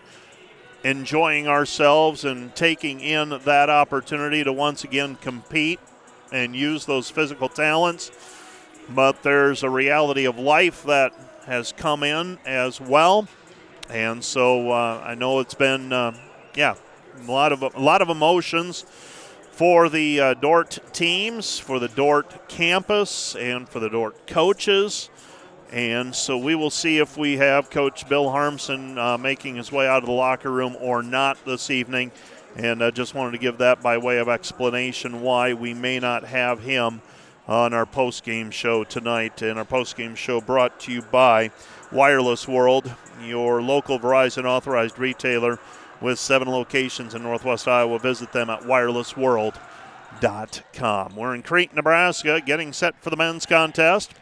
[0.83, 5.79] enjoying ourselves and taking in that opportunity to once again compete
[6.31, 8.11] and use those physical talents.
[8.89, 11.13] But there's a reality of life that
[11.45, 13.27] has come in as well
[13.89, 16.13] and so uh, I know it's been, uh,
[16.55, 16.75] yeah,
[17.25, 18.85] a lot of a lot of emotions
[19.51, 25.09] for the uh, Dordt teams, for the Dordt campus, and for the Dordt coaches.
[25.71, 29.87] And so we will see if we have Coach Bill Harmsen uh, making his way
[29.87, 32.11] out of the locker room or not this evening.
[32.55, 36.23] And I just wanted to give that by way of explanation why we may not
[36.25, 37.01] have him
[37.47, 39.41] on our post game show tonight.
[39.41, 41.51] And our post game show brought to you by
[41.91, 45.59] Wireless World, your local Verizon authorized retailer
[46.01, 47.99] with seven locations in Northwest Iowa.
[47.99, 51.15] Visit them at wirelessworld.com.
[51.15, 54.13] We're in Crete, Nebraska, getting set for the men's contest.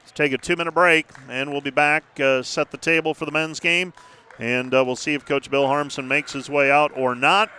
[0.00, 3.24] Let's take a two minute break, and we'll be back, uh, set the table for
[3.24, 3.92] the men's game.
[4.38, 7.50] And uh, we'll see if Coach Bill Harmsen makes his way out or not.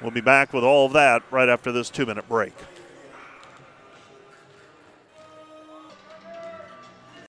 [0.00, 2.54] We'll be back with all of that right after this two minute break.